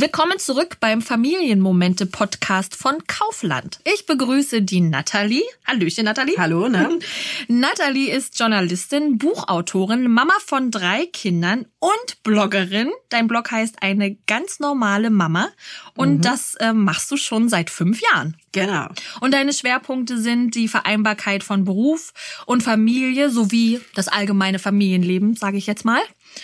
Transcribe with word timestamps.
Willkommen 0.00 0.38
zurück 0.38 0.78
beim 0.80 1.02
Familienmomente-Podcast 1.02 2.74
von 2.74 3.06
Kaufland. 3.06 3.80
Ich 3.84 4.06
begrüße 4.06 4.62
die 4.62 4.80
Nathalie. 4.80 5.42
Hallöchen, 5.66 6.06
Nathalie. 6.06 6.38
Hallo, 6.38 6.70
ne? 6.70 7.00
Nathalie 7.48 8.10
ist 8.10 8.38
Journalistin, 8.38 9.18
Buchautorin, 9.18 10.10
Mama 10.10 10.32
von 10.42 10.70
drei 10.70 11.04
Kindern 11.04 11.66
und 11.80 12.22
Bloggerin. 12.22 12.88
Dein 13.10 13.28
Blog 13.28 13.50
heißt 13.50 13.82
Eine 13.82 14.14
ganz 14.26 14.58
normale 14.58 15.10
Mama. 15.10 15.50
Und 15.94 16.14
mhm. 16.14 16.22
das 16.22 16.54
äh, 16.54 16.72
machst 16.72 17.10
du 17.10 17.18
schon 17.18 17.50
seit 17.50 17.68
fünf 17.68 18.00
Jahren. 18.00 18.38
Genau. 18.52 18.88
Und 19.20 19.34
deine 19.34 19.52
Schwerpunkte 19.52 20.16
sind 20.16 20.54
die 20.54 20.68
Vereinbarkeit 20.68 21.44
von 21.44 21.66
Beruf 21.66 22.14
und 22.46 22.62
Familie 22.62 23.28
sowie 23.28 23.82
das 23.94 24.08
allgemeine 24.08 24.58
Familienleben, 24.58 25.36
sage 25.36 25.58
ich 25.58 25.66
jetzt 25.66 25.84
mal. 25.84 26.00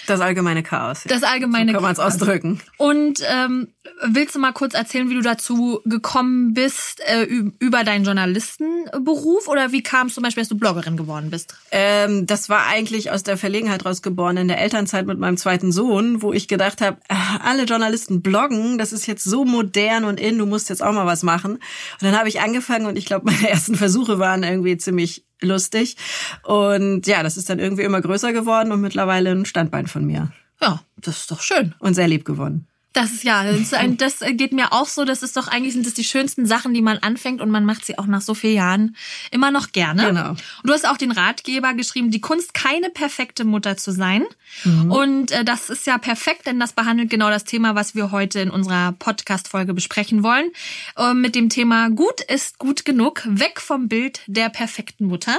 Das 0.06 0.20
allgemeine 0.20 0.62
Chaos. 0.62 1.04
Das 1.06 1.22
allgemeine 1.22 1.72
so 1.72 1.74
kann 1.74 1.82
man 1.82 1.92
es 1.92 1.98
ausdrücken. 1.98 2.60
Und 2.76 3.20
ähm, 3.28 3.68
willst 4.04 4.34
du 4.34 4.38
mal 4.38 4.52
kurz 4.52 4.74
erzählen, 4.74 5.09
wie 5.10 5.14
du 5.14 5.22
dazu 5.22 5.80
gekommen 5.84 6.54
bist 6.54 7.00
äh, 7.06 7.24
über 7.59 7.84
deinen 7.84 8.04
Journalistenberuf 8.04 9.48
oder 9.48 9.72
wie 9.72 9.82
kam 9.82 10.09
es 10.09 10.14
zum 10.14 10.22
Beispiel, 10.22 10.42
dass 10.42 10.48
du 10.48 10.56
Bloggerin 10.56 10.96
geworden 10.96 11.30
bist? 11.30 11.54
Ähm, 11.70 12.26
das 12.26 12.48
war 12.48 12.66
eigentlich 12.66 13.10
aus 13.10 13.22
der 13.22 13.36
Verlegenheit 13.36 13.84
rausgeboren 13.84 14.36
in 14.36 14.48
der 14.48 14.60
Elternzeit 14.60 15.06
mit 15.06 15.18
meinem 15.18 15.36
zweiten 15.36 15.72
Sohn, 15.72 16.23
wo 16.23 16.32
ich 16.32 16.48
gedacht 16.48 16.80
habe, 16.80 16.98
äh, 17.09 17.14
alle 17.42 17.64
Journalisten 17.64 18.23
bloggen, 18.23 18.78
das 18.78 18.92
ist 18.92 19.06
jetzt 19.06 19.24
so 19.24 19.45
modern 19.45 20.04
und 20.04 20.20
in, 20.20 20.38
du 20.38 20.46
musst 20.46 20.68
jetzt 20.68 20.82
auch 20.82 20.92
mal 20.92 21.06
was 21.06 21.23
machen. 21.23 21.54
Und 21.54 22.02
dann 22.02 22.18
habe 22.18 22.28
ich 22.28 22.40
angefangen 22.40 22.87
und 22.87 22.96
ich 22.96 23.06
glaube, 23.06 23.24
meine 23.30 23.48
ersten 23.48 23.74
Versuche 23.74 24.18
waren 24.18 24.42
irgendwie 24.42 24.76
ziemlich 24.76 25.24
lustig. 25.40 25.96
Und 26.42 27.06
ja, 27.06 27.22
das 27.22 27.36
ist 27.36 27.50
dann 27.50 27.58
irgendwie 27.58 27.82
immer 27.82 28.00
größer 28.00 28.32
geworden 28.32 28.72
und 28.72 28.80
mittlerweile 28.80 29.30
ein 29.30 29.45
Standbein 29.45 29.86
von 29.86 30.04
mir. 30.04 30.32
Ja, 30.60 30.82
das 30.96 31.18
ist 31.18 31.30
doch 31.30 31.42
schön. 31.42 31.74
Und 31.79 31.95
sehr 31.95 32.09
lieb 32.09 32.24
geworden. 32.24 32.66
Das 32.96 33.12
ist 33.12 33.24
ja, 33.24 33.44
das, 33.44 33.60
ist 33.60 33.74
ein, 33.74 33.98
das 33.98 34.20
geht 34.20 34.52
mir 34.52 34.72
auch 34.72 34.86
so. 34.86 35.04
Das 35.04 35.22
ist 35.22 35.36
doch 35.36 35.48
eigentlich 35.48 35.74
sind 35.74 35.84
das 35.84 35.92
die 35.92 36.02
schönsten 36.02 36.46
Sachen, 36.46 36.72
die 36.72 36.80
man 36.80 36.96
anfängt 36.96 37.42
und 37.42 37.50
man 37.50 37.66
macht 37.66 37.84
sie 37.84 37.98
auch 37.98 38.06
nach 38.06 38.22
so 38.22 38.32
vielen 38.32 38.54
Jahren 38.54 38.96
immer 39.30 39.50
noch 39.50 39.72
gerne. 39.72 40.06
Genau. 40.06 40.30
Und 40.30 40.38
du 40.64 40.72
hast 40.72 40.88
auch 40.88 40.96
den 40.96 41.12
Ratgeber 41.12 41.74
geschrieben, 41.74 42.10
die 42.10 42.22
Kunst 42.22 42.54
keine 42.54 42.88
perfekte 42.88 43.44
Mutter 43.44 43.76
zu 43.76 43.92
sein. 43.92 44.24
Mhm. 44.64 44.90
Und 44.90 45.30
äh, 45.30 45.44
das 45.44 45.68
ist 45.68 45.86
ja 45.86 45.98
perfekt, 45.98 46.46
denn 46.46 46.58
das 46.58 46.72
behandelt 46.72 47.10
genau 47.10 47.28
das 47.28 47.44
Thema, 47.44 47.74
was 47.74 47.94
wir 47.94 48.12
heute 48.12 48.40
in 48.40 48.48
unserer 48.48 48.92
Podcast-Folge 48.92 49.74
besprechen 49.74 50.22
wollen. 50.22 50.50
Äh, 50.96 51.12
mit 51.12 51.34
dem 51.34 51.50
Thema 51.50 51.90
Gut 51.90 52.22
ist 52.22 52.58
gut 52.58 52.86
genug, 52.86 53.24
weg 53.26 53.60
vom 53.60 53.88
Bild 53.88 54.22
der 54.26 54.48
perfekten 54.48 55.04
Mutter. 55.04 55.38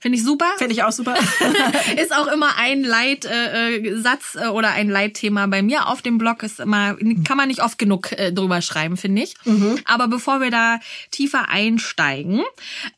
Finde 0.00 0.16
ich 0.16 0.24
super. 0.24 0.46
Finde 0.56 0.72
ich 0.72 0.82
auch 0.82 0.92
super. 0.92 1.14
ist 2.02 2.14
auch 2.16 2.26
immer 2.26 2.56
ein 2.56 2.82
Leitsatz 2.82 4.34
äh, 4.34 4.44
äh, 4.44 4.48
oder 4.48 4.70
ein 4.70 4.88
Leitthema 4.88 5.46
bei 5.46 5.60
mir 5.60 5.88
auf 5.88 6.00
dem 6.00 6.16
Blog. 6.16 6.42
Ist 6.42 6.58
immer, 6.58 6.96
kann 7.26 7.36
man 7.36 7.48
nicht 7.48 7.62
oft 7.62 7.76
genug 7.76 8.10
äh, 8.12 8.32
drüber 8.32 8.62
schreiben, 8.62 8.96
finde 8.96 9.22
ich. 9.22 9.34
Mhm. 9.44 9.78
Aber 9.84 10.08
bevor 10.08 10.40
wir 10.40 10.50
da 10.50 10.80
tiefer 11.10 11.50
einsteigen, 11.50 12.42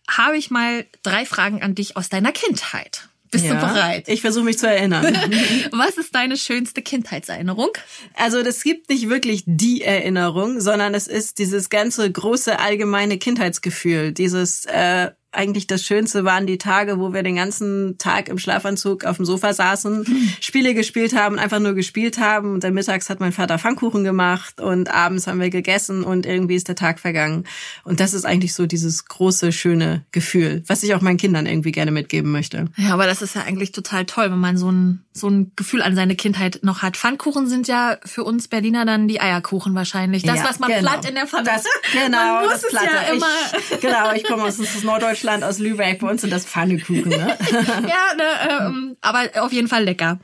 habe 0.09 0.37
ich 0.37 0.53
mal 0.53 0.87
drei 1.03 1.27
Fragen 1.27 1.61
an 1.61 1.75
dich 1.75 1.97
aus 1.97 2.09
deiner 2.09 2.31
Kindheit. 2.31 3.09
Bist 3.33 3.47
ja, 3.47 3.55
du 3.55 3.61
bereit? 3.67 4.09
Ich 4.09 4.21
versuche 4.21 4.45
mich 4.45 4.59
zu 4.59 4.69
erinnern. 4.69 5.05
Was 5.73 5.97
ist 5.97 6.15
deine 6.15 6.37
schönste 6.37 6.83
Kindheitserinnerung? 6.83 7.71
Also 8.15 8.43
das 8.43 8.63
gibt 8.63 8.91
nicht 8.91 9.09
wirklich 9.09 9.43
die 9.47 9.83
Erinnerung, 9.83 10.61
sondern 10.61 10.95
es 10.95 11.09
ist 11.09 11.39
dieses 11.39 11.71
ganze 11.71 12.13
große 12.13 12.61
allgemeine 12.61 13.17
Kindheitsgefühl, 13.17 14.13
dieses 14.13 14.67
äh, 14.67 15.13
eigentlich 15.33 15.67
das 15.67 15.83
Schönste 15.83 16.25
waren 16.25 16.47
die 16.47 16.59
Tage, 16.59 16.99
wo 16.99 17.13
wir 17.13 17.23
den 17.23 17.37
ganzen 17.37 17.97
Tag 17.99 18.29
im 18.29 18.39
Schlafanzug 18.39 19.05
auf 19.05 19.17
dem 19.17 19.25
Sofa 19.25 19.55
saßen, 19.55 20.05
Spiele 20.41 20.75
gespielt 20.75 21.17
haben, 21.17 21.39
einfach 21.39 21.59
nur 21.59 21.75
gespielt 21.75 22.19
haben. 22.19 22.53
Und 22.53 22.65
dann 22.65 22.75
mittags 22.75 23.09
hat 23.09 23.21
mein 23.21 23.33
Vater 23.33 23.59
Pfannkuchen 23.59 24.05
gemacht 24.05 24.61
und 24.61 24.91
abends 24.91 25.27
haben 25.27 25.41
wir 25.41 25.51
gegessen 25.51 26.05
und 26.05 26.27
irgendwie 26.27 26.55
ist 26.55 26.69
der 26.69 26.77
Tag 26.77 27.01
vergangen. 27.01 27.45
Und 27.85 28.01
das 28.01 28.15
ist 28.15 28.25
eigentlich 28.25 28.55
so 28.55 28.67
dieses 28.67 29.07
große, 29.07 29.53
schöne 29.53 30.05
Gefühl, 30.13 30.63
was 30.67 30.83
ich 30.83 30.95
auch 30.95 31.01
meinen 31.01 31.17
Kindern 31.17 31.47
irgendwie 31.47 31.73
gerne 31.73 31.91
mitgeben 31.91 32.31
möchte. 32.31 32.67
Ja, 32.77 32.93
aber 32.93 33.07
das 33.07 33.23
ist 33.23 33.35
ja 33.35 33.43
eigentlich 33.43 33.73
total 33.73 34.05
toll, 34.05 34.31
wenn 34.31 34.39
man 34.39 34.59
so 34.59 34.71
ein, 34.71 35.03
so 35.13 35.29
ein 35.29 35.53
Gefühl 35.57 35.83
an 35.83 35.95
seine 35.95 36.17
Kindheit 36.17 36.61
noch 36.63 36.83
hat. 36.83 36.97
Pfannkuchen 36.97 37.49
sind 37.49 37.69
ja 37.69 37.99
für 38.05 38.25
uns 38.25 38.49
Berliner 38.49 38.85
dann 38.85 39.09
die 39.09 39.21
Eierkuchen 39.21 39.75
wahrscheinlich. 39.75 40.23
Das, 40.23 40.39
ja, 40.39 40.45
was 40.45 40.59
man 40.59 40.71
genau. 40.71 40.91
platt 40.91 41.09
in 41.09 41.15
der 41.15 41.27
Pfanne. 41.27 41.45
Das, 41.45 41.65
genau, 41.93 42.49
das 42.49 42.63
Platte. 42.69 42.87
Ja 42.87 43.13
immer 43.13 43.27
ich, 43.71 43.81
genau, 43.81 44.13
ich 44.13 44.25
komme 44.25 44.45
aus, 44.45 44.61
aus 44.61 44.83
Norddeutschland 44.83 45.23
Deutschland, 45.23 45.45
aus 45.45 45.59
Lübeck, 45.59 46.01
bei 46.01 46.11
uns 46.11 46.21
sind 46.21 46.33
das 46.33 46.45
Pfannekuchen, 46.45 47.09
ne? 47.11 47.39
ja, 47.51 48.15
ne, 48.17 48.67
ähm, 48.67 48.97
aber 49.01 49.31
auf 49.43 49.53
jeden 49.53 49.69
Fall 49.69 49.85
lecker. 49.85 50.19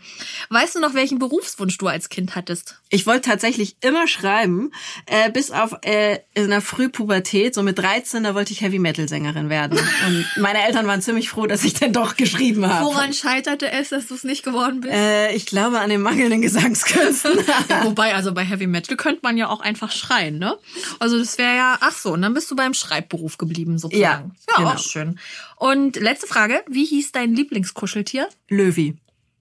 Weißt 0.50 0.75
du 0.75 0.81
noch, 0.81 0.94
welchen 0.94 1.19
Berufswunsch 1.19 1.78
du 1.78 1.87
als 1.87 2.09
Kind 2.09 2.34
hattest? 2.34 2.81
Ich 2.91 3.06
wollte 3.06 3.28
tatsächlich 3.28 3.77
immer 3.81 4.06
schreiben, 4.09 4.72
äh, 5.06 5.31
bis 5.31 5.50
auf 5.50 5.77
äh, 5.82 6.19
in 6.34 6.50
der 6.50 6.60
Frühpubertät, 6.60 7.54
so 7.54 7.62
mit 7.62 7.78
13, 7.78 8.25
da 8.25 8.34
wollte 8.34 8.53
ich 8.53 8.60
Heavy-Metal-Sängerin 8.60 9.50
werden. 9.50 9.78
Und 10.06 10.27
meine 10.43 10.65
Eltern 10.66 10.87
waren 10.87 11.03
ziemlich 11.03 11.28
froh, 11.28 11.47
dass 11.47 11.65
ich 11.65 11.75
dann 11.75 11.93
doch 11.93 12.16
geschrieben 12.16 12.66
habe. 12.66 12.87
Woran 12.87 13.12
scheiterte 13.12 13.71
es, 13.71 13.91
dass 13.91 14.06
du 14.06 14.15
es 14.15 14.25
nicht 14.25 14.43
geworden 14.43 14.78
bist? 14.78 14.93
Äh, 14.93 15.34
ich 15.34 15.47
glaube 15.47 15.81
an 15.81 15.91
den 15.91 16.03
mangelnden 16.03 16.43
Gesangskünsten. 16.43 17.33
wobei, 17.83 18.15
also 18.15 18.33
bei 18.33 18.44
Heavy 18.44 18.66
Metal 18.66 18.97
könnte 18.97 19.21
man 19.22 19.37
ja 19.37 19.49
auch 19.49 19.61
einfach 19.61 19.91
schreien, 19.91 20.39
ne? 20.39 20.59
Also 20.99 21.19
das 21.19 21.39
wäre 21.39 21.56
ja, 21.56 21.78
ach 21.81 21.93
so, 21.93 22.12
und 22.12 22.22
dann 22.22 22.34
bist 22.34 22.50
du 22.50 22.56
beim 22.56 22.75
Schreibberuf 22.75 23.39
geblieben 23.39 23.78
sozusagen. 23.78 24.03
Ja, 24.47 24.53
ja 24.53 24.56
genau. 24.56 24.71
auch 24.71 24.78
schön. 24.78 25.19
Und 25.56 25.97
letzte 25.97 26.27
Frage, 26.27 26.62
wie 26.69 26.84
hieß 26.84 27.12
dein 27.12 27.34
Lieblingskuscheltier? 27.34 28.28
Löwi. 28.49 28.97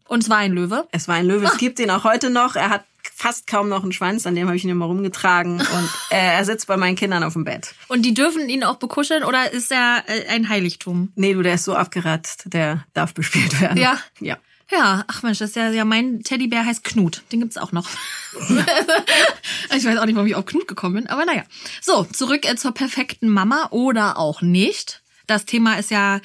Und 0.08 0.24
es 0.24 0.30
war 0.30 0.38
ein 0.38 0.53
Löwe? 0.53 0.88
Es 0.92 1.08
war 1.08 1.16
ein 1.16 1.25
Löwe. 1.25 1.48
Ah. 1.48 1.52
Es 1.52 1.58
gibt 1.58 1.80
ihn 1.80 1.92
auch 1.92 2.04
heute 2.04 2.30
noch. 2.30 2.56
Er 2.56 2.69
hat 2.69 2.86
fast 3.14 3.48
kaum 3.48 3.69
noch 3.69 3.84
einen 3.84 3.92
Schwanz, 3.92 4.28
an 4.28 4.36
dem 4.36 4.48
habe 4.48 4.58
ich 4.58 4.64
ihn 4.64 4.69
immer 4.69 4.86
rumgetragen 4.86 5.59
und 5.59 5.90
äh, 6.12 6.18
er 6.36 6.46
sitzt 6.46 6.68
bei 6.68 6.78
meinen 6.78 6.96
Kindern 6.96 7.24
auf 7.24 7.34
dem 7.34 7.46
Bett. 7.46 7.74
Und 7.88 8.04
die 8.04 8.14
dürfen 8.14 8.48
ihn 8.50 8.64
auch 8.64 8.75
bekuscheln 8.75 9.24
oder 9.24 9.52
ist 9.52 9.72
er 9.72 10.04
äh, 10.08 10.28
ein 10.28 10.50
Heiligtum? 10.50 11.12
Nee, 11.16 11.34
du, 11.34 11.42
der 11.42 11.56
ist 11.56 11.64
so 11.64 11.75
abgeratzt, 11.75 12.44
der 12.48 12.86
darf 12.94 13.14
bespielt 13.14 13.59
werden. 13.62 13.78
Ja. 13.78 13.98
Ja. 14.19 14.38
Ja, 14.72 15.05
ach 15.07 15.23
Mensch, 15.23 15.39
das 15.39 15.51
ist 15.51 15.55
ja, 15.55 15.69
ja 15.72 15.85
mein 15.85 16.23
Teddybär 16.23 16.66
heißt 16.66 16.83
Knut. 16.83 17.23
Den 17.31 17.39
gibt's 17.39 17.57
auch 17.57 17.72
noch. 17.72 17.88
ich 19.75 19.85
weiß 19.85 19.97
auch 19.97 20.05
nicht, 20.05 20.16
warum 20.16 20.28
ich 20.28 20.35
auf 20.35 20.45
Knut 20.45 20.67
gekommen 20.67 20.95
bin, 20.95 21.07
aber 21.07 21.25
naja. 21.25 21.44
So, 21.81 22.03
zurück 22.03 22.45
äh, 22.45 22.55
zur 22.55 22.73
perfekten 22.73 23.29
Mama 23.29 23.67
oder 23.72 24.17
auch 24.17 24.41
nicht. 24.41 25.01
Das 25.25 25.45
Thema 25.45 25.75
ist 25.75 25.91
ja 25.91 26.19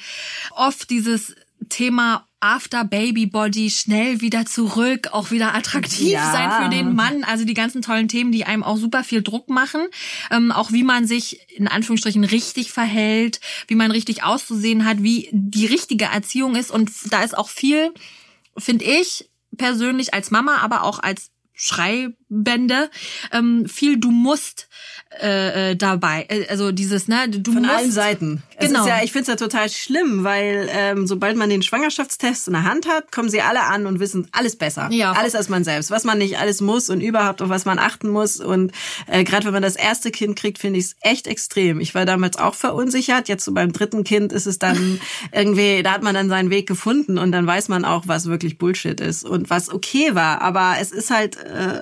oft 0.51 0.89
dieses 0.89 1.35
Thema 1.69 2.27
After 2.41 2.83
Baby 2.83 3.25
Body 3.25 3.69
schnell 3.69 4.19
wieder 4.19 4.45
zurück, 4.45 5.09
auch 5.13 5.31
wieder 5.31 5.55
attraktiv 5.55 6.11
ja. 6.11 6.31
sein 6.33 6.63
für 6.63 6.69
den 6.69 6.93
Mann. 6.93 7.23
Also 7.23 7.45
die 7.45 7.53
ganzen 7.53 7.81
tollen 7.81 8.09
Themen, 8.09 8.33
die 8.33 8.43
einem 8.43 8.63
auch 8.63 8.75
super 8.75 9.05
viel 9.05 9.21
Druck 9.21 9.49
machen. 9.49 9.87
Ähm, 10.29 10.51
auch 10.51 10.73
wie 10.73 10.83
man 10.83 11.07
sich 11.07 11.39
in 11.55 11.69
Anführungsstrichen 11.69 12.25
richtig 12.25 12.73
verhält, 12.73 13.39
wie 13.67 13.75
man 13.75 13.91
richtig 13.91 14.23
auszusehen 14.23 14.83
hat, 14.83 15.01
wie 15.01 15.29
die 15.31 15.65
richtige 15.65 16.05
Erziehung 16.05 16.57
ist. 16.57 16.69
Und 16.69 16.91
da 17.11 17.23
ist 17.23 17.37
auch 17.37 17.47
viel, 17.47 17.93
finde 18.57 18.85
ich 18.85 19.29
persönlich 19.57 20.13
als 20.13 20.31
Mama, 20.31 20.57
aber 20.57 20.83
auch 20.83 20.99
als 20.99 21.31
Schreibände, 21.53 22.89
ähm, 23.31 23.65
viel 23.67 23.97
du 23.97 24.11
musst 24.11 24.67
äh, 25.21 25.71
äh, 25.71 25.75
dabei. 25.75 26.25
Äh, 26.27 26.47
also 26.49 26.71
dieses, 26.71 27.07
ne, 27.07 27.29
du 27.29 27.51
Von 27.51 27.61
musst, 27.61 27.75
allen 27.75 27.91
Seiten. 27.91 28.43
Es 28.57 28.67
genau. 28.67 28.81
Ist 28.81 28.87
ja, 28.87 29.03
ich 29.03 29.11
finde 29.11 29.23
es 29.23 29.27
ja 29.27 29.35
total 29.35 29.69
schlimm, 29.69 30.23
weil 30.23 30.67
ähm, 30.71 31.05
sobald 31.05 31.37
man 31.37 31.49
den 31.49 31.61
Schwangerschaftstest 31.61 32.47
in 32.47 32.53
der 32.53 32.63
Hand 32.63 32.87
hat, 32.87 33.11
kommen 33.11 33.29
sie 33.29 33.41
alle 33.41 33.61
an 33.63 33.85
und 33.85 33.99
wissen 33.99 34.27
alles 34.31 34.55
besser. 34.55 34.89
Ja. 34.91 35.11
Alles 35.11 35.35
als 35.35 35.49
man 35.49 35.63
selbst. 35.63 35.91
Was 35.91 36.03
man 36.03 36.17
nicht 36.17 36.39
alles 36.39 36.61
muss 36.61 36.89
und 36.89 37.01
überhaupt 37.01 37.41
auf 37.43 37.49
was 37.49 37.65
man 37.65 37.77
achten 37.77 38.09
muss. 38.09 38.39
Und 38.39 38.71
äh, 39.05 39.23
gerade 39.23 39.45
wenn 39.45 39.53
man 39.53 39.61
das 39.61 39.75
erste 39.75 40.09
Kind 40.09 40.35
kriegt, 40.35 40.57
finde 40.57 40.79
ich 40.79 40.85
es 40.85 40.95
echt 41.01 41.27
extrem. 41.27 41.79
Ich 41.79 41.93
war 41.93 42.05
damals 42.05 42.37
auch 42.37 42.55
verunsichert. 42.55 43.29
Jetzt 43.29 43.45
so 43.45 43.53
beim 43.53 43.71
dritten 43.71 44.03
Kind 44.03 44.33
ist 44.33 44.47
es 44.47 44.57
dann 44.57 44.99
irgendwie, 45.31 45.83
da 45.83 45.91
hat 45.93 46.01
man 46.03 46.15
dann 46.15 46.29
seinen 46.29 46.49
Weg 46.49 46.67
gefunden 46.67 47.19
und 47.19 47.31
dann 47.31 47.45
weiß 47.45 47.67
man 47.67 47.85
auch, 47.85 48.03
was 48.07 48.25
wirklich 48.25 48.57
Bullshit 48.57 48.99
ist 48.99 49.23
und 49.25 49.51
was 49.51 49.69
okay 49.69 50.15
war. 50.15 50.41
Aber 50.41 50.77
es 50.81 50.91
ist 50.91 51.11
halt 51.11 51.37
äh, 51.53 51.79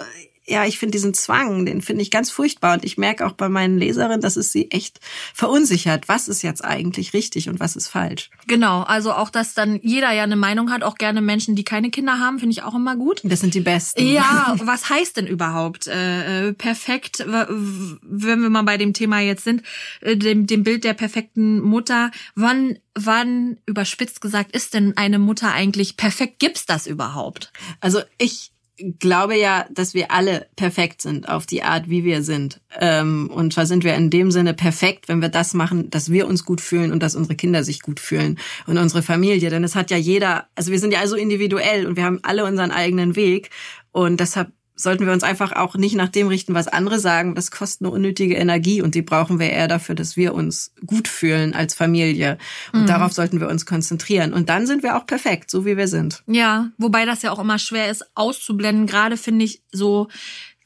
ja, 0.52 0.66
ich 0.66 0.80
finde 0.80 0.92
diesen 0.92 1.14
Zwang, 1.14 1.66
den 1.66 1.82
finde 1.82 2.02
ich 2.02 2.12
ganz 2.12 2.30
furchtbar. 2.30 2.74
Und 2.74 2.84
ich 2.84 2.98
merke 2.98 3.26
auch 3.26 3.34
bei 3.34 3.48
meinen 3.48 3.78
Leserinnen, 3.78 4.22
dass 4.22 4.36
es 4.36 4.52
sie 4.52 4.72
echt 4.72 5.00
verunsichert. 5.34 6.10
Was 6.10 6.28
ist 6.28 6.42
jetzt 6.42 6.66
eigentlich 6.66 7.14
richtig 7.14 7.48
und 7.48 7.60
was 7.60 7.76
ist 7.76 7.88
falsch? 7.88 8.30
Genau, 8.48 8.82
also 8.82 9.14
auch, 9.14 9.30
dass 9.30 9.54
dann 9.54 9.80
jeder 9.84 10.12
ja 10.12 10.24
eine 10.24 10.36
Meinung 10.36 10.72
hat, 10.72 10.84
auch 10.84 10.96
gerne 10.96 11.22
Menschen, 11.22 11.56
die 11.56 11.64
keine 11.64 11.92
Kinder 11.92 12.20
haben, 12.20 12.40
finde 12.40 12.52
ich 12.52 12.64
auch 12.64 12.76
immer 12.76 12.96
gut. 12.96 13.22
Das 13.24 13.40
sind 13.40 13.54
die 13.54 13.62
Besten. 13.62 14.06
Ja, 14.06 14.56
was 14.64 14.90
heißt 14.90 15.18
denn 15.18 15.28
überhaupt 15.28 15.88
äh, 15.88 16.50
äh 16.50 16.54
perfekt, 16.54 17.24
wenn 17.28 18.42
wir 18.42 18.50
mal 18.50 18.64
bei 18.64 18.78
dem 18.78 18.94
Thema 18.94 19.20
jetzt 19.20 19.44
sind, 19.44 19.64
äh, 20.02 20.18
dem, 20.18 20.48
dem 20.48 20.64
Bild 20.64 20.84
der 20.84 20.94
perfekten 20.94 21.62
Mutter, 21.62 22.12
wann 22.36 22.78
wann 22.94 23.58
überspitzt 23.66 24.20
gesagt 24.20 24.52
ist 24.52 24.74
denn 24.74 24.98
eine 24.98 25.18
Mutter 25.18 25.54
eigentlich 25.54 25.96
perfekt? 25.96 26.40
Gibt's 26.40 26.66
das 26.66 26.88
überhaupt? 26.88 27.54
Also 27.80 28.02
ich 28.18 28.52
glaube 29.00 29.38
ja, 29.38 29.66
dass 29.72 29.94
wir 29.94 30.12
alle 30.12 30.48
perfekt 30.56 31.02
sind 31.02 31.28
auf 31.28 31.46
die 31.46 31.64
Art, 31.64 31.90
wie 31.90 32.04
wir 32.04 32.24
sind. 32.24 32.62
Ähm, 32.80 33.30
und 33.34 33.54
zwar 33.54 33.66
sind 33.66 33.84
wir 33.84 33.96
in 33.96 34.10
dem 34.10 34.32
Sinne 34.32 34.54
perfekt, 34.54 35.08
wenn 35.08 35.22
wir 35.22 35.30
das 35.30 35.54
machen, 35.54 35.90
dass 35.90 36.12
wir 36.12 36.28
uns 36.28 36.46
gut 36.46 36.62
fühlen 36.62 36.92
und 36.92 37.02
dass 37.02 37.16
unsere 37.16 37.36
Kinder 37.36 37.64
sich 37.64 37.82
gut 37.82 38.00
fühlen 38.00 38.38
und 38.68 38.78
unsere 38.78 39.04
Familie. 39.04 39.50
Denn 39.50 39.64
es 39.64 39.76
hat 39.76 39.92
ja 39.92 39.98
jeder, 39.98 40.48
also 40.56 40.72
wir 40.72 40.80
sind 40.80 40.94
ja 40.94 41.00
also 41.00 41.16
individuell 41.16 41.86
und 41.86 41.96
wir 41.96 42.04
haben 42.04 42.20
alle 42.24 42.46
unseren 42.46 42.72
eigenen 42.72 43.16
Weg. 43.16 43.50
Und 43.92 44.20
deshalb 44.20 44.52
sollten 44.82 45.06
wir 45.06 45.14
uns 45.14 45.24
einfach 45.24 45.54
auch 45.54 45.76
nicht 45.76 45.96
nach 45.96 46.10
dem 46.10 46.28
richten, 46.28 46.54
was 46.54 46.68
andere 46.68 47.00
sagen. 47.00 47.36
Das 47.36 47.52
kostet 47.52 47.82
eine 47.82 47.92
unnötige 47.92 48.36
Energie 48.36 48.82
und 48.82 48.96
die 48.96 49.02
brauchen 49.02 49.40
wir 49.40 49.50
eher 49.50 49.68
dafür, 49.68 49.96
dass 49.96 50.18
wir 50.18 50.34
uns 50.34 50.74
gut 50.86 51.08
fühlen 51.08 51.54
als 51.54 51.74
Familie. 51.74 52.38
Und 52.74 52.84
mhm. 52.84 52.88
darauf 52.88 53.14
sollten 53.14 53.40
wir 53.40 53.48
uns 53.48 53.66
konzentrieren. 53.66 54.34
Und 54.34 54.50
dann 54.50 54.68
sind 54.68 54.84
wir 54.84 54.98
auch 54.98 55.06
perfekt, 55.06 55.52
so 55.52 55.66
wie 55.66 55.78
wir 55.78 55.88
sind. 55.88 56.24
Ja, 56.28 56.70
wobei 56.78 57.06
das 57.06 57.22
ja 57.22 57.32
auch 57.32 57.40
immer 57.40 57.60
schwer 57.60 57.90
ist 57.90 58.06
auszublenden. 58.16 58.88
Gerade 58.88 59.18
finde 59.18 59.46
ich 59.46 59.62
so 59.72 60.08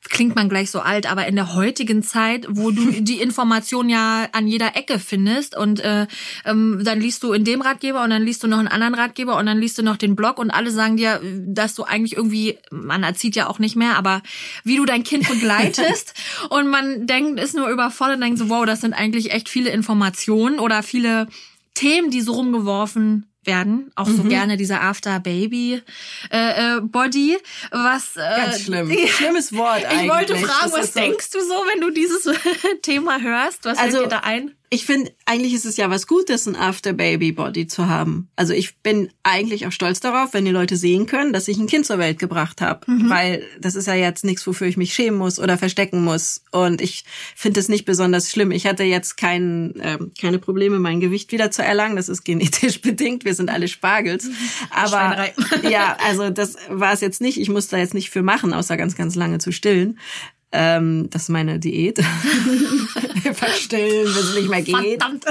klingt 0.10 0.36
man 0.36 0.50
gleich 0.50 0.72
so 0.72 0.80
alt, 0.80 1.10
aber 1.10 1.28
in 1.28 1.36
der 1.36 1.54
heutigen 1.56 2.04
Zeit, 2.04 2.46
wo 2.50 2.72
du 2.72 2.92
die 3.00 3.22
Information 3.22 3.90
ja 3.90 4.28
an 4.31 4.48
jeder 4.48 4.75
Ecke 4.75 5.00
findest 5.00 5.57
und 5.57 5.80
äh, 5.80 6.07
ähm, 6.46 6.81
dann 6.84 7.02
liest 7.02 7.24
du 7.24 7.34
in 7.34 7.44
dem 7.44 7.62
Ratgeber 7.62 8.04
und 8.04 8.10
dann 8.10 8.24
liest 8.24 8.44
du 8.44 8.48
noch 8.48 8.60
einen 8.60 8.68
anderen 8.68 8.96
Ratgeber 8.96 9.38
und 9.38 9.46
dann 9.46 9.60
liest 9.60 9.78
du 9.78 9.84
noch 9.84 9.98
den 9.98 10.16
Blog 10.16 10.38
und 10.38 10.52
alle 10.52 10.72
sagen 10.72 10.98
dir, 10.98 11.22
dass 11.48 11.75
du 11.75 11.84
eigentlich 11.84 12.16
irgendwie, 12.16 12.57
man 12.72 13.04
erzieht 13.04 13.36
ja 13.36 13.48
auch 13.48 13.60
nicht 13.60 13.75
mehr, 13.75 13.98
aber 13.98 14.22
wie 14.63 14.78
du 14.78 14.86
dein 14.86 15.04
Kind 15.04 15.28
begleitest 15.28 16.13
und 16.50 16.69
man 16.69 17.08
denkt, 17.08 17.40
ist 17.40 17.56
nur 17.56 17.69
überfordert 17.69 18.16
und 18.16 18.22
denkt 18.22 18.40
so, 18.40 18.50
wow, 18.50 18.66
das 18.66 18.81
sind 18.81 18.94
eigentlich 18.94 19.31
echt 19.31 19.50
viele 19.50 19.69
Informationen 19.69 20.60
oder 20.60 20.84
viele 20.84 21.28
Themen, 21.74 22.10
die 22.10 22.22
so 22.22 22.34
rumgeworfen 22.34 23.25
werden. 23.48 23.92
Auch 23.96 24.08
mhm. 24.08 24.18
so 24.18 24.24
gerne 24.24 24.58
dieser 24.58 24.82
After 24.82 25.20
Baby 25.20 25.82
äh, 26.32 26.78
äh, 26.78 26.82
Body. 26.82 27.38
Was 27.72 28.16
äh, 28.16 28.20
ganz 28.20 28.62
schlimm. 28.64 28.92
Schlimmes 29.08 29.54
Wort 29.54 29.86
eigentlich. 29.86 30.02
Ich 30.06 30.12
wollte 30.12 30.36
fragen, 30.36 30.72
was 30.72 30.92
denkst 30.92 31.32
du 31.32 31.40
so, 31.40 31.54
wenn 31.72 31.82
du 31.82 31.90
dieses 31.90 32.24
Thema 32.82 33.20
hörst? 33.20 33.66
Was 33.66 33.78
also, 33.78 33.98
fällt 33.98 34.12
dir 34.12 34.16
da 34.16 34.20
ein? 34.22 34.52
Ich 34.75 34.86
finde, 34.86 35.13
eigentlich 35.25 35.54
ist 35.54 35.63
es 35.63 35.77
ja 35.77 35.89
was 35.89 36.06
Gutes, 36.06 36.45
ein 36.48 36.57
After-Baby-Body 36.57 37.66
zu 37.66 37.88
haben. 37.88 38.27
Also 38.36 38.51
ich 38.51 38.77
bin 38.80 39.10
eigentlich 39.24 39.66
auch 39.66 39.72
stolz 39.72 40.01
darauf, 40.01 40.33
wenn 40.33 40.44
die 40.44 40.51
Leute 40.51 40.75
sehen 40.75 41.06
können, 41.06 41.31
dass 41.31 41.48
ich 41.48 41.57
ein 41.57 41.68
Kind 41.68 41.86
zur 41.86 41.98
Welt 41.98 42.19
gebracht 42.19 42.60
habe. 42.60 42.92
Mhm. 42.92 43.10
Weil 43.10 43.44
das 43.57 43.75
ist 43.75 43.88
ja 43.88 43.95
jetzt 43.95 44.25
nichts, 44.25 44.45
wofür 44.45 44.68
ich 44.68 44.75
mich 44.75 44.94
schämen 44.94 45.18
muss 45.18 45.39
oder 45.39 45.57
verstecken 45.57 46.04
muss. 46.04 46.44
Und 46.51 46.81
ich 46.81 47.06
finde 47.38 47.62
es 47.62 47.69
nicht 47.69 47.86
besonders 47.86 48.30
schlimm. 48.30 48.51
Ich 48.51 48.68
hatte 48.68 48.83
jetzt 48.83 49.16
kein, 49.16 49.80
äh, 49.80 49.98
keine 50.19 50.39
Probleme, 50.39 50.77
mein 50.77 51.00
Gewicht 51.00 51.31
wieder 51.31 51.51
zu 51.51 51.63
erlangen. 51.63 51.95
Das 51.95 52.10
ist 52.10 52.25
genetisch 52.25 52.81
bedingt. 52.81 53.24
Wir 53.24 53.33
sind 53.33 53.50
alle 53.50 53.69
Spargels. 53.69 54.25
Mhm. 54.25 54.36
Aber 54.72 55.30
ja, 55.69 55.95
also 56.06 56.31
das 56.31 56.57
war 56.68 56.92
es 56.92 57.00
jetzt 57.00 57.22
nicht. 57.22 57.39
Ich 57.39 57.48
musste 57.48 57.77
da 57.77 57.81
jetzt 57.81 57.94
nicht 57.94 58.10
für 58.10 58.24
machen, 58.24 58.54
außer 58.54 58.75
ganz, 58.75 58.98
ganz 58.98 59.16
lange 59.16 59.38
zu 59.38 59.54
stillen. 59.54 60.00
Ähm, 60.52 61.10
das 61.10 61.24
ist 61.24 61.30
meine 61.30 61.60
Diät. 61.60 62.00
Verstellen, 63.34 64.08
wenn 64.16 64.24
es 64.24 64.36
nicht 64.36 64.50
mehr 64.50 64.62
geht. 64.62 65.02
Verdammt. 65.02 65.26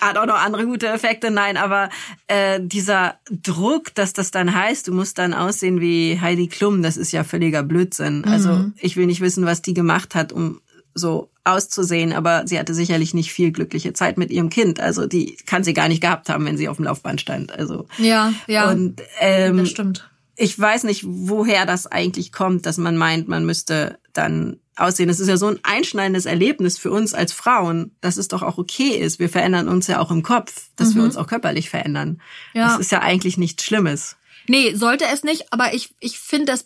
Hat 0.00 0.18
auch 0.18 0.26
noch 0.26 0.34
andere 0.34 0.66
gute 0.66 0.88
Effekte. 0.88 1.30
Nein, 1.30 1.56
aber 1.56 1.88
äh, 2.26 2.60
dieser 2.60 3.18
Druck, 3.30 3.94
dass 3.94 4.12
das 4.12 4.30
dann 4.30 4.54
heißt, 4.54 4.88
du 4.88 4.92
musst 4.92 5.18
dann 5.18 5.32
aussehen 5.32 5.80
wie 5.80 6.20
Heidi 6.20 6.48
Klum, 6.48 6.82
das 6.82 6.96
ist 6.96 7.12
ja 7.12 7.24
völliger 7.24 7.62
Blödsinn. 7.62 8.24
Also 8.24 8.52
mhm. 8.52 8.74
ich 8.78 8.96
will 8.96 9.06
nicht 9.06 9.20
wissen, 9.20 9.46
was 9.46 9.62
die 9.62 9.74
gemacht 9.74 10.14
hat, 10.14 10.32
um 10.32 10.60
so 10.94 11.30
auszusehen, 11.44 12.12
aber 12.12 12.46
sie 12.46 12.58
hatte 12.58 12.74
sicherlich 12.74 13.14
nicht 13.14 13.32
viel 13.32 13.52
glückliche 13.52 13.92
Zeit 13.92 14.18
mit 14.18 14.30
ihrem 14.30 14.50
Kind. 14.50 14.80
Also 14.80 15.06
die 15.06 15.36
kann 15.46 15.64
sie 15.64 15.74
gar 15.74 15.88
nicht 15.88 16.00
gehabt 16.00 16.28
haben, 16.28 16.44
wenn 16.44 16.56
sie 16.56 16.68
auf 16.68 16.76
dem 16.76 16.84
Laufband 16.84 17.20
stand. 17.20 17.52
Also 17.52 17.86
ja, 17.98 18.32
ja, 18.46 18.70
und 18.70 19.00
ähm, 19.20 19.58
das 19.58 19.70
stimmt 19.70 20.08
ich 20.36 20.58
weiß 20.58 20.84
nicht, 20.84 21.04
woher 21.06 21.66
das 21.66 21.86
eigentlich 21.86 22.32
kommt, 22.32 22.66
dass 22.66 22.76
man 22.76 22.96
meint, 22.96 23.28
man 23.28 23.46
müsste 23.46 23.98
dann 24.14 24.58
aussehen. 24.76 25.08
Das 25.08 25.20
ist 25.20 25.28
ja 25.28 25.36
so 25.36 25.46
ein 25.46 25.60
einschneidendes 25.62 26.26
Erlebnis 26.26 26.78
für 26.78 26.90
uns 26.90 27.14
als 27.14 27.32
Frauen, 27.32 27.92
dass 28.00 28.16
es 28.16 28.28
doch 28.28 28.42
auch 28.42 28.58
okay 28.58 28.90
ist. 28.90 29.18
Wir 29.18 29.28
verändern 29.28 29.68
uns 29.68 29.86
ja 29.86 30.00
auch 30.00 30.10
im 30.10 30.22
Kopf, 30.22 30.68
dass 30.76 30.90
mhm. 30.90 30.96
wir 30.96 31.02
uns 31.04 31.16
auch 31.16 31.26
körperlich 31.26 31.70
verändern. 31.70 32.20
Ja. 32.54 32.68
Das 32.68 32.78
ist 32.78 32.92
ja 32.92 33.00
eigentlich 33.00 33.36
nichts 33.36 33.64
Schlimmes. 33.64 34.16
Nee, 34.46 34.74
sollte 34.74 35.06
es 35.06 35.24
nicht, 35.24 35.52
aber 35.52 35.72
ich, 35.72 35.94
ich 36.00 36.18
finde 36.18 36.46
das 36.46 36.64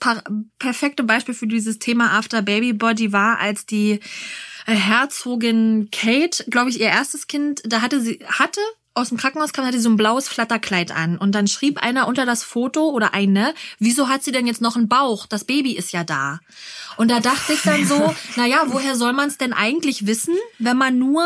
perfekte 0.58 1.04
Beispiel 1.04 1.34
für 1.34 1.46
dieses 1.46 1.78
Thema 1.78 2.12
After 2.12 2.42
Baby 2.42 2.72
Body 2.72 3.12
war, 3.12 3.38
als 3.38 3.66
die 3.66 4.00
äh, 4.66 4.74
Herzogin 4.74 5.88
Kate, 5.92 6.44
glaube 6.50 6.70
ich, 6.70 6.80
ihr 6.80 6.88
erstes 6.88 7.28
Kind, 7.28 7.62
da 7.64 7.80
hatte 7.80 8.00
sie, 8.00 8.18
hatte 8.26 8.60
aus 8.98 9.08
dem 9.08 9.18
Krankenhaus 9.18 9.52
kam, 9.52 9.64
hatte 9.64 9.80
so 9.80 9.88
ein 9.88 9.96
blaues 9.96 10.28
Flatterkleid 10.28 10.90
an. 10.92 11.18
Und 11.18 11.34
dann 11.34 11.46
schrieb 11.46 11.82
einer 11.82 12.08
unter 12.08 12.26
das 12.26 12.44
Foto 12.44 12.90
oder 12.90 13.14
eine, 13.14 13.54
wieso 13.78 14.08
hat 14.08 14.22
sie 14.22 14.32
denn 14.32 14.46
jetzt 14.46 14.60
noch 14.60 14.76
einen 14.76 14.88
Bauch? 14.88 15.26
Das 15.26 15.44
Baby 15.44 15.72
ist 15.72 15.92
ja 15.92 16.04
da. 16.04 16.40
Und 16.96 17.10
da 17.10 17.20
dachte 17.20 17.52
ich 17.52 17.62
dann 17.62 17.86
so, 17.86 18.14
naja, 18.36 18.64
woher 18.66 18.96
soll 18.96 19.12
man 19.12 19.28
es 19.28 19.38
denn 19.38 19.52
eigentlich 19.52 20.06
wissen, 20.06 20.34
wenn 20.58 20.76
man 20.76 20.98
nur 20.98 21.24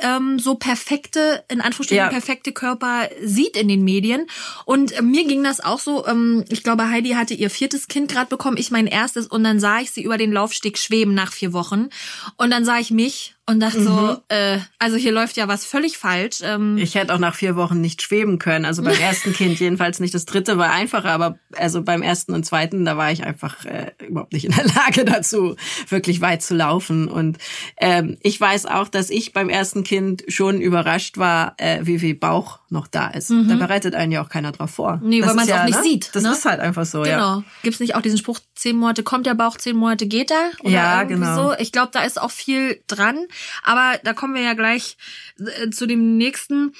ähm, 0.00 0.38
so 0.38 0.54
perfekte, 0.54 1.44
in 1.48 1.60
Anführungsstrichen 1.60 2.04
ja. 2.04 2.08
perfekte 2.08 2.52
Körper 2.52 3.08
sieht 3.22 3.56
in 3.56 3.68
den 3.68 3.84
Medien. 3.84 4.26
Und 4.64 4.92
äh, 4.92 5.02
mir 5.02 5.26
ging 5.26 5.44
das 5.44 5.60
auch 5.60 5.78
so, 5.78 6.06
ähm, 6.06 6.44
ich 6.48 6.62
glaube, 6.62 6.88
Heidi 6.88 7.10
hatte 7.10 7.34
ihr 7.34 7.50
viertes 7.50 7.88
Kind 7.88 8.10
gerade 8.10 8.28
bekommen, 8.28 8.56
ich 8.56 8.70
mein 8.70 8.86
erstes, 8.86 9.26
und 9.26 9.44
dann 9.44 9.60
sah 9.60 9.80
ich 9.80 9.90
sie 9.90 10.02
über 10.02 10.18
den 10.18 10.32
Laufsteg 10.32 10.78
schweben 10.78 11.14
nach 11.14 11.32
vier 11.32 11.52
Wochen. 11.52 11.88
Und 12.36 12.50
dann 12.50 12.64
sah 12.64 12.78
ich 12.78 12.90
mich 12.90 13.34
und 13.44 13.58
dachte 13.58 13.80
mhm. 13.80 13.84
so, 13.84 14.16
äh, 14.28 14.58
also 14.78 14.96
hier 14.96 15.10
läuft 15.10 15.36
ja 15.36 15.48
was 15.48 15.64
völlig 15.64 15.98
falsch. 15.98 16.38
Ähm, 16.44 16.78
ich 16.78 16.94
hätte 16.94 17.12
auch 17.12 17.18
nach 17.18 17.34
vier 17.34 17.56
Wochen 17.56 17.80
nicht 17.80 18.00
schweben 18.00 18.38
können. 18.38 18.64
Also 18.64 18.82
beim 18.82 18.94
ersten 19.00 19.32
Kind 19.32 19.58
jedenfalls 19.58 19.98
nicht. 19.98 20.14
Das 20.14 20.26
dritte 20.26 20.58
war 20.58 20.70
einfacher, 20.70 21.10
aber 21.10 21.38
also 21.56 21.82
beim 21.82 22.02
ersten 22.02 22.34
und 22.34 22.44
zweiten, 22.44 22.84
da 22.84 22.96
war 22.96 23.10
ich 23.10 23.24
einfach 23.24 23.64
äh, 23.64 23.90
überhaupt 24.06 24.32
nicht 24.32 24.44
in 24.44 24.52
der 24.52 24.64
Lage 24.76 25.04
dazu, 25.04 25.56
wirklich 25.88 26.20
weit 26.20 26.42
zu 26.42 26.54
laufen. 26.54 27.08
Und 27.08 27.38
ähm, 27.78 28.16
ich 28.22 28.40
weiß 28.40 28.66
auch, 28.66 28.86
dass 28.86 29.10
ich 29.10 29.32
beim 29.32 29.48
ersten 29.48 29.82
Kind 29.82 30.22
schon 30.28 30.60
überrascht 30.60 31.18
war, 31.18 31.54
äh, 31.56 31.80
wie 31.82 31.98
viel 31.98 32.14
Bauch 32.14 32.60
noch 32.68 32.86
da 32.86 33.08
ist. 33.08 33.30
Mhm. 33.30 33.48
Da 33.48 33.56
bereitet 33.56 33.96
einen 33.96 34.12
ja 34.12 34.22
auch 34.22 34.28
keiner 34.28 34.52
drauf 34.52 34.70
vor. 34.70 35.00
Nee, 35.02 35.20
das 35.20 35.30
weil 35.30 35.34
man 35.34 35.44
es 35.44 35.50
ja, 35.50 35.62
auch 35.62 35.66
nicht 35.66 35.78
ne? 35.78 35.82
sieht. 35.82 36.14
Das 36.14 36.22
ne? 36.22 36.30
ist 36.30 36.44
halt 36.44 36.60
einfach 36.60 36.86
so, 36.86 37.02
genau. 37.02 37.10
ja. 37.16 37.44
Gibt 37.64 37.74
es 37.74 37.80
nicht 37.80 37.96
auch 37.96 38.02
diesen 38.02 38.18
Spruch, 38.18 38.38
zehn 38.54 38.76
Monate 38.76 39.02
kommt 39.02 39.26
der 39.26 39.34
Bauch, 39.34 39.56
zehn 39.56 39.76
Monate 39.76 40.06
geht 40.06 40.30
er? 40.30 40.52
Oder 40.60 40.70
ja, 40.70 41.02
genau. 41.02 41.48
So? 41.48 41.54
Ich 41.58 41.72
glaube, 41.72 41.90
da 41.92 42.04
ist 42.04 42.20
auch 42.20 42.30
viel 42.30 42.80
dran. 42.86 43.26
Aber 43.62 43.98
da 44.04 44.12
kommen 44.12 44.34
wir 44.34 44.42
ja 44.42 44.54
gleich 44.54 44.96
äh, 45.38 45.70
zu 45.70 45.86
dem 45.86 46.16
nächsten. 46.16 46.74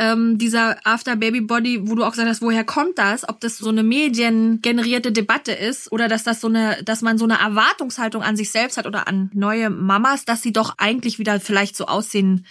Ähm, 0.00 0.38
dieser 0.38 0.76
After 0.86 1.16
Baby 1.16 1.40
Body, 1.40 1.88
wo 1.88 1.96
du 1.96 2.04
auch 2.04 2.12
gesagt 2.12 2.28
hast, 2.28 2.40
woher 2.40 2.62
kommt 2.62 2.98
das? 2.98 3.28
Ob 3.28 3.40
das 3.40 3.58
so 3.58 3.68
eine 3.68 3.82
mediengenerierte 3.82 5.10
Debatte 5.10 5.50
ist 5.50 5.90
oder 5.90 6.06
dass 6.06 6.22
das 6.22 6.40
so 6.40 6.46
eine, 6.46 6.80
dass 6.84 7.02
man 7.02 7.18
so 7.18 7.24
eine 7.24 7.40
Erwartungshaltung 7.40 8.22
an 8.22 8.36
sich 8.36 8.52
selbst 8.52 8.76
hat 8.76 8.86
oder 8.86 9.08
an 9.08 9.28
neue 9.34 9.70
Mamas, 9.70 10.24
dass 10.24 10.40
sie 10.40 10.52
doch 10.52 10.74
eigentlich 10.78 11.18
wieder 11.18 11.40
vielleicht 11.40 11.74
so 11.74 11.86
aussehen 11.86 12.46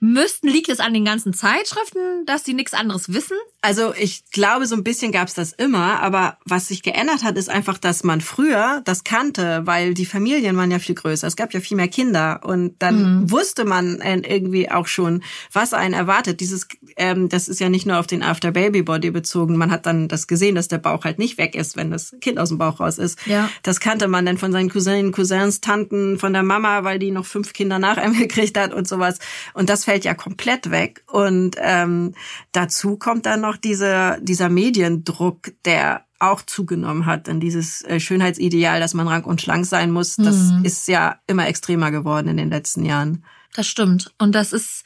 müssten, 0.00 0.48
liegt 0.48 0.68
es 0.68 0.80
an 0.80 0.92
den 0.92 1.06
ganzen 1.06 1.32
Zeitschriften, 1.32 2.26
dass 2.26 2.44
sie 2.44 2.52
nichts 2.52 2.74
anderes 2.74 3.12
wissen? 3.12 3.38
Also 3.66 3.92
ich 3.98 4.22
glaube, 4.30 4.64
so 4.66 4.76
ein 4.76 4.84
bisschen 4.84 5.10
gab 5.10 5.26
es 5.26 5.34
das 5.34 5.52
immer, 5.52 6.00
aber 6.00 6.38
was 6.44 6.68
sich 6.68 6.84
geändert 6.84 7.24
hat, 7.24 7.36
ist 7.36 7.50
einfach, 7.50 7.78
dass 7.78 8.04
man 8.04 8.20
früher 8.20 8.80
das 8.84 9.02
kannte, 9.02 9.62
weil 9.64 9.92
die 9.92 10.06
Familien 10.06 10.56
waren 10.56 10.70
ja 10.70 10.78
viel 10.78 10.94
größer. 10.94 11.26
Es 11.26 11.34
gab 11.34 11.52
ja 11.52 11.58
viel 11.58 11.76
mehr 11.76 11.88
Kinder 11.88 12.42
und 12.44 12.76
dann 12.78 13.22
mhm. 13.22 13.30
wusste 13.32 13.64
man 13.64 14.00
irgendwie 14.00 14.70
auch 14.70 14.86
schon, 14.86 15.24
was 15.52 15.74
einen 15.74 15.94
erwartet. 15.94 16.38
Dieses, 16.38 16.68
ähm, 16.96 17.28
das 17.28 17.48
ist 17.48 17.58
ja 17.58 17.68
nicht 17.68 17.86
nur 17.86 17.98
auf 17.98 18.06
den 18.06 18.22
After 18.22 18.52
Baby 18.52 18.82
Body 18.82 19.10
bezogen. 19.10 19.56
Man 19.56 19.72
hat 19.72 19.84
dann 19.84 20.06
das 20.06 20.28
gesehen, 20.28 20.54
dass 20.54 20.68
der 20.68 20.78
Bauch 20.78 21.02
halt 21.02 21.18
nicht 21.18 21.36
weg 21.36 21.56
ist, 21.56 21.76
wenn 21.76 21.90
das 21.90 22.14
Kind 22.20 22.38
aus 22.38 22.50
dem 22.50 22.58
Bauch 22.58 22.78
raus 22.78 22.98
ist. 22.98 23.18
Ja. 23.26 23.50
Das 23.64 23.80
kannte 23.80 24.06
man 24.06 24.26
dann 24.26 24.38
von 24.38 24.52
seinen 24.52 24.70
Cousinen, 24.70 25.10
Cousins, 25.10 25.60
Tanten, 25.60 26.20
von 26.20 26.32
der 26.32 26.44
Mama, 26.44 26.84
weil 26.84 27.00
die 27.00 27.10
noch 27.10 27.26
fünf 27.26 27.52
Kinder 27.52 27.80
nach 27.80 27.96
einem 27.96 28.14
gekriegt 28.16 28.56
hat 28.56 28.72
und 28.72 28.86
sowas. 28.86 29.18
Und 29.54 29.70
das 29.70 29.84
fällt 29.84 30.04
ja 30.04 30.14
komplett 30.14 30.70
weg. 30.70 31.02
Und 31.08 31.56
ähm, 31.58 32.14
dazu 32.52 32.96
kommt 32.96 33.26
dann 33.26 33.40
noch 33.40 33.55
auch 33.56 33.60
diese, 33.60 34.18
dieser 34.20 34.48
Mediendruck, 34.48 35.52
der 35.64 36.04
auch 36.18 36.42
zugenommen 36.42 37.06
hat. 37.06 37.26
Denn 37.26 37.40
dieses 37.40 37.82
äh, 37.82 38.00
Schönheitsideal, 38.00 38.80
dass 38.80 38.94
man 38.94 39.08
rank 39.08 39.26
und 39.26 39.40
schlank 39.40 39.66
sein 39.66 39.90
muss, 39.90 40.16
das 40.16 40.36
mhm. 40.36 40.64
ist 40.64 40.88
ja 40.88 41.18
immer 41.26 41.46
extremer 41.46 41.90
geworden 41.90 42.28
in 42.28 42.36
den 42.36 42.50
letzten 42.50 42.84
Jahren. 42.84 43.24
Das 43.54 43.66
stimmt. 43.66 44.12
Und 44.18 44.34
das 44.34 44.52
ist, 44.52 44.84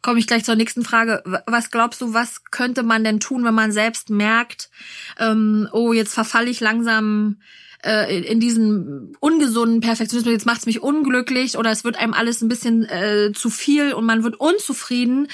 komme 0.00 0.20
ich 0.20 0.26
gleich 0.26 0.44
zur 0.44 0.54
nächsten 0.54 0.84
Frage. 0.84 1.22
Was 1.46 1.70
glaubst 1.70 2.00
du, 2.00 2.14
was 2.14 2.44
könnte 2.44 2.84
man 2.84 3.02
denn 3.02 3.18
tun, 3.18 3.44
wenn 3.44 3.54
man 3.54 3.72
selbst 3.72 4.10
merkt, 4.10 4.70
ähm, 5.18 5.68
oh, 5.72 5.92
jetzt 5.92 6.14
verfalle 6.14 6.50
ich 6.50 6.60
langsam 6.60 7.38
äh, 7.84 8.20
in 8.20 8.40
diesen 8.40 9.16
ungesunden 9.20 9.80
Perfektionismus, 9.80 10.32
jetzt 10.32 10.46
macht's 10.46 10.66
mich 10.66 10.82
unglücklich 10.82 11.56
oder 11.58 11.70
es 11.70 11.84
wird 11.84 11.96
einem 11.96 12.14
alles 12.14 12.42
ein 12.42 12.48
bisschen 12.48 12.84
äh, 12.84 13.32
zu 13.34 13.50
viel 13.50 13.92
und 13.92 14.04
man 14.04 14.24
wird 14.24 14.40
unzufrieden. 14.40 15.28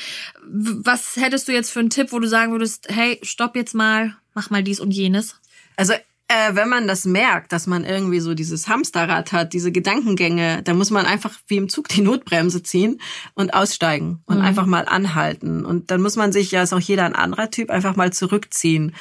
Was 0.46 1.16
hättest 1.16 1.48
du 1.48 1.52
jetzt 1.52 1.70
für 1.70 1.80
einen 1.80 1.90
Tipp, 1.90 2.12
wo 2.12 2.18
du 2.18 2.28
sagen 2.28 2.52
würdest, 2.52 2.88
hey, 2.88 3.18
stopp 3.22 3.56
jetzt 3.56 3.74
mal, 3.74 4.16
mach 4.34 4.50
mal 4.50 4.62
dies 4.62 4.80
und 4.80 4.90
jenes? 4.90 5.36
Also 5.76 5.94
äh, 6.30 6.54
wenn 6.54 6.68
man 6.68 6.86
das 6.86 7.06
merkt, 7.06 7.50
dass 7.50 7.66
man 7.66 7.84
irgendwie 7.84 8.20
so 8.20 8.34
dieses 8.34 8.68
Hamsterrad 8.68 9.32
hat, 9.32 9.52
diese 9.52 9.72
Gedankengänge, 9.72 10.62
dann 10.62 10.78
muss 10.78 10.92
man 10.92 11.04
einfach 11.04 11.32
wie 11.48 11.56
im 11.56 11.68
Zug 11.68 11.88
die 11.88 12.02
Notbremse 12.02 12.62
ziehen 12.62 13.00
und 13.34 13.52
aussteigen 13.52 14.22
und 14.26 14.38
mhm. 14.38 14.44
einfach 14.44 14.66
mal 14.66 14.86
anhalten. 14.86 15.64
Und 15.64 15.90
dann 15.90 16.00
muss 16.00 16.14
man 16.14 16.30
sich, 16.30 16.52
ja 16.52 16.62
ist 16.62 16.72
auch 16.72 16.78
jeder 16.78 17.04
ein 17.04 17.16
anderer 17.16 17.50
Typ, 17.50 17.68
einfach 17.68 17.96
mal 17.96 18.12
zurückziehen. 18.12 18.94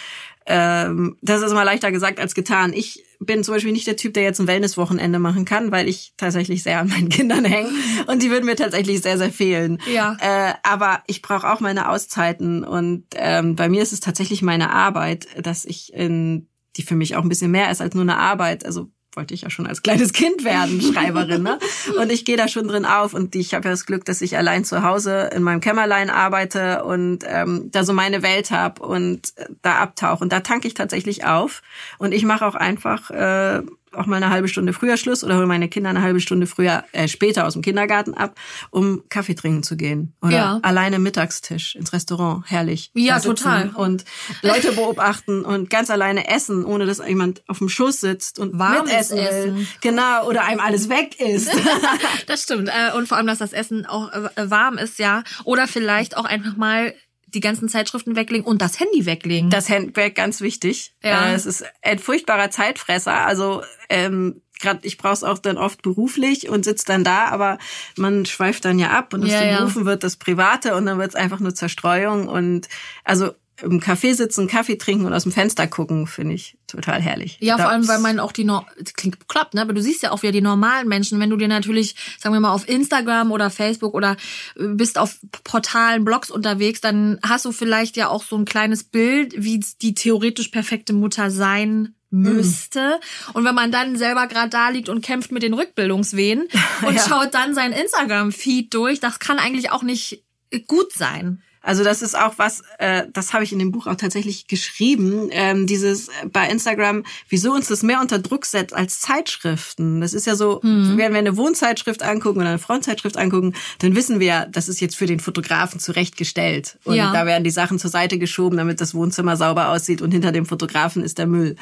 Ähm, 0.46 1.18
das 1.22 1.42
ist 1.42 1.52
immer 1.52 1.66
leichter 1.66 1.92
gesagt 1.92 2.20
als 2.20 2.34
getan. 2.34 2.74
Ich 2.74 3.04
bin 3.20 3.44
zum 3.44 3.54
Beispiel 3.54 3.72
nicht 3.72 3.88
der 3.88 3.98
Typ, 3.98 4.14
der 4.14 4.24
jetzt 4.24 4.40
ein 4.40 4.48
Wellnesswochenende 4.48 5.20
machen 5.20 5.46
kann, 5.46 5.72
weil 5.72 5.88
ich 5.88 6.14
tatsächlich 6.18 6.64
sehr 6.64 6.80
an 6.80 6.88
meinen 6.88 7.10
Kindern 7.10 7.46
hänge 7.46 7.70
und 8.08 8.24
die 8.24 8.32
würden 8.32 8.46
mir 8.46 8.56
tatsächlich 8.56 9.02
sehr, 9.02 9.18
sehr 9.18 9.32
fehlen. 9.32 9.80
Ja. 9.92 10.18
Äh, 10.20 10.54
aber 10.64 11.04
ich 11.08 11.22
brauche 11.22 11.52
auch 11.52 11.60
meine 11.60 11.90
Auszeiten 11.90 12.64
und 12.64 13.06
ähm, 13.16 13.56
bei 13.56 13.70
mir 13.70 13.82
ist 13.82 13.94
es 13.94 14.00
tatsächlich 14.00 14.42
meine 14.42 14.72
Arbeit, 14.72 15.28
dass 15.42 15.66
ich 15.66 15.94
in 15.94 16.48
die 16.78 16.84
für 16.84 16.96
mich 16.96 17.16
auch 17.16 17.24
ein 17.24 17.30
bisschen 17.30 17.52
mehr 17.52 17.72
ist 17.72 17.82
als 17.82 17.94
nur 17.94 18.04
eine 18.04 18.18
Arbeit. 18.18 18.66
Also 18.66 18.90
wollte 19.14 19.34
ich 19.34 19.42
ja 19.42 19.50
schon 19.50 19.68
als 19.68 19.82
kleines 19.82 20.14
Kind 20.14 20.44
werden, 20.44 20.82
Schreiberin. 20.94 21.44
Ne? 21.44 21.60
Und 22.00 22.12
ich 22.12 22.26
gehe 22.26 22.38
da 22.38 22.48
schon 22.48 22.68
drin 22.68 22.86
auf 22.86 23.14
und 23.14 23.36
ich 23.36 23.54
habe 23.54 23.66
ja 23.66 23.72
das 23.72 23.86
Glück, 23.86 24.06
dass 24.06 24.22
ich 24.22 24.38
allein 24.38 24.64
zu 24.64 24.84
Hause 24.84 25.30
in 25.34 25.44
meinem 25.44 25.62
Kämmerlein 25.62 26.10
arbeite 26.10 26.84
und 26.84 27.24
ähm, 27.28 27.70
da 27.72 27.84
so 27.84 27.94
meine 27.94 28.22
Welt 28.22 28.52
habe 28.52 28.84
und 28.84 29.34
äh, 29.38 29.46
da 29.62 29.78
abtauche. 29.78 30.24
Und 30.24 30.32
da 30.32 30.42
tanke 30.42 30.68
ich 30.68 30.74
tatsächlich 30.74 31.26
auf. 31.26 31.62
Und 31.98 32.14
ich 32.14 32.24
mache 32.24 32.46
auch 32.46 32.56
einfach 32.56 33.10
äh, 33.12 33.62
auch 33.94 34.06
mal 34.06 34.18
eine 34.18 34.30
halbe 34.30 34.48
Stunde 34.48 34.74
früher 34.74 34.98
Schluss 34.98 35.24
oder 35.24 35.38
hole 35.38 35.48
meine 35.48 35.70
Kinder 35.70 35.90
eine 35.90 36.02
halbe 36.02 36.20
Stunde 36.20 36.48
früher 36.48 36.84
äh, 36.92 37.08
später 37.08 37.46
aus 37.46 37.54
dem 37.54 37.62
Kindergarten 37.62 38.14
ab, 38.14 38.36
um 38.70 39.04
Kaffee 39.10 39.36
trinken 39.36 39.64
zu 39.64 39.78
gehen 39.78 40.14
oder 40.22 40.32
ja. 40.32 40.60
alleine 40.62 41.00
Mittagstisch 41.00 41.76
ins 41.76 41.94
Restaurant, 41.94 42.44
herrlich. 42.48 42.92
Ja, 42.94 43.20
total. 43.20 43.70
Und 43.70 44.06
Leute 44.42 44.72
beobachten 44.74 45.44
und 45.46 45.70
ganz 45.70 45.90
alleine 45.90 46.28
essen, 46.30 46.66
ohne 46.66 46.86
dass 46.86 47.00
jemand 47.06 47.44
auf 47.48 47.60
dem 47.60 47.70
Schoß 47.70 48.00
sitzt 48.00 48.40
und 48.40 48.58
Warmes 48.60 48.92
essen 48.92 49.18
will. 49.18 49.68
Genau, 49.82 50.28
oder 50.28 50.46
einem 50.46 50.60
alles 50.60 50.90
weg 50.90 51.20
ist. 51.20 51.50
das 52.28 52.44
stimmt 52.44 52.70
äh, 52.70 52.96
und 52.96 53.08
vor 53.08 53.18
allem, 53.18 53.28
dass 53.28 53.40
das 53.40 53.54
Essen 53.54 53.86
auch 53.86 54.12
äh, 54.12 54.50
warm 54.50 54.78
ist, 54.78 55.00
ja, 55.00 55.24
oder 55.44 55.68
vielleicht 55.68 56.18
auch 56.18 56.26
einfach 56.26 56.56
mal 56.56 56.94
die 57.34 57.40
ganzen 57.40 57.70
Zeitschriften 57.70 58.16
weglegen 58.16 58.46
und 58.46 58.62
das 58.62 58.80
Handy 58.80 59.06
weglegen. 59.06 59.50
Das 59.50 59.70
Handy 59.70 60.10
ganz 60.12 60.42
wichtig. 60.42 60.94
Ja. 61.04 61.30
Äh, 61.30 61.34
es 61.34 61.46
ist 61.46 61.64
ein 61.82 62.00
furchtbarer 62.00 62.52
Zeitfresser. 62.52 63.26
Also 63.26 63.64
ähm, 63.90 64.42
gerade 64.60 64.80
ich 64.84 64.98
brauche 64.98 65.14
es 65.14 65.24
auch 65.24 65.40
dann 65.40 65.58
oft 65.58 65.82
beruflich 65.82 66.50
und 66.50 66.66
sitze 66.66 66.86
dann 66.86 67.04
da, 67.04 67.26
aber 67.26 67.58
man 67.98 68.26
schweift 68.26 68.66
dann 68.66 68.78
ja 68.78 68.90
ab 68.92 69.14
und 69.14 69.24
aus 69.24 69.32
ja, 69.32 69.42
dem 69.42 69.58
Berufen 69.58 69.82
ja. 69.82 69.86
wird 69.86 70.04
das 70.04 70.18
Private 70.18 70.76
und 70.76 70.86
dann 70.86 71.00
wird 71.00 71.10
es 71.10 71.16
einfach 71.16 71.40
nur 71.40 71.56
Zerstreuung 71.56 72.28
und 72.28 72.68
also 73.04 73.32
im 73.62 73.80
Café 73.80 74.14
sitzen, 74.14 74.48
Kaffee 74.48 74.78
trinken 74.78 75.06
und 75.06 75.14
aus 75.14 75.24
dem 75.24 75.32
Fenster 75.32 75.68
gucken, 75.68 76.08
finde 76.08 76.36
ich 76.36 76.58
total 76.68 77.02
herrlich. 77.02 77.38
Ja, 77.42 77.58
vor 77.58 77.70
allem, 77.70 77.88
weil 77.88 78.00
man 78.00 78.20
auch 78.20 78.32
die, 78.32 78.44
no 78.44 78.66
klingt 78.96 79.28
klappt, 79.28 79.54
ne? 79.54 79.62
Aber 79.62 79.74
du 79.74 79.82
siehst 79.82 80.04
ja 80.04 80.12
auch 80.12 80.22
wieder 80.22 80.32
die 80.32 80.42
normalen 80.42 80.88
Menschen. 80.88 81.20
Wenn 81.20 81.30
du 81.30 81.38
dir 81.38 81.48
natürlich, 81.48 81.96
sagen 82.20 82.34
wir 82.34 82.40
mal, 82.40 82.54
auf 82.54 82.68
Instagram 82.68 83.32
oder 83.32 83.50
Facebook 83.50 83.94
oder 83.94 84.18
äh, 84.56 84.68
bist 84.68 84.98
auf 84.98 85.20
Portalen, 85.44 86.06
Blogs 86.06 86.32
unterwegs, 86.32 86.82
dann 86.82 87.20
hast 87.24 87.46
du 87.46 87.52
vielleicht 87.52 87.98
ja 87.98 88.10
auch 88.10 88.24
so 88.24 88.38
ein 88.38 88.46
kleines 88.46 88.84
Bild, 88.84 89.34
wie 89.38 89.64
die 89.82 89.94
theoretisch 89.94 90.50
perfekte 90.50 90.94
Mutter 90.94 91.32
sein 91.32 91.96
müsste. 92.12 92.80
Mhm. 92.80 93.34
Und 93.34 93.46
wenn 93.46 93.56
man 93.56 93.72
dann 93.72 93.96
selber 93.96 94.28
gerade 94.28 94.50
da 94.50 94.70
liegt 94.70 94.90
und 94.90 95.04
kämpft 95.04 95.32
mit 95.32 95.44
den 95.44 95.54
Rückbildungswehen 95.54 96.48
und 96.86 96.96
ja. 96.96 97.08
schaut 97.08 97.34
dann 97.34 97.54
seinen 97.54 97.74
Instagram-Feed 97.74 98.74
durch, 98.74 99.00
das 99.00 99.20
kann 99.20 99.40
eigentlich 99.40 99.72
auch 99.72 99.84
nicht 99.84 100.24
gut 100.68 100.92
sein. 100.94 101.44
Also 101.62 101.84
das 101.84 102.02
ist 102.02 102.18
auch 102.18 102.36
was, 102.38 102.64
äh, 102.78 103.04
das 103.12 103.34
habe 103.34 103.44
ich 103.44 103.52
in 103.52 103.60
dem 103.60 103.72
Buch 103.72 103.86
auch 103.88 103.96
tatsächlich 103.96 104.48
geschrieben, 104.48 105.28
ähm, 105.32 105.68
dieses 105.68 106.08
äh, 106.08 106.28
bei 106.32 106.48
Instagram, 106.48 107.04
wieso 107.28 107.52
uns 107.52 107.68
das 107.68 107.84
mehr 107.84 108.00
unter 108.00 108.20
Druck 108.20 108.46
setzt 108.46 108.74
als 108.74 109.02
Zeitschriften. 109.02 110.00
Das 110.00 110.14
ist 110.14 110.26
ja 110.26 110.36
so, 110.36 110.62
mhm. 110.64 110.98
wenn 110.98 111.12
wir 111.12 111.20
eine 111.20 111.36
Wohnzeitschrift 111.36 112.02
angucken 112.02 112.40
oder 112.40 112.50
eine 112.50 112.60
Frauenzeitschrift 112.60 113.18
angucken, 113.18 113.56
dann 113.80 113.96
wissen 113.96 114.22
wir, 114.22 114.48
das 114.50 114.70
ist 114.70 114.80
jetzt 114.80 114.96
für 114.96 115.06
den 115.06 115.20
Fotografen 115.20 115.82
zurechtgestellt. 115.82 116.78
Und 116.86 116.96
ja. 116.96 117.12
da 117.12 117.26
werden 117.26 117.44
die 117.44 117.50
Sachen 117.50 117.78
zur 117.78 117.90
Seite 117.90 118.20
geschoben, 118.20 118.58
damit 118.58 118.80
das 118.80 118.96
Wohnzimmer 118.96 119.36
sauber 119.36 119.70
aussieht 119.70 120.02
und 120.02 120.12
hinter 120.12 120.32
dem 120.32 120.46
Fotografen 120.46 121.04
ist 121.04 121.18
der 121.18 121.28
Müll. 121.28 121.58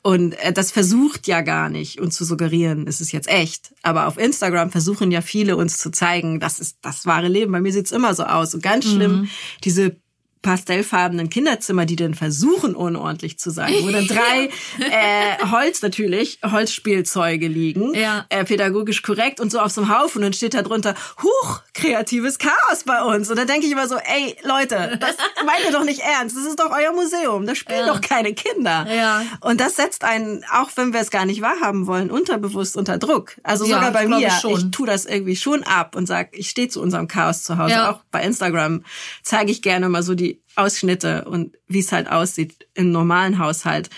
Und 0.00 0.32
äh, 0.42 0.54
das 0.54 0.72
versucht 0.72 1.26
ja 1.26 1.42
gar 1.42 1.68
nicht, 1.68 2.00
uns 2.00 2.16
zu 2.16 2.24
suggerieren, 2.24 2.86
es 2.88 3.02
ist 3.02 3.12
jetzt 3.12 3.28
echt. 3.28 3.74
Aber 3.82 4.06
auf 4.06 4.16
Instagram 4.16 4.70
versuchen 4.70 5.10
ja 5.10 5.20
viele 5.20 5.56
uns 5.58 5.76
zu 5.76 5.90
zeigen, 5.90 6.40
das 6.40 6.58
ist 6.58 6.78
das 6.80 7.04
wahre 7.04 7.28
Leben. 7.28 7.52
Bei 7.52 7.60
mir 7.60 7.72
sieht's 7.72 7.92
immer 7.92 8.14
so 8.14 8.24
aus. 8.24 8.54
Und 8.54 8.62
ganz 8.62 8.86
schlimm, 8.86 9.12
mhm 9.12 9.28
diese 9.64 10.01
pastellfarbenen 10.42 11.30
Kinderzimmer, 11.30 11.86
die 11.86 11.96
dann 11.96 12.14
versuchen, 12.14 12.74
unordentlich 12.74 13.38
zu 13.38 13.50
sein, 13.50 13.72
wo 13.82 13.90
dann 13.90 14.06
drei 14.06 14.46
äh, 14.80 15.50
Holz 15.50 15.82
natürlich, 15.82 16.40
Holzspielzeuge 16.44 17.46
liegen, 17.46 17.94
ja. 17.94 18.26
äh, 18.28 18.44
pädagogisch 18.44 19.02
korrekt 19.02 19.40
und 19.40 19.52
so 19.52 19.60
auf 19.60 19.70
so 19.70 19.82
einem 19.82 19.96
Haufen 19.96 20.24
und 20.24 20.34
steht 20.34 20.54
da 20.54 20.62
drunter, 20.62 20.94
huch, 21.22 21.60
kreatives 21.74 22.38
Chaos 22.38 22.82
bei 22.84 23.02
uns. 23.02 23.30
Und 23.30 23.38
da 23.38 23.44
denke 23.44 23.66
ich 23.66 23.72
immer 23.72 23.86
so, 23.86 23.96
ey, 23.96 24.36
Leute, 24.42 24.98
das 25.00 25.16
meint 25.46 25.64
ihr 25.64 25.72
doch 25.72 25.84
nicht 25.84 26.00
ernst, 26.00 26.36
das 26.36 26.44
ist 26.44 26.58
doch 26.58 26.70
euer 26.70 26.92
Museum, 26.92 27.46
da 27.46 27.54
spielen 27.54 27.86
ja. 27.86 27.92
doch 27.92 28.00
keine 28.00 28.34
Kinder. 28.34 28.86
Ja. 28.92 29.22
Und 29.40 29.60
das 29.60 29.76
setzt 29.76 30.02
einen, 30.02 30.44
auch 30.52 30.70
wenn 30.74 30.92
wir 30.92 31.00
es 31.00 31.12
gar 31.12 31.24
nicht 31.24 31.40
wahrhaben 31.40 31.86
wollen, 31.86 32.10
unterbewusst 32.10 32.76
unter 32.76 32.98
Druck. 32.98 33.36
Also 33.44 33.64
sogar 33.64 33.84
ja, 33.84 33.90
bei 33.90 34.08
mir, 34.08 34.26
ich, 34.26 34.44
ich 34.44 34.70
tue 34.72 34.88
das 34.88 35.06
irgendwie 35.06 35.36
schon 35.36 35.62
ab 35.62 35.94
und 35.94 36.06
sag, 36.06 36.36
ich 36.36 36.50
stehe 36.50 36.68
zu 36.68 36.82
unserem 36.82 37.06
Chaos 37.06 37.44
zu 37.44 37.58
Hause. 37.58 37.88
Auch 37.88 38.00
bei 38.10 38.22
Instagram 38.22 38.84
zeige 39.22 39.52
ich 39.52 39.62
gerne 39.62 39.88
mal 39.88 40.02
so 40.02 40.14
die 40.14 40.31
Ausschnitte 40.56 41.24
und 41.24 41.56
wie 41.66 41.80
es 41.80 41.92
halt 41.92 42.10
aussieht 42.10 42.66
im 42.74 42.90
normalen 42.92 43.38
Haushalt 43.38 43.90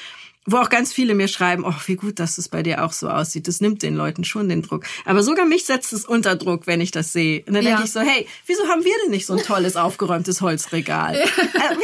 wo 0.47 0.59
auch 0.59 0.69
ganz 0.69 0.93
viele 0.93 1.15
mir 1.15 1.29
schreiben, 1.29 1.65
oh, 1.65 1.75
wie 1.87 1.97
gut, 1.97 2.19
dass 2.19 2.39
es 2.39 2.49
bei 2.49 2.63
dir 2.63 2.85
auch 2.85 2.93
so 2.93 3.09
aussieht. 3.09 3.49
Das 3.49 3.61
nimmt 3.61 3.83
den 3.83 3.97
Leuten 3.97 4.25
schon 4.25 4.49
den 4.49 4.63
Druck. 4.63 4.85
Aber 5.05 5.23
sogar 5.23 5.47
mich 5.47 5.65
setzt 5.65 5.93
es 5.93 6.05
unter 6.05 6.37
Druck, 6.37 6.67
wenn 6.67 6.81
ich 6.81 6.91
das 6.91 7.13
sehe. 7.13 7.43
Und 7.47 7.55
dann 7.55 7.63
ja. 7.63 7.71
denke 7.71 7.85
ich 7.85 7.93
so, 7.93 8.01
hey, 8.01 8.27
wieso 8.47 8.69
haben 8.69 8.85
wir 8.85 8.93
denn 9.03 9.11
nicht 9.11 9.27
so 9.27 9.35
ein 9.35 9.43
tolles, 9.43 9.77
aufgeräumtes 9.77 10.43
Holzregal? 10.43 11.15
äh, 11.15 11.27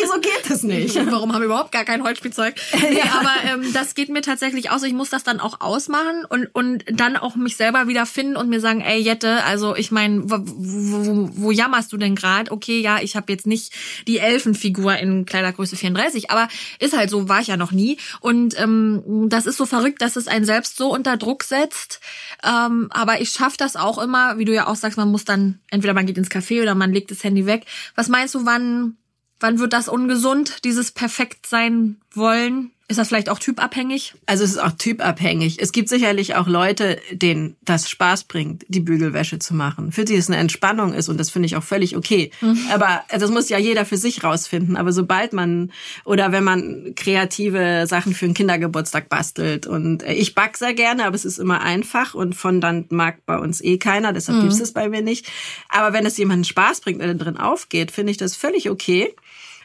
wieso 0.00 0.21
geht 0.21 0.50
das 0.50 0.62
nicht? 0.62 0.95
Warum 1.11 1.33
haben 1.33 1.40
wir 1.40 1.47
überhaupt 1.47 1.73
gar 1.73 1.85
kein 1.85 2.02
Holzspielzeug? 2.02 2.55
Nee, 2.81 2.99
ja. 2.99 3.05
Aber 3.19 3.33
ähm, 3.45 3.73
das 3.73 3.95
geht 3.95 4.11
mir 4.11 4.21
tatsächlich 4.21 4.71
aus. 4.71 4.83
Ich 4.83 4.93
muss 4.93 5.11
das 5.11 5.25
dann 5.25 5.40
auch 5.40 5.61
ausmachen 5.61 6.25
und, 6.29 6.49
und 6.55 6.85
dann 6.93 7.17
auch 7.17 7.37
mich 7.37 7.57
selber 7.57 7.88
wieder 7.88 8.05
finden 8.05 8.37
und 8.37 8.50
mir 8.50 8.61
sagen, 8.61 8.83
ey, 8.83 9.00
Jette, 9.00 9.43
also 9.45 9.75
ich 9.75 9.90
meine, 9.90 10.23
wo, 10.31 10.37
wo, 10.38 11.31
wo 11.35 11.50
jammerst 11.50 11.93
du 11.93 11.97
denn 11.97 12.14
gerade? 12.14 12.50
Okay, 12.50 12.81
ja, 12.81 12.99
ich 13.00 13.17
habe 13.17 13.33
jetzt 13.33 13.47
nicht 13.47 13.73
die 14.07 14.19
Elfenfigur 14.19 14.97
in 14.97 15.25
Kleidergröße 15.25 15.76
34, 15.76 16.31
aber 16.31 16.49
ist 16.79 16.97
halt 16.97 17.11
so, 17.11 17.29
war 17.29 17.40
ich 17.40 17.47
ja 17.47 17.57
noch 17.57 17.73
nie. 17.73 17.97
Und 18.21 18.50
und 18.50 18.61
ähm, 18.61 19.28
das 19.28 19.47
ist 19.47 19.57
so 19.57 19.66
verrückt, 19.66 20.02
dass 20.02 20.16
es 20.16 20.28
einen 20.28 20.45
selbst 20.45 20.76
so 20.76 20.92
unter 20.92 21.16
Druck 21.16 21.45
setzt. 21.45 22.00
Ähm, 22.42 22.88
aber 22.90 23.21
ich 23.21 23.30
schaffe 23.30 23.57
das 23.57 23.76
auch 23.76 23.99
immer, 23.99 24.38
wie 24.38 24.45
du 24.45 24.54
ja 24.54 24.66
auch 24.66 24.76
sagst, 24.76 24.99
man 24.99 25.11
muss 25.11 25.25
dann, 25.25 25.61
entweder 25.71 25.95
man 25.95 26.07
geht 26.07 26.19
ins 26.19 26.30
Café 26.30 26.62
oder 26.62 26.75
man 26.75 26.92
legt 26.92 27.11
das 27.11 27.25
Handy 27.25 27.47
weg. 27.47 27.66
Was 27.95 28.09
meinst 28.09 28.35
du, 28.35 28.47
wann, 28.47 28.97
wann 29.38 29.59
wird 29.59 29.73
das 29.73 29.88
ungesund, 29.88 30.64
dieses 30.64 30.92
perfekt 30.92 31.47
sein 31.47 32.00
wollen? 32.12 32.73
Ist 32.90 32.99
das 32.99 33.06
vielleicht 33.06 33.28
auch 33.28 33.38
typabhängig? 33.38 34.14
Also 34.26 34.42
es 34.42 34.50
ist 34.50 34.59
auch 34.59 34.73
typabhängig. 34.73 35.62
Es 35.62 35.70
gibt 35.70 35.88
sicherlich 35.88 36.35
auch 36.35 36.49
Leute, 36.49 36.99
denen 37.12 37.54
das 37.62 37.88
Spaß 37.88 38.25
bringt, 38.25 38.64
die 38.66 38.80
Bügelwäsche 38.80 39.38
zu 39.38 39.54
machen. 39.54 39.92
Für 39.92 40.04
die 40.04 40.16
es 40.16 40.28
eine 40.28 40.38
Entspannung 40.38 40.92
ist 40.92 41.09
und 41.09 41.16
das 41.16 41.30
finde 41.30 41.47
ich 41.47 41.54
auch 41.54 41.62
völlig 41.62 41.97
okay. 41.97 42.32
Mhm. 42.40 42.59
Aber 42.73 43.04
das 43.09 43.30
muss 43.30 43.49
ja 43.49 43.59
jeder 43.59 43.85
für 43.85 43.97
sich 43.97 44.25
rausfinden. 44.25 44.76
Aber 44.76 44.90
sobald 44.90 45.32
man 45.32 45.70
oder 46.04 46.32
wenn 46.32 46.42
man 46.42 46.94
kreative 46.97 47.87
Sachen 47.87 48.12
für 48.12 48.25
einen 48.25 48.35
Kindergeburtstag 48.35 49.09
bastelt 49.09 49.68
und 49.68 50.02
äh, 50.02 50.14
ich 50.14 50.35
back 50.35 50.56
sehr 50.56 50.75
gerne, 50.75 51.04
aber 51.04 51.14
es 51.14 51.25
ist 51.25 51.38
immer 51.38 51.61
einfach 51.61 52.14
und 52.14 52.35
Fondant 52.35 52.90
mag 52.90 53.25
bei 53.25 53.38
uns 53.38 53.61
eh 53.61 53.78
keiner, 53.78 54.12
deshalb 54.12 54.38
mhm. 54.38 54.49
gibt 54.49 54.61
es 54.61 54.73
bei 54.73 54.88
mir 54.88 55.00
nicht. 55.00 55.30
Aber 55.68 55.92
wenn 55.92 56.06
es 56.06 56.18
jemanden 56.18 56.42
Spaß 56.42 56.80
bringt, 56.80 57.00
der 57.00 57.14
drin 57.14 57.37
aufgeht, 57.37 57.92
finde 57.92 58.11
ich 58.11 58.16
das 58.16 58.35
völlig 58.35 58.68
okay. 58.68 59.14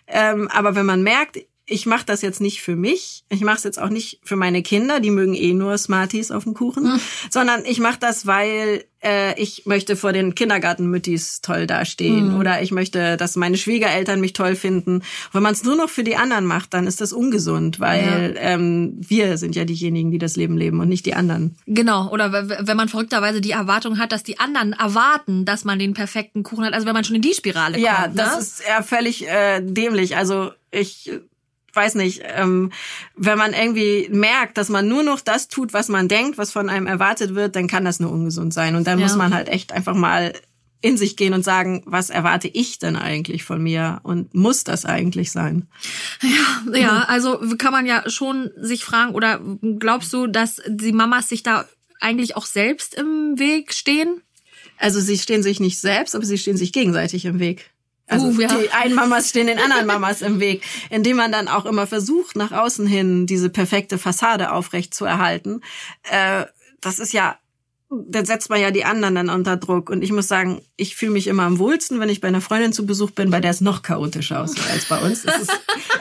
Ähm, 0.05 0.48
aber 0.51 0.75
wenn 0.75 0.86
man 0.86 1.01
merkt, 1.01 1.39
ich 1.68 1.86
mache 1.86 2.06
das 2.06 2.22
jetzt 2.22 2.42
nicht 2.42 2.62
für 2.62 2.76
mich, 2.76 3.24
ich 3.30 3.42
mache 3.42 3.58
es 3.58 3.64
jetzt 3.64 3.80
auch 3.80 3.90
nicht 3.90 4.20
für 4.24 4.36
meine 4.36 4.62
Kinder, 4.62 5.00
die 5.00 5.10
mögen 5.10 5.34
eh 5.34 5.54
nur 5.54 5.78
Smarties 5.78 6.30
auf 6.30 6.44
dem 6.44 6.54
Kuchen, 6.54 6.94
hm. 6.94 7.00
sondern 7.32 7.66
ich 7.66 7.80
mache 7.80 7.98
das, 8.00 8.28
weil 8.28 8.84
äh, 9.04 9.40
ich 9.42 9.66
möchte 9.66 9.96
vor 9.96 10.14
den 10.14 10.36
Kindergartenmüttis 10.36 11.42
toll 11.42 11.66
dastehen 11.66 12.34
hm. 12.34 12.40
oder 12.40 12.62
ich 12.62 12.72
möchte, 12.72 13.18
dass 13.18 13.36
meine 13.36 13.58
Schwiegereltern 13.58 14.22
mich 14.22 14.34
toll 14.34 14.56
finden. 14.56 15.02
Wenn 15.32 15.42
man 15.42 15.54
es 15.54 15.64
nur 15.64 15.76
noch 15.76 15.90
für 15.90 16.04
die 16.04 16.16
anderen 16.16 16.46
macht, 16.46 16.74
dann 16.76 16.86
ist 16.86 17.02
das 17.02 17.14
ungesund, 17.14 17.80
weil 17.80 18.34
ja. 18.36 18.42
ähm, 18.42 19.00
wir 19.00 19.40
sind 19.40 19.56
ja 19.56 19.66
diejenigen, 19.66 20.12
die 20.12 20.20
das 20.20 20.36
Leben 20.36 20.58
leben 20.58 20.80
und 20.80 20.90
nicht 20.90 21.08
die 21.08 21.16
anderen. 21.16 21.56
Genau, 21.66 22.12
oder 22.12 22.32
wenn 22.32 22.78
man 22.78 22.90
verrückterweise 22.90 23.42
die 23.42 23.52
Erwartung 23.52 23.98
hat, 23.98 24.12
dass 24.12 24.22
die 24.22 24.40
anderen 24.40 24.74
erwarten, 24.74 25.46
dass 25.46 25.66
man 25.66 25.80
den 25.80 25.96
perfekten 25.96 26.44
Kuchen 26.44 26.64
hat, 26.64 26.74
also 26.74 26.86
wenn 26.86 26.94
man 26.94 27.04
schon 27.04 27.16
in 27.16 27.24
die 27.24 27.34
Spirale 27.34 27.74
kommt. 27.74 27.86
Ja, 27.86 28.08
das 28.08 28.36
ne? 28.36 28.40
ist 28.40 28.64
ja 28.68 28.84
völlig 28.84 29.28
äh, 29.28 29.62
dämlich. 29.62 30.16
Also 30.16 30.52
ich 30.70 31.12
weiß 31.75 31.96
nicht, 31.96 32.22
ähm, 32.24 32.72
wenn 33.15 33.38
man 33.38 33.53
irgendwie 33.53 34.08
merkt, 34.12 34.58
dass 34.58 34.70
man 34.70 34.88
nur 34.88 35.03
noch 35.03 35.20
das 35.20 35.48
tut, 35.48 35.74
was 35.74 35.89
man 35.89 36.08
denkt, 36.08 36.38
was 36.38 36.51
von 36.51 36.70
einem 36.70 36.88
erwartet 36.88 37.36
wird, 37.36 37.55
dann 37.55 37.67
kann 37.67 37.86
das 37.86 38.00
nur 38.00 38.12
ungesund 38.12 38.53
sein. 38.53 38.75
Und 38.75 38.88
dann 38.88 39.00
ja. 39.00 39.05
muss 39.05 39.15
man 39.15 39.34
halt 39.34 39.50
echt 39.50 39.72
einfach 39.72 39.96
mal 39.96 40.34
in 40.82 40.98
sich 40.98 41.17
gehen 41.17 41.34
und 41.34 41.44
sagen, 41.44 41.82
was 41.86 42.12
erwarte 42.12 42.48
ich 42.48 42.77
denn 42.77 42.96
eigentlich 42.96 43.44
von 43.44 43.62
mir 43.62 44.00
und 44.03 44.36
muss 44.36 44.63
das 44.63 44.86
eigentlich 44.86 45.32
sein? 45.32 45.67
Ja, 46.22 46.79
ja, 46.79 47.00
also 47.08 47.39
kann 47.58 47.72
man 47.72 47.88
ja 47.88 48.08
schon 48.08 48.51
sich 48.55 48.86
fragen 48.86 49.15
oder 49.15 49.41
glaubst 49.79 50.13
du, 50.13 50.27
dass 50.27 50.62
die 50.67 50.91
Mamas 50.91 51.27
sich 51.27 51.41
da 51.41 51.65
eigentlich 52.00 52.36
auch 52.36 52.46
selbst 52.46 52.94
im 52.94 53.39
Weg 53.39 53.74
stehen? 53.74 54.22
Also 54.77 55.00
sie 55.00 55.17
stehen 55.17 55.41
sich 55.41 55.60
nicht 55.60 55.79
selbst, 55.79 56.15
aber 56.15 56.25
sie 56.25 56.38
stehen 56.38 56.58
sich 56.58 56.72
gegenseitig 56.72 57.25
im 57.25 57.39
Weg. 57.39 57.72
Also 58.08 58.28
uh, 58.28 58.40
ja. 58.40 58.48
die 58.48 58.70
einen 58.72 58.94
Mamas 58.94 59.30
stehen 59.30 59.48
den 59.48 59.60
anderen 59.60 59.88
Mamas 59.88 60.22
im 60.22 60.40
Weg, 60.40 60.64
indem 60.90 61.18
man 61.18 61.32
dann 61.32 61.48
auch 61.48 61.66
immer 61.66 61.88
versucht, 61.88 62.36
nach 62.36 62.52
außen 62.52 62.86
hin 62.86 63.26
diese 63.26 63.50
perfekte 63.50 63.98
Fassade 63.98 64.52
aufrecht 64.52 64.94
zu 64.94 65.06
erhalten. 65.06 65.62
Äh, 66.04 66.46
das 66.82 67.00
ist 67.00 67.14
ja 67.14 67.38
dann 67.90 68.26
setzt 68.26 68.50
man 68.50 68.60
ja 68.60 68.72
die 68.72 68.84
anderen 68.84 69.16
dann 69.16 69.30
unter 69.30 69.58
Druck. 69.58 69.90
Und 69.90 70.02
ich 70.02 70.12
muss 70.12 70.28
sagen, 70.28 70.62
ich 70.76 70.96
fühle 70.96 71.12
mich 71.12 71.28
immer 71.28 71.44
am 71.44 71.60
wohlsten, 71.60 72.00
wenn 72.00 72.10
ich 72.10 72.20
bei 72.20 72.28
einer 72.28 72.42
Freundin 72.42 72.74
zu 72.74 72.86
Besuch 72.86 73.12
bin, 73.12 73.30
bei 73.30 73.40
der 73.40 73.52
es 73.52 73.62
noch 73.62 73.84
chaotischer 73.84 74.42
aussieht 74.42 74.68
als 74.72 74.86
bei 74.86 74.98
uns. 74.98 75.24
Es, 75.24 75.38
ist, 75.38 75.52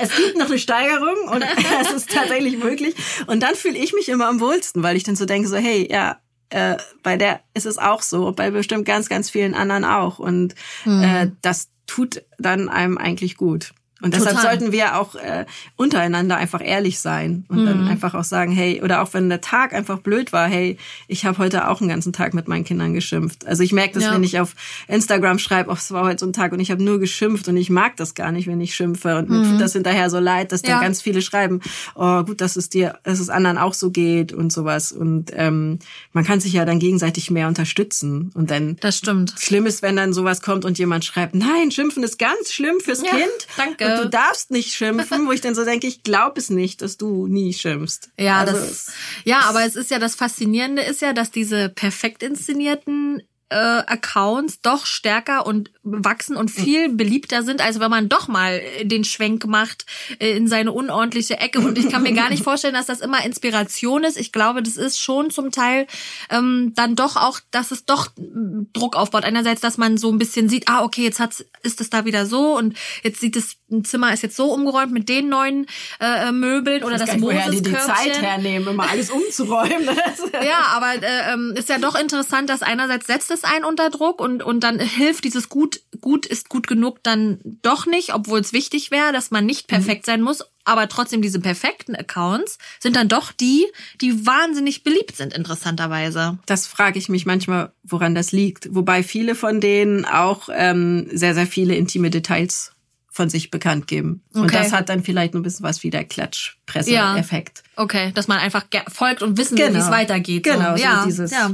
es 0.01 0.17
gibt 0.17 0.39
noch 0.39 0.47
eine 0.47 0.59
Steigerung 0.59 1.29
und 1.31 1.45
es 1.83 1.93
ist 1.93 2.11
tatsächlich 2.11 2.59
möglich. 2.59 2.95
Und 3.27 3.43
dann 3.43 3.55
fühle 3.55 3.79
ich 3.79 3.93
mich 3.93 4.09
immer 4.09 4.29
am 4.29 4.41
wohlsten, 4.41 4.83
weil 4.83 4.97
ich 4.97 5.05
dann 5.05 5.17
so 5.17 5.27
denke, 5.27 5.49
so, 5.49 5.57
hey, 5.57 5.87
ja, 5.91 6.19
äh, 6.51 6.77
bei 7.03 7.17
der 7.17 7.41
ist 7.53 7.67
es 7.67 7.79
auch 7.79 8.03
so, 8.03 8.33
bei 8.33 8.51
bestimmt 8.51 8.87
ganz, 8.87 9.09
ganz 9.09 9.31
vielen 9.31 9.55
anderen 9.55 9.85
auch. 9.85 10.19
Und 10.19 10.55
mhm. 10.85 11.03
äh, 11.03 11.31
das 11.43 11.69
tut 11.87 12.25
dann 12.39 12.69
einem 12.69 12.99
eigentlich 12.99 13.37
gut. 13.37 13.73
Und 14.03 14.13
deshalb 14.13 14.37
Total. 14.37 14.59
sollten 14.59 14.73
wir 14.73 14.99
auch 14.99 15.15
äh, 15.15 15.47
untereinander 15.77 16.37
einfach 16.37 16.61
ehrlich 16.63 16.99
sein 16.99 17.45
und 17.49 17.63
mhm. 17.63 17.67
dann 17.67 17.89
einfach 17.89 18.15
auch 18.15 18.25
sagen, 18.25 18.51
hey, 18.51 18.83
oder 18.83 19.03
auch 19.03 19.15
wenn 19.15 19.29
der 19.29 19.41
Tag 19.41 19.73
einfach 19.73 20.01
blöd 20.01 20.33
war, 20.33 20.49
hey, 20.49 20.77
ich 21.07 21.25
habe 21.25 21.39
heute 21.39 21.69
auch 21.69 21.81
einen 21.81 21.89
ganzen 21.89 22.13
Tag 22.13 22.35
mit 22.35 22.49
meinen 22.49 22.65
Kindern 22.65 22.93
geschimpft. 22.93 23.47
Also 23.47 23.63
ich 23.63 23.73
merke 23.73 23.95
das, 23.95 24.05
ja. 24.05 24.13
wenn 24.13 24.25
ich 24.25 24.41
auf 24.41 24.57
Instagram 24.89 25.39
schreibe, 25.39 25.71
oh, 25.71 25.75
es 25.75 25.93
war 25.93 26.05
heute 26.05 26.19
so 26.19 26.27
ein 26.27 26.33
Tag 26.33 26.53
und 26.53 26.59
ich 26.59 26.73
habe 26.73 26.83
nur 26.83 26.99
geschimpft 26.99 27.47
und 27.47 27.57
ich 27.57 27.71
mag 27.71 27.97
das 27.97 28.15
gar 28.15 28.33
nicht, 28.33 28.49
wenn 28.49 28.61
ich 28.61 28.75
schimpfe 28.75 29.17
und 29.17 29.31
mir 29.31 29.39
mhm. 29.39 29.53
tut 29.53 29.61
das 29.61 29.75
hinterher 29.75 30.11
so 30.11 30.19
leid, 30.19 30.51
dass 30.51 30.63
dann 30.63 30.73
ja. 30.73 30.81
ganz 30.81 31.01
viele 31.01 31.23
schreiben, 31.23 31.61
oh 31.95 32.25
gut, 32.25 32.41
dass 32.41 32.57
es 32.57 32.69
dir, 32.69 32.99
dass 33.05 33.21
es 33.21 33.31
anderen 33.31 33.59
auch 33.59 33.75
so 33.75 33.91
geht 33.91 34.33
und 34.33 34.53
sowas. 34.53 34.91
Und 34.91 35.31
ähm, 35.35 35.79
man 36.13 36.25
kann 36.25 36.41
sich 36.41 36.53
ja 36.53 36.65
dann 36.65 36.81
gegenseitig 36.81 37.31
mehr 37.31 37.47
unterstützen. 37.47 38.33
Und 38.35 38.51
dann 38.51 38.77
das 38.81 38.99
stimmt. 38.99 39.35
Schlimm 39.39 39.67
ist, 39.67 39.83
wenn 39.83 39.95
dann 39.95 40.13
sowas 40.13 40.43
kommt 40.43 40.65
und 40.65 40.79
jemand 40.79 41.05
schreibt, 41.05 41.37
nein, 41.37 41.71
schimpfen 41.71 42.03
ist 42.03 42.19
ganz 42.19 42.53
schlimm 42.53 42.81
fürs 42.81 43.03
ja, 43.03 43.11
Kind. 43.11 43.47
Danke 43.57 43.84
du 43.89 44.09
darfst 44.09 44.51
nicht 44.51 44.75
schimpfen, 44.75 45.27
wo 45.27 45.33
ich 45.33 45.41
dann 45.41 45.55
so 45.55 45.65
denke, 45.65 45.87
ich 45.87 46.03
glaube 46.03 46.41
es 46.41 46.51
nicht, 46.51 46.83
dass 46.83 46.97
du 46.97 47.27
nie 47.27 47.53
schimpfst. 47.53 48.11
Ja, 48.19 48.41
also, 48.41 48.53
das, 48.53 48.93
ja, 49.25 49.41
aber 49.41 49.65
es 49.65 49.77
ist 49.77 49.91
ja 49.91 49.99
das 49.99 50.15
Faszinierende 50.15 50.83
ist 50.83 51.03
ja, 51.03 51.13
dass 51.13 51.31
diese 51.31 51.69
perfekt 51.69 52.23
inszenierten 52.23 53.23
äh, 53.55 53.85
Accounts 53.87 54.61
doch 54.63 54.85
stärker 54.85 55.47
und 55.47 55.71
wachsen 55.85 56.37
und 56.37 56.51
viel 56.51 56.89
beliebter 56.89 57.45
sind, 57.45 57.61
als 57.61 57.79
wenn 57.79 57.91
man 57.91 58.09
doch 58.09 58.27
mal 58.27 58.61
den 58.83 59.05
Schwenk 59.05 59.47
macht 59.47 59.87
äh, 60.19 60.37
in 60.37 60.49
seine 60.49 60.73
unordentliche 60.73 61.39
Ecke. 61.39 61.61
Und 61.61 61.79
ich 61.79 61.89
kann 61.89 62.03
mir 62.03 62.15
gar 62.15 62.31
nicht 62.31 62.43
vorstellen, 62.45 62.75
dass 62.75 62.87
das 62.87 63.01
immer 63.01 63.25
Inspiration 63.25 64.03
ist. 64.03 64.17
Ich 64.17 64.33
glaube, 64.33 64.61
das 64.61 64.77
ist 64.77 64.99
schon 64.99 65.31
zum 65.31 65.53
Teil 65.53 65.87
ähm, 66.31 66.73
dann 66.75 66.97
doch 66.97 67.15
auch, 67.15 67.39
dass 67.53 67.71
es 67.71 67.85
doch 67.85 68.09
Druck 68.17 68.97
aufbaut. 68.97 69.25
Einerseits, 69.25 69.61
dass 69.61 69.79
man 69.79 69.99
so 69.99 70.11
ein 70.11 70.19
bisschen 70.19 70.49
sieht, 70.49 70.67
ah, 70.67 70.83
okay, 70.83 71.05
jetzt 71.05 71.21
hat's, 71.21 71.45
ist 71.63 71.81
es 71.81 71.91
da 71.91 72.05
wieder 72.05 72.27
so 72.27 72.57
und 72.57 72.77
jetzt 73.05 73.21
sieht 73.21 73.37
es, 73.37 73.57
ein 73.71 73.85
Zimmer 73.85 74.13
ist 74.13 74.25
jetzt 74.25 74.37
so 74.37 74.53
umgeräumt 74.53 74.93
mit 74.93 75.09
den 75.09 75.29
neuen 75.29 75.67
äh, 76.01 76.33
Möbeln 76.33 76.83
oder 76.83 76.99
das 76.99 77.17
Moses 77.19 77.51
die, 77.51 77.63
die 77.63 77.73
Zeit 77.73 78.21
hernehmen, 78.21 78.69
immer 78.69 78.91
alles 78.91 79.11
umzuräumen. 79.13 79.97
ja, 80.33 80.61
aber 80.75 80.95
äh, 80.95 81.33
ähm, 81.33 81.55
ist 81.57 81.69
ja 81.69 81.79
doch 81.79 81.95
interessant, 81.95 82.51
dass 82.51 82.63
einerseits 82.63 83.07
setzt 83.07 83.31
es 83.31 83.44
einen 83.45 83.65
unter 83.65 83.91
Druck 83.91 84.21
und, 84.21 84.43
und 84.43 84.61
dann 84.61 84.79
hilft 84.79 85.25
dieses 85.25 85.49
gut, 85.49 85.81
gut 86.01 86.27
ist 86.27 86.49
gut 86.49 86.67
genug 86.67 87.03
dann 87.03 87.39
doch 87.63 87.87
nicht, 87.87 88.15
obwohl 88.15 88.41
es 88.41 88.53
wichtig 88.53 88.91
wäre, 88.91 89.13
dass 89.13 89.31
man 89.31 89.47
nicht 89.47 89.69
perfekt 89.69 90.07
mhm. 90.07 90.11
sein 90.11 90.23
muss. 90.23 90.45
Aber 90.65 90.89
trotzdem 90.89 91.21
diese 91.21 91.41
perfekten 91.41 91.95
Accounts 91.95 92.59
sind 92.81 92.97
dann 92.97 93.09
doch 93.09 93.33
die, 93.33 93.67
die 94.01 94.27
wahnsinnig 94.27 94.83
beliebt 94.83 95.15
sind, 95.15 95.35
interessanterweise. 95.35 96.39
Das 96.47 96.67
frage 96.67 96.99
ich 96.99 97.09
mich 97.09 97.27
manchmal, 97.27 97.73
woran 97.83 98.15
das 98.15 98.33
liegt. 98.33 98.75
Wobei 98.75 99.03
viele 99.03 99.35
von 99.35 99.61
denen 99.61 100.07
auch 100.07 100.49
ähm, 100.51 101.07
sehr, 101.13 101.35
sehr 101.35 101.47
viele 101.47 101.75
intime 101.77 102.09
Details 102.09 102.75
von 103.15 103.31
sich 103.31 103.53
bekannt 103.53 103.87
geben. 103.87 104.25
Okay. 104.31 104.41
Und 104.41 104.55
das 104.55 104.73
hat 104.73 104.89
dann 104.89 105.05
vielleicht 105.05 105.35
ein 105.35 105.43
bisschen 105.43 105.63
was 105.63 105.85
wie 105.85 105.91
der 105.91 106.05
Klatschpresse-Effekt. 106.05 107.63
Ja. 107.65 107.83
Okay, 107.85 108.11
dass 108.13 108.27
man 108.27 108.39
einfach 108.39 108.65
folgt 108.89 109.23
und 109.23 109.39
wissen 109.39 109.57
will, 109.57 109.73
wie 109.73 109.79
es 109.79 109.85
genau. 109.85 109.97
weitergeht. 109.97 110.43
Genau, 110.43 110.77
so. 110.77 110.83
ja, 110.83 110.99
so 110.99 111.05
dieses. 111.07 111.31
Ja. 111.31 111.51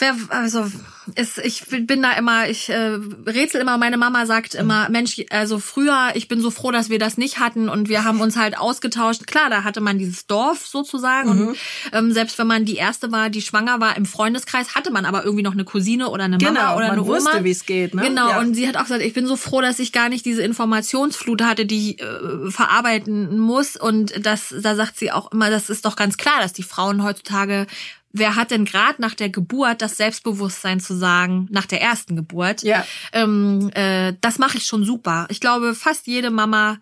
Wer, 0.00 0.16
also 0.30 0.66
ist, 1.14 1.38
ich 1.38 1.66
bin 1.66 2.02
da 2.02 2.12
immer, 2.12 2.48
ich 2.48 2.68
äh, 2.68 2.98
rätsel 3.26 3.60
immer, 3.60 3.78
meine 3.78 3.96
Mama 3.96 4.26
sagt 4.26 4.54
immer, 4.54 4.88
Mensch, 4.88 5.22
also 5.30 5.58
früher, 5.58 6.10
ich 6.14 6.28
bin 6.28 6.40
so 6.40 6.50
froh, 6.50 6.70
dass 6.70 6.88
wir 6.88 6.98
das 6.98 7.18
nicht 7.18 7.38
hatten 7.38 7.68
und 7.68 7.88
wir 7.88 8.04
haben 8.04 8.20
uns 8.20 8.36
halt 8.36 8.58
ausgetauscht. 8.58 9.26
Klar, 9.26 9.50
da 9.50 9.62
hatte 9.64 9.80
man 9.80 9.98
dieses 9.98 10.26
Dorf 10.26 10.66
sozusagen 10.66 11.34
mhm. 11.34 11.48
und 11.48 11.56
ähm, 11.92 12.12
selbst 12.12 12.38
wenn 12.38 12.46
man 12.46 12.64
die 12.64 12.76
erste 12.76 13.12
war, 13.12 13.30
die 13.30 13.42
schwanger 13.42 13.80
war 13.80 13.96
im 13.96 14.06
Freundeskreis, 14.06 14.74
hatte 14.74 14.90
man 14.90 15.04
aber 15.04 15.24
irgendwie 15.24 15.42
noch 15.42 15.52
eine 15.52 15.64
Cousine 15.64 16.08
oder 16.08 16.24
eine 16.24 16.38
Mama 16.38 16.48
genau, 16.48 16.76
oder 16.76 16.86
man 16.86 16.92
eine 16.92 17.02
Oma. 17.02 17.16
wusste, 17.16 17.44
wie 17.44 17.50
es 17.50 17.66
geht. 17.66 17.94
Ne? 17.94 18.02
Genau, 18.02 18.30
ja. 18.30 18.38
und 18.40 18.54
sie 18.54 18.66
hat 18.66 18.76
auch 18.76 18.84
gesagt, 18.84 19.02
ich 19.02 19.12
bin 19.12 19.26
so 19.26 19.36
froh, 19.36 19.60
dass 19.60 19.78
ich 19.78 19.92
gar 19.92 20.08
nicht 20.08 20.24
diese 20.24 20.42
Informationsflut 20.42 21.42
hatte, 21.42 21.66
die 21.66 21.90
ich 21.90 22.02
äh, 22.02 22.50
verarbeiten 22.50 23.38
muss 23.38 23.76
und 23.76 24.24
das, 24.24 24.54
da 24.60 24.74
sagt 24.74 24.98
sie 24.98 25.12
auch 25.12 25.30
immer, 25.32 25.50
das 25.50 25.68
ist 25.70 25.84
doch 25.84 25.96
ganz 25.96 26.16
klar, 26.16 26.40
dass 26.40 26.52
die 26.52 26.62
Frauen 26.62 27.02
heutzutage 27.02 27.66
wer 28.12 28.36
hat 28.36 28.50
denn 28.50 28.64
gerade 28.64 29.00
nach 29.00 29.14
der 29.14 29.28
Geburt 29.28 29.82
das 29.82 29.96
Selbstbewusstsein 29.96 30.80
zu 30.80 30.94
sagen, 30.94 31.46
nach 31.50 31.66
der 31.66 31.80
ersten 31.80 32.16
Geburt? 32.16 32.62
Ja. 32.62 32.84
Ähm, 33.12 33.70
äh, 33.74 34.14
das 34.20 34.38
mache 34.38 34.58
ich 34.58 34.66
schon 34.66 34.84
super. 34.84 35.26
Ich 35.30 35.40
glaube, 35.40 35.74
fast 35.74 36.06
jede 36.06 36.30
Mama 36.30 36.78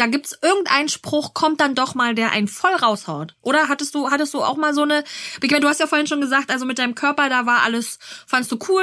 da 0.00 0.06
gibt's 0.06 0.36
irgendeinen 0.40 0.88
Spruch, 0.88 1.34
kommt 1.34 1.60
dann 1.60 1.74
doch 1.74 1.94
mal, 1.94 2.14
der 2.14 2.32
einen 2.32 2.48
voll 2.48 2.72
raushaut. 2.74 3.34
Oder 3.42 3.68
hattest 3.68 3.94
du, 3.94 4.10
hattest 4.10 4.32
du 4.32 4.42
auch 4.42 4.56
mal 4.56 4.72
so 4.72 4.82
eine, 4.82 5.04
du 5.40 5.68
hast 5.68 5.78
ja 5.78 5.86
vorhin 5.86 6.06
schon 6.06 6.22
gesagt, 6.22 6.50
also 6.50 6.64
mit 6.64 6.78
deinem 6.78 6.94
Körper, 6.94 7.28
da 7.28 7.44
war 7.44 7.62
alles, 7.62 7.98
fandst 8.26 8.50
du 8.50 8.58
cool, 8.68 8.82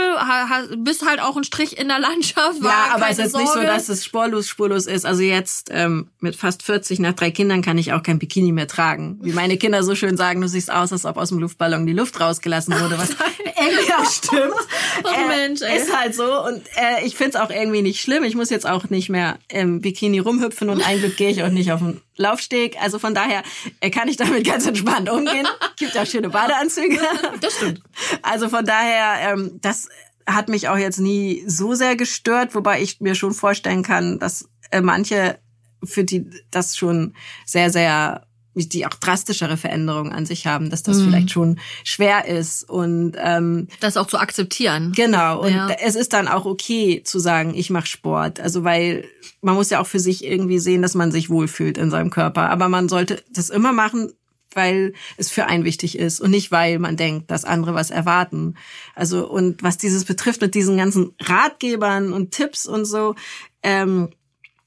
bist 0.78 1.06
halt 1.08 1.20
auch 1.20 1.36
ein 1.36 1.44
Strich 1.44 1.78
in 1.78 1.88
der 1.88 2.00
Landschaft. 2.00 2.62
ja, 2.62 2.90
aber 2.94 3.10
es 3.10 3.18
ist 3.18 3.32
Sorge. 3.32 3.46
nicht 3.46 3.54
so, 3.54 3.62
dass 3.62 3.90
es 3.90 4.06
spurlos, 4.06 4.48
spurlos 4.48 4.86
ist. 4.86 5.06
Also 5.06 5.24
jetzt 5.24 5.70
ähm, 5.72 6.10
mit 6.20 6.36
fast 6.36 6.62
40 6.62 7.00
nach 7.00 7.14
drei 7.14 7.32
Kindern 7.32 7.64
kann 7.64 7.80
ich 7.80 7.94
auch 7.94 8.04
kein 8.04 8.20
Bikini 8.20 8.52
mehr 8.52 8.68
tragen. 8.68 9.18
Wie 9.22 9.34
meine 9.34 9.58
Kinder 9.58 9.82
so 9.84 9.96
schön 9.96 10.18
sagen, 10.18 10.42
du 10.42 10.48
siehst 10.48 10.72
aus, 10.72 10.92
als 10.94 11.06
ob 11.06 11.18
aus 11.18 11.30
dem 11.30 11.40
Luftballon 11.40 11.88
die 11.88 11.94
Luft 11.94 12.20
rausgelassen 12.20 12.80
wurde, 12.80 13.00
was 13.00 13.10
irgendwie 13.60 13.94
auch 13.94 14.12
stimmt. 14.12 14.54
Oh 15.04 15.10
äh, 15.10 15.28
Mensch, 15.28 15.62
ey. 15.62 15.78
Ist 15.78 15.96
halt 15.96 16.16
so 16.16 16.44
und 16.44 16.64
äh, 16.76 17.06
ich 17.06 17.16
find's 17.16 17.36
auch 17.36 17.52
irgendwie 17.52 17.84
nicht 17.84 18.02
schlimm. 18.02 18.24
Ich 18.24 18.36
muss 18.36 18.50
jetzt 18.50 18.68
auch 18.68 18.90
nicht 18.90 19.10
mehr 19.10 19.38
im 19.48 19.80
Bikini 19.80 20.18
rumhüpfen 20.20 20.70
und 20.70 20.82
ein 20.82 21.02
Glück 21.08 21.18
gehe 21.18 21.30
ich 21.30 21.44
auch 21.44 21.50
nicht 21.50 21.72
auf 21.72 21.80
den 21.80 22.02
Laufsteg. 22.18 22.76
Also 22.82 23.00
von 23.00 23.14
daher 23.14 23.44
äh, 23.80 23.90
kann 23.90 24.10
ich 24.10 24.18
damit 24.18 24.46
ganz 24.46 24.66
entspannt 24.66 25.10
umgehen. 25.10 25.48
Gibt 25.78 25.98
auch 25.98 26.06
schöne 26.06 26.30
Badeanzüge. 26.30 27.00
Das 27.40 27.56
stimmt. 27.56 27.82
Also 28.22 28.50
von 28.50 28.66
daher, 28.66 29.32
ähm, 29.32 29.60
das 29.62 29.88
hat 30.26 30.50
mich 30.50 30.68
auch 30.68 30.78
jetzt 30.78 31.00
nie 31.00 31.44
so 31.48 31.76
sehr 31.76 31.96
gestört, 31.96 32.56
wobei 32.56 32.82
ich 32.82 33.00
mir 33.00 33.16
schon 33.16 33.34
vorstellen 33.34 33.84
kann, 33.84 34.20
dass 34.20 34.50
äh, 34.72 34.82
manche 34.82 35.40
für 35.84 36.04
die 36.04 36.30
das 36.52 36.76
schon 36.76 37.14
sehr, 37.46 37.70
sehr 37.70 38.27
die 38.66 38.86
auch 38.86 38.94
drastischere 38.94 39.58
Veränderungen 39.58 40.12
an 40.12 40.26
sich 40.26 40.48
haben, 40.48 40.70
dass 40.70 40.84
das 40.84 40.98
mhm. 40.98 41.06
vielleicht 41.06 41.32
schon 41.32 41.60
schwer 41.84 42.26
ist 42.26 42.68
und 42.70 43.14
ähm, 43.18 43.68
das 43.80 43.98
auch 43.98 44.08
zu 44.08 44.18
akzeptieren. 44.18 44.94
Genau 44.96 45.42
und 45.42 45.54
ja. 45.54 45.70
es 45.84 45.96
ist 45.96 46.14
dann 46.14 46.28
auch 46.28 46.46
okay 46.46 47.02
zu 47.04 47.20
sagen, 47.20 47.54
ich 47.56 47.70
mache 47.70 47.88
Sport, 47.88 48.40
also 48.40 48.64
weil 48.64 49.06
man 49.42 49.56
muss 49.56 49.70
ja 49.70 49.80
auch 49.80 49.88
für 49.88 50.00
sich 50.00 50.24
irgendwie 50.24 50.60
sehen, 50.60 50.82
dass 50.82 50.96
man 50.96 51.12
sich 51.12 51.30
wohlfühlt 51.30 51.78
in 51.78 51.92
seinem 51.92 52.10
Körper, 52.10 52.50
aber 52.50 52.70
man 52.70 52.90
sollte 52.90 53.22
das 53.32 53.50
immer 53.50 53.74
machen, 53.74 54.14
weil 54.54 54.94
es 55.18 55.30
für 55.30 55.46
einen 55.46 55.64
wichtig 55.64 55.98
ist 55.98 56.20
und 56.20 56.32
nicht 56.32 56.52
weil 56.52 56.80
man 56.80 56.98
denkt, 56.98 57.32
dass 57.32 57.46
andere 57.46 57.74
was 57.74 57.92
erwarten. 57.92 58.56
Also 58.96 59.30
und 59.30 59.64
was 59.64 59.78
dieses 59.78 60.04
betrifft 60.04 60.42
mit 60.42 60.56
diesen 60.56 60.76
ganzen 60.78 61.14
Ratgebern 61.22 62.12
und 62.12 62.32
Tipps 62.32 62.66
und 62.66 62.86
so. 62.86 63.16
Ähm, 63.64 64.10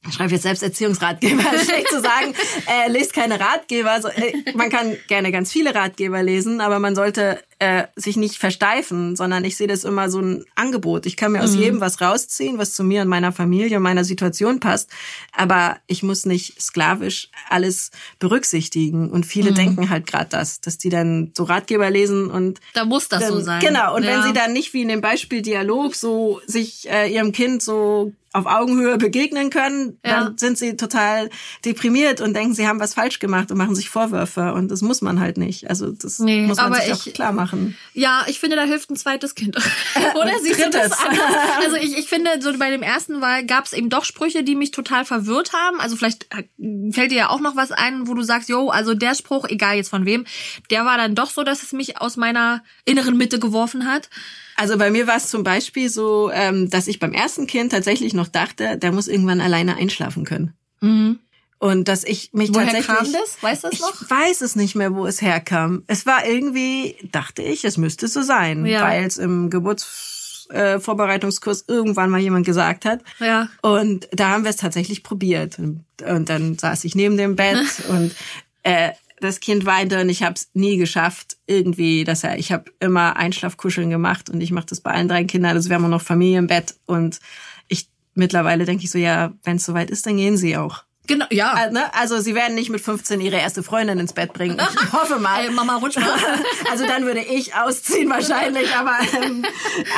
schreibe 0.09 0.33
jetzt 0.33 0.43
selbst 0.43 0.63
Erziehungsratgeber, 0.63 1.43
schlecht 1.65 1.89
zu 1.89 2.01
sagen, 2.01 2.35
äh, 2.67 2.91
lest 2.91 3.13
keine 3.13 3.39
Ratgeber. 3.39 3.91
Also, 3.91 4.09
äh, 4.09 4.33
man 4.55 4.71
kann 4.71 4.97
gerne 5.09 5.31
ganz 5.31 5.53
viele 5.53 5.75
Ratgeber 5.75 6.23
lesen, 6.23 6.61
aber 6.61 6.79
man 6.79 6.95
sollte 6.95 7.43
äh, 7.59 7.85
sich 7.97 8.17
nicht 8.17 8.39
versteifen, 8.39 9.15
sondern 9.15 9.45
ich 9.45 9.59
sehe 9.59 9.67
das 9.67 9.85
immer 9.85 10.09
so 10.09 10.21
ein 10.21 10.47
Angebot. 10.55 11.05
Ich 11.05 11.19
kann 11.19 11.33
mir 11.33 11.43
aus 11.43 11.53
mhm. 11.53 11.61
jedem 11.61 11.81
was 11.83 12.01
rausziehen, 12.01 12.57
was 12.57 12.73
zu 12.73 12.83
mir 12.83 13.03
und 13.03 13.09
meiner 13.09 13.33
Familie 13.33 13.77
und 13.77 13.83
meiner 13.83 14.05
Situation 14.05 14.59
passt, 14.61 14.89
aber 15.33 15.77
ich 15.87 16.03
muss 16.03 16.25
nicht 16.25 16.61
sklavisch 16.61 17.29
alles 17.51 17.91
berücksichtigen. 18.19 19.11
Und 19.11 19.27
viele 19.27 19.51
mhm. 19.51 19.57
denken 19.57 19.91
halt 19.91 20.07
gerade 20.07 20.31
das, 20.31 20.63
dass 20.63 20.79
die 20.79 20.89
dann 20.89 21.33
so 21.37 21.45
Ratgeber 21.45 21.91
lesen 21.91 22.31
und 22.31 22.61
da 22.73 22.87
muss 22.87 23.09
das 23.09 23.21
dann, 23.21 23.33
so 23.35 23.41
sein. 23.41 23.61
Genau. 23.61 23.95
Und 23.95 24.05
ja. 24.05 24.13
wenn 24.13 24.23
sie 24.23 24.33
dann 24.33 24.55
nicht 24.55 24.73
wie 24.73 24.81
in 24.81 24.89
dem 24.89 25.03
Beispiel 25.03 25.43
Dialog 25.43 25.95
so 25.95 26.41
sich 26.47 26.89
äh, 26.91 27.13
ihrem 27.13 27.33
Kind 27.33 27.63
so 27.63 28.15
auf 28.33 28.47
Augenhöhe 28.47 28.97
begegnen 28.97 29.51
können, 29.51 29.99
ja. 30.05 30.25
dann 30.25 30.39
sind 30.39 30.57
sie 30.57 30.77
total 30.77 31.31
deprimiert 31.65 32.21
und 32.21 32.35
denken, 32.35 32.55
sie 32.55 32.69
haben 32.69 32.79
was 32.79 32.95
falsch 32.95 33.19
gemacht 33.19 33.51
und 33.51 33.59
machen 33.59 33.75
sich 33.75 33.91
Vorwürfe. 33.91 34.53
Und 34.53 34.71
das 34.71 34.83
muss 34.83 35.03
man 35.03 35.19
halt 35.19 35.37
nicht. 35.37 35.69
Also 35.69 35.91
das 35.91 36.21
nee, 36.21 36.47
muss 36.47 36.59
man 36.59 36.75
sich 36.75 36.85
ich, 36.85 36.93
auch 36.93 37.13
klar 37.13 37.33
machen. 37.33 37.77
Ja, 37.93 38.25
ich 38.29 38.39
finde, 38.39 38.55
da 38.55 38.63
hilft 38.63 38.91
ein 38.91 38.97
zweites 38.97 39.35
Kind. 39.35 39.57
Oder 40.15 40.39
siehst 40.41 40.65
du 40.65 40.71
das 40.71 40.93
anders? 40.93 41.21
Also 41.65 41.77
ich, 41.77 41.99
ich 41.99 42.09
finde, 42.09 42.31
so 42.41 42.57
bei 42.57 42.71
dem 42.71 42.83
ersten 42.83 43.21
Wahl 43.21 43.45
gab 43.45 43.65
es 43.65 43.73
eben 43.73 43.91
doch 43.91 44.05
Sprüche, 44.05 44.45
die 44.45 44.55
mich 44.55 44.71
total 44.71 45.05
verwirrt 45.05 45.53
haben. 45.53 45.81
Also 45.81 45.97
vielleicht 45.97 46.27
äh, 46.35 46.45
fällt 46.93 47.11
dir 47.11 47.19
ja 47.19 47.29
auch 47.31 47.41
noch 47.41 47.57
was 47.57 47.73
ein, 47.73 48.07
wo 48.07 48.15
du 48.15 48.23
sagst, 48.23 48.49
jo, 48.49 48.71
also 48.71 48.95
der 48.95 49.15
Spruch, 49.15 49.47
egal 49.49 49.77
jetzt 49.77 49.91
von 49.91 50.07
wem, 50.07 50.25
der 50.71 50.85
war 50.85 50.97
dann 50.97 51.15
doch 51.15 51.31
so, 51.31 51.43
dass 51.43 51.63
es 51.63 51.73
mich 51.73 52.01
aus 52.01 52.17
meiner 52.17 52.63
inneren 52.85 53.17
Mitte 53.17 53.39
geworfen 53.39 53.87
hat. 53.87 54.09
Also 54.61 54.77
bei 54.77 54.91
mir 54.91 55.07
war 55.07 55.17
es 55.17 55.29
zum 55.29 55.43
Beispiel 55.43 55.89
so, 55.89 56.31
ähm, 56.33 56.69
dass 56.69 56.87
ich 56.87 56.99
beim 56.99 57.15
ersten 57.15 57.47
Kind 57.47 57.73
tatsächlich 57.73 58.13
noch 58.13 58.29
dachte, 58.29 58.77
der 58.77 58.93
muss 58.93 59.09
irgendwann 59.09 59.41
alleine 59.41 59.77
einschlafen 59.77 60.25
können. 60.25 60.53
Mhm. 60.83 61.19
Und 61.59 61.89
dass 61.89 62.05
ich 62.05 62.31
mich 62.33 62.51
Woher 62.55 62.67
tatsächlich. 62.67 62.97
kam 62.97 63.13
das? 63.13 63.43
Weißt 63.43 63.65
du 63.65 63.69
das 63.71 63.81
noch? 63.81 64.03
Ich 64.03 64.11
weiß 64.11 64.41
es 64.43 64.57
nicht 64.57 64.75
mehr, 64.75 64.95
wo 64.95 65.07
es 65.07 65.23
herkam. 65.23 65.83
Es 65.87 66.05
war 66.07 66.27
irgendwie, 66.27 66.97
dachte 67.11 67.43
ich, 67.43 67.65
es 67.65 67.77
müsste 67.79 68.07
so 68.09 68.21
sein, 68.23 68.65
Ja. 68.67 68.83
weil 68.83 69.05
es 69.05 69.17
im 69.19 69.49
Geburtsvorbereitungskurs 69.51 71.65
irgendwann 71.69 72.11
mal 72.11 72.21
jemand 72.21 72.45
gesagt 72.47 72.85
hat. 72.85 73.01
Ja. 73.19 73.49
Und 73.63 74.09
da 74.13 74.29
haben 74.31 74.45
wir 74.45 74.51
es 74.51 74.57
tatsächlich 74.57 75.03
probiert. 75.03 75.59
Und, 75.59 75.85
und 76.07 76.29
dann 76.29 76.59
saß 76.59 76.85
ich 76.85 76.95
neben 76.95 77.17
dem 77.17 77.35
Bett 77.37 77.67
und 77.89 78.15
äh, 78.63 78.91
das 79.21 79.41
Kind 79.41 79.67
weinte 79.67 80.01
und 80.01 80.09
ich 80.09 80.23
habe 80.23 80.35
es 80.35 80.51
nie 80.55 80.77
geschafft, 80.77 81.37
irgendwie, 81.47 82.05
dass 82.05 82.25
er, 82.25 82.39
ich 82.39 82.53
habe 82.53 82.71
immer 82.81 83.17
Einschlafkuscheln 83.17 83.91
gemacht 83.91 84.31
und 84.31 84.41
ich 84.41 84.51
mache 84.51 84.67
das 84.67 84.81
bei 84.81 84.91
allen 84.91 85.09
drei 85.09 85.25
Kindern. 85.25 85.57
Also 85.57 85.69
wir 85.69 85.77
haben 85.77 85.85
auch 85.85 85.91
noch 85.91 86.03
Familie 86.03 86.39
im 86.39 86.47
Bett 86.47 86.75
und 86.87 87.21
ich 87.69 87.89
mittlerweile 88.15 88.65
denke 88.65 88.85
ich 88.85 88.91
so, 88.91 88.99
ja, 88.99 89.33
wenn 89.45 89.57
es 89.57 89.67
soweit 89.67 89.91
ist, 89.91 90.07
dann 90.07 90.17
gehen 90.17 90.37
sie 90.37 90.57
auch. 90.57 90.85
Genau, 91.11 91.27
ja. 91.31 91.53
Also, 91.53 91.75
ne? 91.75 91.95
also 91.95 92.21
sie 92.21 92.37
werden 92.37 92.55
nicht 92.55 92.71
mit 92.71 92.81
15 92.81 93.21
ihre 93.21 93.37
erste 93.37 93.65
Freundin 93.65 93.99
ins 93.99 94.13
Bett 94.13 94.33
bringen. 94.33 94.61
Ich 94.61 94.93
hoffe 94.93 95.19
mal. 95.19 95.45
Ey, 95.45 95.51
Mama, 95.51 95.77
rutsch 95.77 95.97
mal. 95.97 96.07
Also 96.71 96.87
dann 96.87 97.05
würde 97.05 97.21
ich 97.21 97.55
ausziehen 97.57 98.09
wahrscheinlich, 98.09 98.75
aber 98.77 98.97
ähm, 99.21 99.45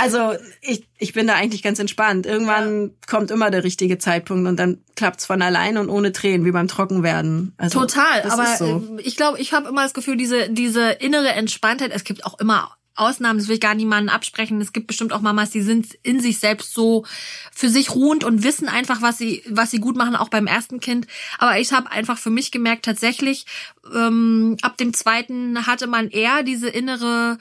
also 0.00 0.32
ich, 0.62 0.88
ich 0.96 1.12
bin 1.12 1.26
da 1.26 1.34
eigentlich 1.34 1.62
ganz 1.62 1.78
entspannt. 1.78 2.24
Irgendwann 2.24 2.92
kommt 3.06 3.30
immer 3.30 3.50
der 3.50 3.62
richtige 3.62 3.98
Zeitpunkt 3.98 4.48
und 4.48 4.56
dann 4.56 4.78
klappt's 4.96 5.26
von 5.26 5.42
allein 5.42 5.76
und 5.76 5.90
ohne 5.90 6.12
Tränen, 6.12 6.46
wie 6.46 6.50
beim 6.50 6.66
Trockenwerden. 6.66 7.52
Also, 7.58 7.80
Total, 7.80 8.22
aber 8.22 8.46
so. 8.56 8.82
äh, 8.98 9.02
ich 9.02 9.16
glaube, 9.16 9.38
ich 9.38 9.52
habe 9.52 9.68
immer 9.68 9.82
das 9.82 9.92
Gefühl, 9.92 10.16
diese 10.16 10.48
diese 10.48 10.92
innere 10.92 11.28
Entspanntheit, 11.28 11.90
es 11.92 12.04
gibt 12.04 12.24
auch 12.24 12.38
immer 12.38 12.74
Ausnahmen, 12.94 13.38
das 13.38 13.48
will 13.48 13.54
ich 13.54 13.60
gar 13.60 13.74
niemanden 13.74 14.10
absprechen. 14.10 14.60
Es 14.60 14.72
gibt 14.72 14.86
bestimmt 14.86 15.12
auch 15.12 15.20
Mamas, 15.20 15.50
die 15.50 15.62
sind 15.62 15.98
in 16.02 16.20
sich 16.20 16.38
selbst 16.38 16.74
so 16.74 17.04
für 17.52 17.68
sich 17.68 17.94
ruhend 17.94 18.24
und 18.24 18.44
wissen 18.44 18.68
einfach, 18.68 19.02
was 19.02 19.18
sie 19.18 19.42
was 19.48 19.70
sie 19.70 19.80
gut 19.80 19.96
machen, 19.96 20.16
auch 20.16 20.28
beim 20.28 20.46
ersten 20.46 20.80
Kind. 20.80 21.06
Aber 21.38 21.58
ich 21.58 21.72
habe 21.72 21.90
einfach 21.90 22.18
für 22.18 22.30
mich 22.30 22.50
gemerkt, 22.50 22.84
tatsächlich 22.84 23.46
ähm, 23.94 24.56
ab 24.62 24.76
dem 24.76 24.92
zweiten 24.92 25.66
hatte 25.66 25.86
man 25.86 26.08
eher 26.08 26.42
diese 26.42 26.68
innere 26.68 27.38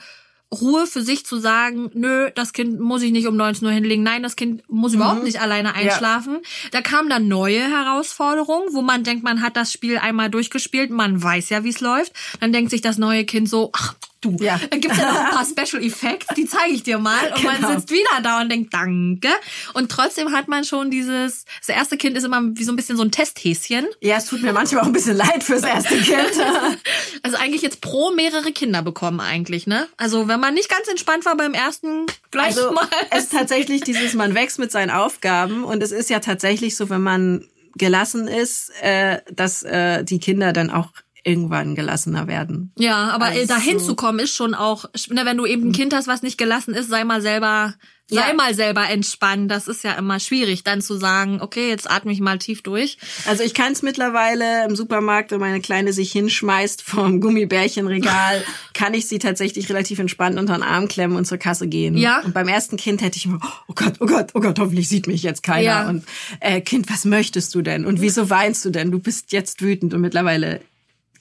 Ruhe 0.52 0.86
für 0.86 1.02
sich 1.02 1.24
zu 1.24 1.38
sagen, 1.38 1.90
nö, 1.94 2.30
das 2.34 2.52
Kind 2.52 2.78
muss 2.78 3.02
ich 3.02 3.10
nicht 3.10 3.26
um 3.26 3.36
19 3.36 3.66
Uhr 3.66 3.72
hinlegen. 3.72 4.02
Nein, 4.02 4.22
das 4.22 4.36
Kind 4.36 4.62
muss 4.68 4.92
überhaupt 4.92 5.24
nicht 5.24 5.40
alleine 5.40 5.74
einschlafen. 5.74 6.40
Da 6.72 6.82
kamen 6.82 7.08
dann 7.08 7.26
neue 7.26 7.60
Herausforderungen, 7.60 8.68
wo 8.72 8.82
man 8.82 9.02
denkt, 9.02 9.24
man 9.24 9.40
hat 9.40 9.56
das 9.56 9.72
Spiel 9.72 9.96
einmal 9.96 10.28
durchgespielt, 10.28 10.90
man 10.90 11.22
weiß 11.22 11.48
ja, 11.48 11.64
wie 11.64 11.70
es 11.70 11.80
läuft. 11.80 12.12
Dann 12.40 12.52
denkt 12.52 12.70
sich 12.70 12.82
das 12.82 12.98
neue 12.98 13.24
Kind 13.24 13.48
so, 13.48 13.70
ach 13.72 13.94
du, 14.22 14.36
Ja. 14.40 14.58
da 14.70 14.76
gibt's 14.76 14.96
ja 14.98 15.12
noch 15.12 15.20
ein 15.20 15.30
paar 15.30 15.44
Special 15.66 15.82
Effects, 15.84 16.26
die 16.36 16.46
zeige 16.46 16.72
ich 16.74 16.82
dir 16.82 16.98
mal. 16.98 17.32
Und 17.34 17.44
man 17.44 17.56
Genau. 17.56 17.72
sitzt 17.74 17.90
wieder 17.90 18.20
da 18.22 18.40
und 18.40 18.50
denkt, 18.50 18.72
danke. 18.72 19.28
Und 19.74 19.90
trotzdem 19.90 20.32
hat 20.32 20.48
man 20.48 20.64
schon 20.64 20.90
dieses, 20.90 21.44
das 21.66 21.68
erste 21.76 21.96
Kind 21.96 22.16
ist 22.16 22.24
immer 22.24 22.40
wie 22.54 22.64
so 22.64 22.72
ein 22.72 22.76
bisschen 22.76 22.96
so 22.96 23.02
ein 23.02 23.10
Testhäschen. 23.10 23.86
Ja, 24.00 24.16
es 24.16 24.26
tut 24.26 24.42
mir 24.42 24.52
manchmal 24.52 24.82
auch 24.82 24.86
ein 24.86 24.92
bisschen 24.92 25.16
leid 25.16 25.42
fürs 25.44 25.62
erste 25.62 25.96
Kind. 25.98 26.32
Also 27.22 27.36
eigentlich 27.36 27.62
jetzt 27.62 27.80
pro 27.80 28.10
mehrere 28.10 28.52
Kinder 28.52 28.82
bekommen 28.82 29.20
eigentlich, 29.20 29.66
ne? 29.66 29.86
Also 29.96 30.26
wenn 30.28 30.40
man 30.40 30.54
nicht 30.54 30.68
ganz 30.68 30.88
entspannt 30.88 31.24
war 31.24 31.36
beim 31.36 31.54
ersten, 31.54 32.06
gleich 32.30 32.56
Also 32.56 32.72
mal. 32.72 32.86
es 33.10 33.24
ist 33.24 33.32
tatsächlich 33.32 33.82
dieses, 33.82 34.14
man 34.14 34.34
wächst 34.34 34.58
mit 34.58 34.72
seinen 34.72 34.90
Aufgaben 34.90 35.64
und 35.64 35.82
es 35.82 35.92
ist 35.92 36.10
ja 36.10 36.18
tatsächlich 36.20 36.76
so, 36.76 36.90
wenn 36.90 37.02
man 37.02 37.46
gelassen 37.76 38.28
ist, 38.28 38.70
äh, 38.82 39.20
dass 39.30 39.62
äh, 39.62 40.04
die 40.04 40.18
Kinder 40.18 40.52
dann 40.52 40.70
auch 40.70 40.88
irgendwann 41.24 41.74
gelassener 41.74 42.26
werden. 42.26 42.72
Ja, 42.78 43.10
aber 43.10 43.26
Also- 43.26 43.46
dahin 43.46 43.78
zu 43.78 43.94
kommen 43.94 44.18
ist 44.18 44.34
schon 44.34 44.54
auch, 44.54 44.84
ne, 45.10 45.24
wenn 45.24 45.36
du 45.36 45.46
eben 45.46 45.68
ein 45.68 45.72
Kind 45.72 45.94
hast, 45.94 46.08
was 46.08 46.22
nicht 46.22 46.38
gelassen 46.38 46.74
ist, 46.74 46.88
sei 46.88 47.04
mal 47.04 47.22
selber, 47.22 47.74
sei 48.08 48.28
Ja. 48.28 48.34
mal 48.34 48.54
selber 48.54 48.90
entspannt. 48.90 49.48
Das 49.50 49.68
ist 49.68 49.84
ja 49.84 49.92
immer 49.92 50.18
schwierig, 50.18 50.64
dann 50.64 50.82
zu 50.82 50.96
sagen, 50.98 51.40
okay, 51.40 51.68
jetzt 51.68 51.88
atme 51.88 52.10
ich 52.12 52.20
mal 52.20 52.38
tief 52.38 52.62
durch. 52.62 52.98
Also 53.26 53.44
ich 53.44 53.54
kann 53.54 53.72
es 53.72 53.82
mittlerweile 53.82 54.64
im 54.66 54.74
Supermarkt, 54.74 55.30
wenn 55.30 55.38
meine 55.38 55.60
Kleine 55.60 55.92
sich 55.92 56.10
hinschmeißt 56.12 56.82
vom 56.82 57.20
Gummibärchenregal, 57.20 58.42
kann 58.74 58.92
ich 58.94 59.06
sie 59.06 59.18
tatsächlich 59.20 59.68
relativ 59.68 59.98
entspannt 60.00 60.38
unter 60.38 60.54
den 60.54 60.62
Arm 60.64 60.88
klemmen 60.88 61.16
und 61.16 61.24
zur 61.26 61.38
Kasse 61.38 61.68
gehen. 61.68 61.96
Ja. 61.96 62.20
Und 62.24 62.34
beim 62.34 62.48
ersten 62.48 62.76
Kind 62.76 63.00
hätte 63.00 63.16
ich 63.16 63.26
immer, 63.26 63.38
oh 63.68 63.72
Gott, 63.74 63.94
oh 64.00 64.06
Gott, 64.06 64.30
oh 64.34 64.40
Gott, 64.40 64.58
hoffentlich 64.58 64.88
sieht 64.88 65.06
mich 65.06 65.22
jetzt 65.22 65.42
keiner. 65.42 65.62
Ja. 65.62 65.88
Und 65.88 66.04
äh, 66.40 66.60
Kind, 66.60 66.90
was 66.90 67.04
möchtest 67.04 67.54
du 67.54 67.62
denn? 67.62 67.86
Und 67.86 68.00
wieso 68.00 68.28
weinst 68.28 68.64
du 68.64 68.70
denn? 68.70 68.90
Du 68.90 68.98
bist 68.98 69.30
jetzt 69.32 69.62
wütend 69.62 69.94
und 69.94 70.00
mittlerweile 70.00 70.60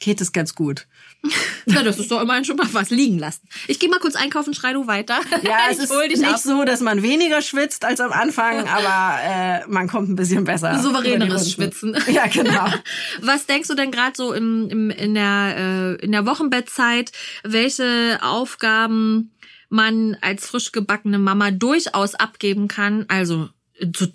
geht 0.02 0.20
es 0.20 0.34
ganz 0.34 0.54
gut. 0.56 0.88
Na, 1.68 1.84
das 1.84 2.00
ist 2.00 2.12
doch 2.12 2.20
immerhin 2.20 2.44
schon 2.44 2.58
mal 2.58 2.68
was 2.74 2.90
liegen 2.90 3.20
lassen. 3.20 3.48
Ich 3.68 3.80
gehe 3.80 3.88
mal 3.88 4.00
kurz 4.00 4.16
einkaufen, 4.16 4.54
schrei 4.54 4.74
du 4.74 4.88
weiter. 4.88 5.20
Ja, 5.44 5.60
es 5.72 5.78
ist 5.78 5.92
nicht 5.92 6.26
ab. 6.26 6.40
so, 6.40 6.66
dass 6.66 6.82
man 6.82 7.04
weniger 7.04 7.42
schwitzt 7.42 7.86
als 7.86 8.02
am 8.02 8.12
Anfang, 8.12 8.68
aber 8.68 9.20
äh, 9.24 9.68
man 9.68 9.88
kommt 9.88 10.10
ein 10.10 10.16
bisschen 10.16 10.44
besser. 10.44 10.78
Souveräneres. 10.80 11.52
Schwitzen. 11.52 11.96
Ja, 12.12 12.26
genau. 12.28 12.66
Was 13.22 13.46
denkst 13.46 13.68
du 13.70 13.76
denn 13.76 13.92
gerade 13.92 14.14
so 14.16 14.34
im, 14.34 14.68
im, 14.70 14.90
in, 14.90 15.14
der, 15.14 15.56
äh, 16.02 16.04
in 16.04 16.12
der 16.12 16.26
Wochenbettzeit, 16.26 17.12
welche 17.44 18.20
Aufgaben 18.22 19.32
man 19.70 20.18
als 20.22 20.48
frisch 20.48 20.72
gebackene 20.72 21.20
Mama 21.20 21.52
durchaus 21.52 22.16
abgeben 22.16 22.68
kann? 22.68 23.06
Also 23.08 23.46
so- 23.46 23.50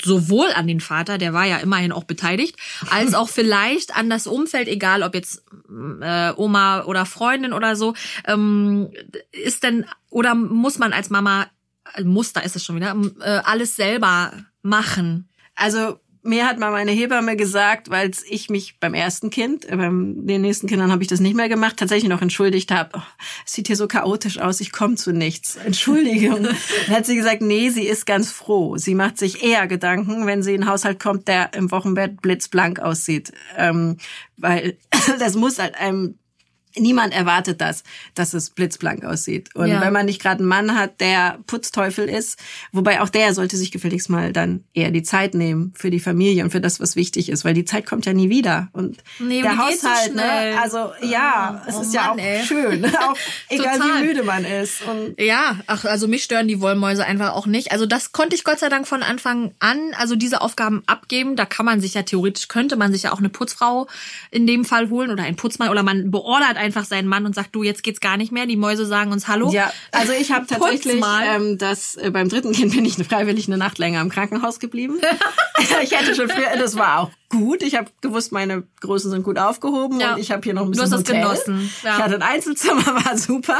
sowohl 0.02 0.48
an 0.54 0.66
den 0.66 0.80
Vater, 0.80 1.18
der 1.18 1.32
war 1.32 1.44
ja 1.44 1.58
immerhin 1.58 1.92
auch 1.92 2.04
beteiligt, 2.04 2.56
als 2.90 3.14
auch 3.14 3.28
vielleicht 3.28 3.96
an 3.96 4.10
das 4.10 4.26
Umfeld, 4.26 4.68
egal 4.68 5.02
ob 5.02 5.14
jetzt 5.14 5.44
äh, 6.00 6.32
Oma 6.36 6.84
oder 6.84 7.06
Freundin 7.06 7.52
oder 7.52 7.76
so. 7.76 7.94
Ähm, 8.26 8.90
ist 9.32 9.62
denn 9.62 9.86
oder 10.10 10.34
muss 10.34 10.78
man 10.78 10.92
als 10.92 11.10
Mama 11.10 11.46
äh, 11.94 12.04
muss, 12.04 12.32
da 12.32 12.40
ist 12.40 12.56
es 12.56 12.64
schon 12.64 12.76
wieder, 12.76 12.96
äh, 13.20 13.42
alles 13.44 13.76
selber 13.76 14.32
machen? 14.62 15.28
Also 15.54 15.98
mir 16.26 16.46
hat 16.46 16.58
mal 16.58 16.70
meine 16.70 16.90
Hebamme 16.90 17.36
gesagt, 17.36 17.90
weil 17.90 18.10
ich 18.28 18.50
mich 18.50 18.78
beim 18.78 18.94
ersten 18.94 19.30
Kind, 19.30 19.64
äh, 19.64 19.76
beim 19.76 20.26
den 20.26 20.42
nächsten 20.42 20.66
Kindern 20.66 20.92
habe 20.92 21.02
ich 21.02 21.08
das 21.08 21.20
nicht 21.20 21.36
mehr 21.36 21.48
gemacht, 21.48 21.76
tatsächlich 21.76 22.08
noch 22.08 22.22
entschuldigt 22.22 22.70
habe. 22.70 22.90
Oh, 22.94 23.02
es 23.44 23.52
sieht 23.52 23.66
hier 23.66 23.76
so 23.76 23.88
chaotisch 23.88 24.38
aus, 24.38 24.60
ich 24.60 24.72
komme 24.72 24.96
zu 24.96 25.12
nichts. 25.12 25.56
Entschuldigung. 25.56 26.42
Dann 26.86 26.96
hat 26.96 27.06
sie 27.06 27.16
gesagt, 27.16 27.42
nee, 27.42 27.70
sie 27.70 27.86
ist 27.86 28.06
ganz 28.06 28.30
froh. 28.30 28.76
Sie 28.76 28.94
macht 28.94 29.18
sich 29.18 29.42
eher 29.42 29.66
Gedanken, 29.66 30.26
wenn 30.26 30.42
sie 30.42 30.54
in 30.54 30.62
einen 30.62 30.70
Haushalt 30.70 31.00
kommt, 31.00 31.28
der 31.28 31.54
im 31.54 31.70
Wochenbett 31.70 32.20
blitzblank 32.22 32.80
aussieht. 32.80 33.32
Ähm, 33.56 33.96
weil 34.36 34.76
das 35.18 35.34
muss 35.34 35.58
halt 35.58 35.74
einem 35.76 36.18
Niemand 36.78 37.14
erwartet 37.14 37.60
das, 37.60 37.84
dass 38.14 38.34
es 38.34 38.50
blitzblank 38.50 39.04
aussieht. 39.04 39.54
Und 39.54 39.68
Ja. 39.68 39.80
wenn 39.80 39.92
man 39.92 40.06
nicht 40.06 40.20
gerade 40.20 40.40
einen 40.40 40.48
Mann 40.48 40.78
hat, 40.78 41.00
der 41.00 41.38
Putzteufel 41.46 42.08
ist, 42.08 42.38
wobei 42.72 43.00
auch 43.00 43.08
der 43.08 43.32
sollte 43.34 43.56
sich 43.56 43.70
gefälligst 43.72 44.10
mal 44.10 44.32
dann 44.32 44.64
eher 44.74 44.90
die 44.90 45.02
Zeit 45.02 45.34
nehmen 45.34 45.72
für 45.76 45.90
die 45.90 46.00
Familie 46.00 46.44
und 46.44 46.50
für 46.50 46.60
das, 46.60 46.78
was 46.80 46.96
wichtig 46.96 47.28
ist, 47.28 47.44
weil 47.44 47.54
die 47.54 47.64
Zeit 47.64 47.86
kommt 47.86 48.04
ja 48.06 48.12
nie 48.12 48.28
wieder. 48.30 48.68
Und 48.72 48.98
Nee, 49.18 49.42
der 49.42 49.52
so 49.52 49.58
Haushalt, 49.58 50.12
schnell. 50.12 50.54
ne? 50.54 50.60
Also 50.60 50.92
ja, 51.02 51.62
es 51.66 51.76
oh 51.76 51.80
ist 51.82 51.94
ja 51.94 52.08
Mann, 52.08 52.18
auch 52.20 52.22
ey. 52.24 52.44
schön, 52.44 52.84
auch 52.96 53.16
egal 53.48 53.78
wie 53.80 54.06
müde 54.06 54.22
man 54.22 54.44
ist. 54.44 54.82
Und 54.82 55.18
Ja, 55.20 55.58
ach, 55.66 55.84
also 55.84 56.06
mich 56.08 56.24
stören 56.24 56.48
die 56.48 56.60
Wollmäuse 56.60 57.04
einfach 57.04 57.32
auch 57.32 57.46
nicht. 57.46 57.72
Also 57.72 57.86
das 57.86 58.12
konnte 58.12 58.36
ich 58.36 58.44
Gott 58.44 58.58
sei 58.58 58.68
Dank 58.68 58.86
von 58.86 59.02
Anfang 59.02 59.52
an, 59.60 59.78
also 59.98 60.16
diese 60.16 60.40
Aufgaben 60.40 60.82
abgeben. 60.86 61.36
Da 61.36 61.46
kann 61.46 61.64
man 61.66 61.80
sich 61.80 61.94
ja 61.94 62.02
theoretisch, 62.02 62.48
könnte 62.48 62.76
man 62.76 62.92
sich 62.92 63.04
ja 63.04 63.12
auch 63.12 63.18
eine 63.18 63.28
Putzfrau 63.28 63.86
in 64.30 64.46
dem 64.46 64.64
Fall 64.64 64.90
holen 64.90 65.10
oder 65.10 65.22
einen 65.22 65.36
Putzmann 65.36 65.68
oder 65.70 65.82
man 65.82 66.10
beordert 66.10 66.56
einfach 66.66 66.84
seinen 66.84 67.08
Mann 67.08 67.24
und 67.24 67.34
sagt, 67.34 67.54
du, 67.54 67.62
jetzt 67.62 67.82
geht's 67.82 68.00
gar 68.00 68.16
nicht 68.18 68.30
mehr. 68.32 68.44
Die 68.46 68.56
Mäuse 68.56 68.84
sagen 68.86 69.10
uns 69.12 69.26
Hallo. 69.28 69.50
ja, 69.50 69.72
also 69.92 70.12
ich 70.12 70.32
habe 70.32 70.46
tatsächlich, 70.48 71.02
ähm, 71.26 71.56
das 71.58 71.96
äh, 71.96 72.10
beim 72.10 72.28
dritten 72.28 72.52
Kind 72.52 72.74
bin 72.74 72.84
ich 72.84 72.94
freiwillig 72.96 73.46
eine 73.48 73.56
Nacht 73.56 73.78
länger 73.78 74.00
im 74.02 74.10
Krankenhaus 74.10 74.60
geblieben. 74.60 74.96
ich 75.82 75.92
hätte 75.92 76.14
schon 76.14 76.28
früher, 76.28 76.56
das 76.58 76.76
war 76.76 77.00
auch 77.00 77.10
gut. 77.28 77.62
Ich 77.62 77.74
habe 77.74 77.90
gewusst, 78.02 78.30
meine 78.32 78.64
Größen 78.80 79.10
sind 79.10 79.22
gut 79.24 79.38
aufgehoben 79.38 79.98
Ja. 80.00 80.14
und 80.14 80.20
ich 80.20 80.30
habe 80.30 80.42
hier 80.44 80.54
noch 80.54 80.62
ein 80.62 80.72
Du 80.72 80.78
bisschen 80.80 80.92
hast 80.92 81.08
das 81.08 81.16
Hotel. 81.16 81.22
genossen, 81.22 81.70
ja. 81.82 81.96
Ich 81.96 82.02
hatte 82.02 82.14
ein 82.16 82.22
Einzelzimmer, 82.22 82.86
war 83.04 83.16
super. 83.18 83.58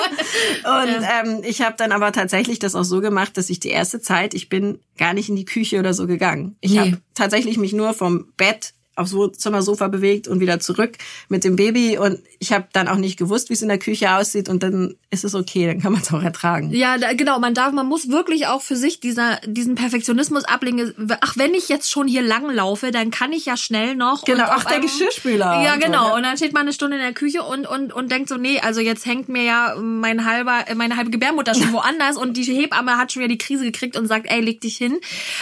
Und 0.65 1.07
ähm, 1.25 1.41
ich 1.45 1.63
habe 1.63 1.75
dann 1.77 1.93
aber 1.93 2.13
tatsächlich 2.13 2.59
das 2.59 2.75
auch 2.75 2.85
so 2.85 3.01
gemacht, 3.01 3.37
dass 3.37 3.51
ich 3.51 3.61
die 3.61 3.71
erste 3.71 4.01
Zeit, 4.01 4.35
ich 4.35 4.49
bin 4.49 4.81
gar 4.99 5.15
nicht 5.15 5.29
in 5.29 5.37
die 5.37 5.45
Küche 5.45 5.79
oder 5.79 5.95
so 5.95 6.07
gegangen. 6.07 6.57
Ich 6.61 6.73
Nee. 6.73 6.79
habe 6.79 6.99
tatsächlich 7.15 7.57
mich 7.59 7.73
nur 7.73 7.95
vom 7.95 8.33
Bett 8.37 8.73
aufs 8.97 9.13
Wohnzimmersofa 9.13 9.89
bewegt 9.89 10.27
und 10.29 10.41
wieder 10.41 10.59
zurück 10.61 10.97
mit 11.29 11.45
dem 11.45 11.57
Baby 11.57 11.99
und 11.99 12.19
ich 12.39 12.53
habe 12.53 12.67
dann 12.73 12.89
auch 12.89 12.97
nicht 12.97 13.19
gewusst, 13.19 13.49
wie 13.51 13.55
es 13.55 13.63
in 13.63 13.69
der 13.69 13.79
Küche 13.79 14.11
aussieht 14.17 14.49
und 14.49 14.63
dann 14.63 14.95
ist 15.11 15.25
es 15.25 15.35
okay, 15.35 15.67
dann 15.67 15.81
kann 15.81 15.93
man 15.93 16.03
es 16.03 16.13
auch 16.13 16.23
ertragen. 16.23 16.71
Ja, 16.73 16.99
da, 16.99 17.13
genau, 17.13 17.39
man 17.39 17.55
darf, 17.55 17.73
man 17.73 17.87
muss 17.87 18.11
wirklich 18.11 18.47
auch 18.47 18.63
für 18.63 18.77
sich 18.77 19.01
dieser, 19.01 19.37
diesen 19.47 19.75
Perfektionismus 19.75 20.45
ablegen. 20.45 20.95
Ach, 21.21 21.37
wenn 21.37 21.55
ich 21.55 21.69
jetzt 21.69 21.91
schon 21.91 22.09
hier 22.09 22.23
lang 22.23 22.51
laufe, 22.51 22.91
dann 22.91 23.11
kann 23.11 23.33
ich 23.33 23.47
ja 23.47 23.57
schnell 23.57 23.95
noch. 23.95 24.25
Genau, 24.25 24.45
ach, 24.49 24.65
der 24.65 24.77
einem- 24.77 24.83
Geschirrspüler 24.87 25.63
Ja, 25.63 25.75
und 25.75 25.81
so, 25.83 25.87
genau. 25.87 26.09
ne? 26.09 26.15
Und 26.17 26.23
dann 26.25 26.37
steht 26.37 26.53
man 26.53 26.63
eine 26.63 26.73
Stunde 26.73 26.97
in 26.97 27.03
der 27.03 27.13
Küche 27.13 27.43
und, 27.43 27.67
und, 27.67 27.93
und 27.93 28.11
denkt 28.11 28.29
so, 28.29 28.37
nee, 28.37 28.59
also 28.61 28.81
jetzt 28.81 29.07
hängt 29.07 29.29
mir 29.29 29.43
ja 29.43 29.77
mein 29.81 30.25
halber, 30.25 30.65
meine 30.75 30.97
halbe 30.97 31.11
Gebärmutter 31.11 31.55
schon 31.55 31.73
woanders 31.73 32.17
und 32.17 32.37
die 32.37 32.45
Hebamme 32.45 32.97
hat 32.97 33.13
schon 33.13 33.21
wieder 33.21 33.29
die 33.29 33.39
Krise 33.39 33.65
gekriegt 33.65 33.97
und 33.97 34.07
sagt, 34.07 34.27
ey, 34.31 34.41
leg 34.41 34.61
dich 34.61 34.77
hin. 34.77 34.99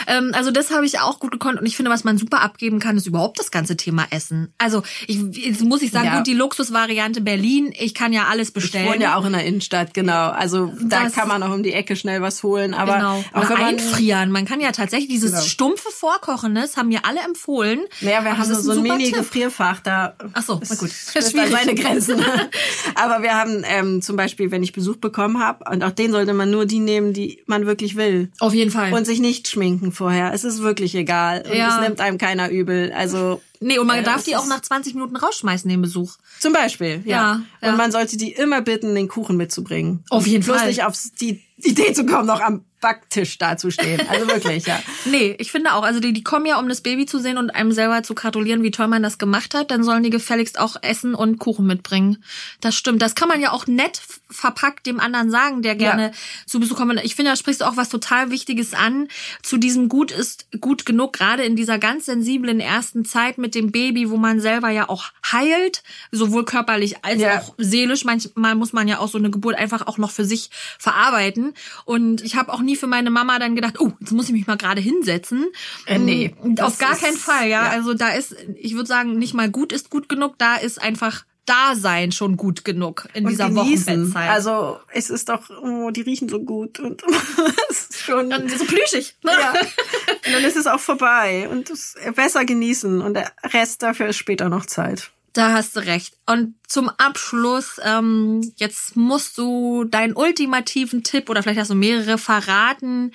Ähm, 0.06 0.30
also 0.34 0.50
das 0.50 0.70
habe 0.70 0.86
ich 0.86 1.00
auch 1.00 1.18
gut 1.20 1.30
gekonnt 1.32 1.60
und 1.60 1.66
ich 1.66 1.76
finde, 1.76 1.90
was 1.90 2.04
man 2.04 2.18
super 2.18 2.40
abgeben 2.42 2.78
kann, 2.80 2.96
ist 2.96 3.06
überhaupt 3.06 3.38
das 3.44 3.50
ganze 3.50 3.76
Thema 3.76 4.06
Essen. 4.10 4.52
Also 4.58 4.82
ich, 5.06 5.18
jetzt 5.32 5.62
muss 5.62 5.82
ich 5.82 5.90
sagen, 5.90 6.06
ja. 6.06 6.16
gut, 6.16 6.26
die 6.26 6.34
Luxusvariante 6.34 7.20
Berlin, 7.20 7.72
ich 7.78 7.94
kann 7.94 8.12
ja 8.12 8.24
alles 8.24 8.50
bestellen. 8.50 8.86
Ich 8.86 8.92
wohne 8.92 9.04
ja 9.04 9.16
auch 9.16 9.24
in 9.24 9.32
der 9.32 9.44
Innenstadt, 9.44 9.94
genau. 9.94 10.30
Also 10.30 10.72
da 10.82 11.04
das, 11.04 11.14
kann 11.14 11.28
man 11.28 11.42
auch 11.42 11.52
um 11.52 11.62
die 11.62 11.72
Ecke 11.72 11.96
schnell 11.96 12.22
was 12.22 12.42
holen. 12.42 12.74
Aber 12.74 12.94
genau. 12.96 13.24
auch 13.32 13.48
man, 13.48 13.62
einfrieren. 13.62 14.30
Man 14.30 14.44
kann 14.44 14.60
ja 14.60 14.72
tatsächlich 14.72 15.08
dieses 15.08 15.32
genau. 15.32 15.42
stumpfe 15.42 15.90
Vorkochen, 15.90 16.54
das 16.54 16.76
haben 16.76 16.88
mir 16.88 17.04
alle 17.04 17.20
empfohlen. 17.20 17.80
Naja, 18.00 18.24
wir 18.24 18.36
haben 18.36 18.54
so 18.54 18.72
ein 18.72 18.82
Mini-Gefrierfach 18.82 19.80
da. 19.80 20.14
Ach 20.32 20.42
so, 20.42 20.60
na 20.68 20.74
gut. 20.76 20.90
Das 21.14 21.32
ist 21.32 21.34
meine 21.34 21.74
Grenzen. 21.74 22.24
aber 22.94 23.22
wir 23.22 23.34
haben 23.34 23.62
ähm, 23.64 24.02
zum 24.02 24.16
Beispiel, 24.16 24.50
wenn 24.50 24.62
ich 24.62 24.72
Besuch 24.72 24.96
bekommen 24.96 25.38
habe, 25.38 25.64
und 25.70 25.82
auch 25.84 25.90
den 25.90 26.12
sollte 26.12 26.32
man 26.32 26.50
nur 26.50 26.66
die 26.66 26.80
nehmen, 26.80 27.12
die 27.12 27.42
man 27.46 27.66
wirklich 27.66 27.96
will. 27.96 28.30
Auf 28.40 28.54
jeden 28.54 28.70
Fall. 28.70 28.92
Und 28.92 29.06
sich 29.06 29.20
nicht 29.20 29.48
schminken 29.48 29.92
vorher. 29.92 30.32
Es 30.32 30.44
ist 30.44 30.60
wirklich 30.60 30.94
egal. 30.94 31.44
Und 31.48 31.56
ja. 31.56 31.68
es 31.68 31.80
nimmt 31.80 32.00
einem 32.00 32.18
keiner 32.18 32.50
übel. 32.50 32.92
Also 32.92 33.33
Nee, 33.60 33.78
und 33.78 33.86
man 33.86 33.98
äh, 33.98 34.02
darf 34.02 34.24
die 34.24 34.36
auch 34.36 34.46
nach 34.46 34.60
20 34.60 34.94
Minuten 34.94 35.16
rausschmeißen, 35.16 35.68
den 35.68 35.82
Besuch. 35.82 36.16
Zum 36.40 36.52
Beispiel, 36.52 37.02
ja. 37.04 37.16
ja, 37.16 37.42
ja. 37.62 37.70
Und 37.70 37.76
man 37.76 37.92
sollte 37.92 38.16
die 38.16 38.32
immer 38.32 38.60
bitten, 38.60 38.94
den 38.94 39.08
Kuchen 39.08 39.36
mitzubringen. 39.36 40.04
Auf 40.10 40.26
jeden 40.26 40.42
Fall. 40.42 40.56
Bloß 40.56 40.66
nicht 40.66 40.84
auf 40.84 40.94
die 41.20 41.42
Idee 41.56 41.92
zu 41.92 42.04
kommen, 42.06 42.26
noch 42.26 42.40
am 42.40 42.64
Backtisch 42.84 43.38
dazustehen. 43.38 44.06
Also 44.10 44.28
wirklich, 44.28 44.66
ja. 44.66 44.78
nee, 45.06 45.34
ich 45.38 45.50
finde 45.50 45.72
auch. 45.72 45.84
Also 45.84 46.00
die, 46.00 46.12
die 46.12 46.22
kommen 46.22 46.44
ja, 46.44 46.58
um 46.58 46.68
das 46.68 46.82
Baby 46.82 47.06
zu 47.06 47.18
sehen 47.18 47.38
und 47.38 47.48
einem 47.48 47.72
selber 47.72 48.02
zu 48.02 48.14
gratulieren, 48.14 48.62
wie 48.62 48.70
toll 48.70 48.88
man 48.88 49.02
das 49.02 49.16
gemacht 49.16 49.54
hat. 49.54 49.70
Dann 49.70 49.82
sollen 49.82 50.02
die 50.02 50.10
gefälligst 50.10 50.58
auch 50.58 50.76
Essen 50.82 51.14
und 51.14 51.38
Kuchen 51.38 51.66
mitbringen. 51.66 52.22
Das 52.60 52.74
stimmt. 52.74 53.00
Das 53.00 53.14
kann 53.14 53.28
man 53.28 53.40
ja 53.40 53.52
auch 53.52 53.66
nett 53.66 54.02
verpackt 54.30 54.84
dem 54.84 55.00
anderen 55.00 55.30
sagen, 55.30 55.62
der 55.62 55.76
gerne 55.76 56.08
ja. 56.08 56.12
zu 56.46 56.60
Besuch 56.60 56.76
kommt. 56.76 57.02
Ich 57.04 57.14
finde, 57.14 57.30
da 57.30 57.36
sprichst 57.36 57.62
du 57.62 57.64
auch 57.64 57.78
was 57.78 57.88
total 57.88 58.30
Wichtiges 58.30 58.74
an. 58.74 59.08
Zu 59.42 59.56
diesem 59.56 59.88
Gut 59.88 60.10
ist 60.10 60.46
gut 60.60 60.84
genug, 60.84 61.14
gerade 61.14 61.42
in 61.44 61.56
dieser 61.56 61.78
ganz 61.78 62.04
sensiblen 62.04 62.60
ersten 62.60 63.06
Zeit 63.06 63.38
mit 63.38 63.54
dem 63.54 63.72
Baby, 63.72 64.10
wo 64.10 64.18
man 64.18 64.40
selber 64.40 64.68
ja 64.68 64.90
auch 64.90 65.04
heilt, 65.32 65.82
sowohl 66.12 66.44
körperlich 66.44 67.02
als 67.02 67.22
ja. 67.22 67.40
auch 67.40 67.54
seelisch. 67.56 68.04
Manchmal 68.04 68.54
muss 68.56 68.74
man 68.74 68.88
ja 68.88 68.98
auch 68.98 69.08
so 69.08 69.16
eine 69.16 69.30
Geburt 69.30 69.56
einfach 69.56 69.86
auch 69.86 69.96
noch 69.96 70.10
für 70.10 70.26
sich 70.26 70.50
verarbeiten. 70.78 71.54
Und 71.86 72.20
ich 72.20 72.36
habe 72.36 72.52
auch 72.52 72.60
nie 72.60 72.73
für 72.76 72.86
meine 72.86 73.10
Mama 73.10 73.38
dann 73.38 73.54
gedacht, 73.54 73.80
oh, 73.80 73.92
jetzt 74.00 74.12
muss 74.12 74.26
ich 74.26 74.32
mich 74.32 74.46
mal 74.46 74.56
gerade 74.56 74.80
hinsetzen. 74.80 75.46
Äh, 75.86 75.98
nee. 75.98 76.34
Auf 76.60 76.78
gar 76.78 76.96
keinen 76.96 77.16
Fall, 77.16 77.48
ja? 77.48 77.64
ja. 77.64 77.70
Also 77.70 77.94
da 77.94 78.10
ist, 78.10 78.36
ich 78.56 78.74
würde 78.74 78.86
sagen, 78.86 79.18
nicht 79.18 79.34
mal 79.34 79.50
gut 79.50 79.72
ist 79.72 79.90
gut 79.90 80.08
genug, 80.08 80.38
da 80.38 80.56
ist 80.56 80.80
einfach 80.80 81.24
Dasein 81.46 82.10
schon 82.12 82.36
gut 82.36 82.64
genug 82.64 83.06
in 83.12 83.24
und 83.24 83.30
dieser 83.30 83.48
genießen. 83.48 83.86
Wochenbettzeit. 83.86 84.30
Also 84.30 84.78
es 84.92 85.10
ist 85.10 85.28
doch, 85.28 85.50
oh, 85.62 85.90
die 85.90 86.00
riechen 86.00 86.28
so 86.28 86.40
gut 86.40 86.80
und 86.80 87.02
es 87.70 87.90
ist 87.90 87.98
schon 87.98 88.32
und 88.32 88.50
so 88.50 88.64
plüschig. 88.64 89.16
Ne? 89.22 89.32
Ja. 89.38 89.50
Und 89.50 90.32
dann 90.32 90.44
ist 90.44 90.56
es 90.56 90.66
auch 90.66 90.80
vorbei 90.80 91.48
und 91.50 91.68
es 91.70 91.96
besser 92.14 92.44
genießen 92.44 93.02
und 93.02 93.14
der 93.14 93.30
Rest 93.42 93.82
dafür 93.82 94.08
ist 94.08 94.16
später 94.16 94.48
noch 94.48 94.66
Zeit. 94.66 95.13
Da 95.34 95.52
hast 95.52 95.74
du 95.74 95.80
recht. 95.80 96.16
Und 96.26 96.54
zum 96.68 96.88
Abschluss, 96.88 97.80
ähm, 97.84 98.40
jetzt 98.56 98.96
musst 98.96 99.36
du 99.36 99.82
deinen 99.82 100.14
ultimativen 100.14 101.02
Tipp 101.02 101.28
oder 101.28 101.42
vielleicht 101.42 101.58
hast 101.58 101.72
du 101.72 101.74
mehrere 101.74 102.18
verraten, 102.18 103.10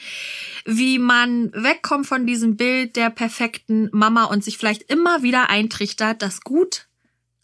wie 0.66 1.00
man 1.00 1.52
wegkommt 1.54 2.08
von 2.08 2.28
diesem 2.28 2.58
Bild 2.58 2.98
der 2.98 3.10
perfekten 3.10 3.90
Mama 3.94 4.26
und 4.26 4.44
sich 4.44 4.58
vielleicht 4.58 4.92
immer 4.92 5.24
wieder 5.24 5.50
eintrichtert, 5.50 6.22
dass 6.22 6.42
gut 6.42 6.88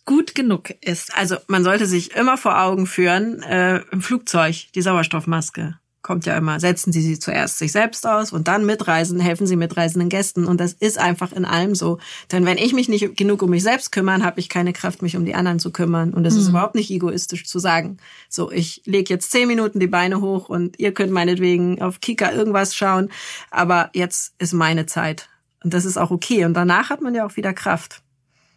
gut 0.03 0.35
genug 0.35 0.69
ist. 0.81 1.15
Also 1.17 1.37
man 1.47 1.63
sollte 1.63 1.87
sich 1.87 2.11
immer 2.15 2.37
vor 2.37 2.61
Augen 2.61 2.85
führen, 2.85 3.41
äh, 3.41 3.81
im 3.91 4.01
Flugzeug 4.01 4.67
die 4.75 4.81
Sauerstoffmaske 4.81 5.79
kommt 6.05 6.27
ja 6.27 6.37
immer, 6.37 6.59
setzen 6.59 6.93
Sie 6.93 7.01
sie 7.01 7.17
zuerst 7.17 7.57
sich 7.57 7.71
selbst 7.71 8.05
aus 8.05 8.31
und 8.31 8.47
dann 8.47 8.63
mitreisen, 8.63 9.19
helfen 9.19 9.47
Sie 9.47 9.55
mitreisenden 9.55 10.07
Gästen. 10.07 10.45
Und 10.45 10.59
das 10.61 10.73
ist 10.73 10.99
einfach 10.99 11.31
in 11.31 11.45
allem 11.45 11.73
so. 11.73 11.97
Denn 12.31 12.45
wenn 12.45 12.59
ich 12.59 12.73
mich 12.73 12.87
nicht 12.87 13.17
genug 13.17 13.41
um 13.41 13.49
mich 13.49 13.63
selbst 13.63 13.91
kümmern, 13.91 14.23
habe 14.23 14.39
ich 14.39 14.47
keine 14.47 14.71
Kraft, 14.71 15.01
mich 15.01 15.17
um 15.17 15.25
die 15.25 15.33
anderen 15.33 15.57
zu 15.57 15.71
kümmern. 15.71 16.13
Und 16.13 16.23
es 16.27 16.35
mhm. 16.35 16.39
ist 16.41 16.49
überhaupt 16.49 16.75
nicht 16.75 16.91
egoistisch 16.91 17.45
zu 17.45 17.57
sagen, 17.57 17.97
so, 18.29 18.51
ich 18.51 18.83
lege 18.85 19.11
jetzt 19.11 19.31
zehn 19.31 19.47
Minuten 19.47 19.79
die 19.79 19.87
Beine 19.87 20.21
hoch 20.21 20.47
und 20.47 20.77
ihr 20.79 20.93
könnt 20.93 21.11
meinetwegen 21.11 21.81
auf 21.81 22.01
Kika 22.01 22.31
irgendwas 22.31 22.75
schauen, 22.75 23.09
aber 23.49 23.89
jetzt 23.93 24.35
ist 24.37 24.53
meine 24.53 24.85
Zeit. 24.85 25.27
Und 25.63 25.73
das 25.73 25.85
ist 25.85 25.97
auch 25.97 26.11
okay. 26.11 26.45
Und 26.45 26.53
danach 26.53 26.91
hat 26.91 27.01
man 27.01 27.15
ja 27.15 27.25
auch 27.25 27.35
wieder 27.35 27.53
Kraft. 27.53 28.03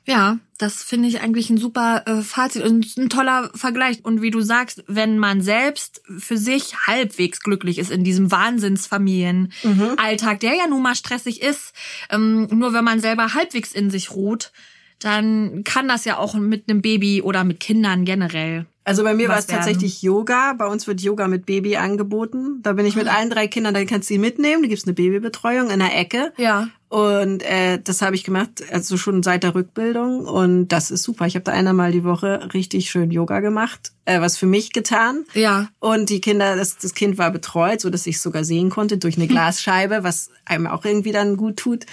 Ja, 0.09 0.38
das 0.57 0.83
finde 0.83 1.07
ich 1.07 1.21
eigentlich 1.21 1.51
ein 1.51 1.59
super 1.59 2.05
äh, 2.07 2.23
Fazit 2.23 2.64
und 2.64 2.97
ein 2.97 3.11
toller 3.11 3.51
Vergleich. 3.55 4.07
Und 4.07 4.23
wie 4.23 4.31
du 4.31 4.40
sagst, 4.40 4.83
wenn 4.87 5.18
man 5.18 5.42
selbst 5.42 6.01
für 6.18 6.38
sich 6.38 6.75
halbwegs 6.87 7.40
glücklich 7.40 7.79
ist 7.79 7.90
in 7.90 8.05
diesem 8.05 8.33
Wahnsinnsfamilienalltag, 8.33 10.35
mhm. 10.35 10.40
der 10.40 10.55
ja 10.55 10.66
nun 10.66 10.83
mal 10.83 10.94
stressig 10.94 11.42
ist, 11.42 11.75
ähm, 12.09 12.49
nur 12.51 12.73
wenn 12.73 12.85
man 12.85 13.01
selber 13.01 13.35
halbwegs 13.35 13.73
in 13.73 13.90
sich 13.90 14.12
ruht, 14.12 14.51
dann 14.99 15.62
kann 15.62 15.88
das 15.88 16.07
ja 16.07 16.16
auch 16.16 16.33
mit 16.33 16.71
einem 16.71 16.81
Baby 16.81 17.21
oder 17.21 17.44
mit 17.44 17.61
Kindern 17.61 18.07
generell 18.07 18.64
also 18.88 19.05
bei 19.05 19.12
mir 19.12 19.29
war 19.29 19.38
es 19.38 19.47
tatsächlich 19.47 20.01
Yoga. 20.01 20.55
Bei 20.55 20.66
uns 20.66 20.87
wird 20.87 21.03
Yoga 21.03 21.29
mit 21.29 21.44
Baby 21.44 21.77
angeboten. 21.77 22.61
Da 22.62 22.73
bin 22.73 22.87
ich 22.87 22.97
mit 22.97 23.07
ah. 23.07 23.16
allen 23.16 23.29
drei 23.29 23.47
Kindern, 23.47 23.75
da 23.75 23.85
kannst 23.85 24.09
du 24.09 24.14
sie 24.14 24.18
mitnehmen. 24.18 24.62
Da 24.62 24.68
gibt's 24.68 24.87
eine 24.87 24.94
Babybetreuung 24.94 25.68
in 25.68 25.81
der 25.81 25.94
Ecke. 25.94 26.33
Ja. 26.38 26.68
Und 26.88 27.42
äh, 27.42 27.79
das 27.83 28.01
habe 28.01 28.16
ich 28.16 28.24
gemacht, 28.24 28.64
also 28.72 28.96
schon 28.96 29.22
seit 29.22 29.42
der 29.42 29.55
Rückbildung. 29.55 30.24
Und 30.24 30.68
das 30.68 30.90
ist 30.90 31.03
super. 31.03 31.27
Ich 31.27 31.35
habe 31.35 31.44
da 31.44 31.53
einmal 31.53 31.92
die 31.92 32.05
Woche 32.05 32.48
richtig 32.55 32.90
schön 32.90 33.11
Yoga 33.11 33.40
gemacht, 33.40 33.92
äh, 34.07 34.20
was 34.20 34.38
für 34.38 34.46
mich 34.46 34.72
getan. 34.72 35.24
Ja. 35.35 35.68
Und 35.81 36.09
die 36.09 36.22
Kinder, 36.22 36.57
das, 36.57 36.79
das 36.79 36.94
Kind 36.94 37.18
war 37.18 37.31
betreut, 37.31 37.83
so 37.83 37.90
dass 37.90 38.07
ich 38.07 38.20
sogar 38.20 38.44
sehen 38.44 38.70
konnte 38.70 38.96
durch 38.96 39.16
eine 39.16 39.27
Glasscheibe, 39.29 40.03
was 40.03 40.31
einem 40.46 40.66
auch 40.66 40.85
irgendwie 40.85 41.12
dann 41.12 41.37
gut 41.37 41.59
tut. 41.59 41.85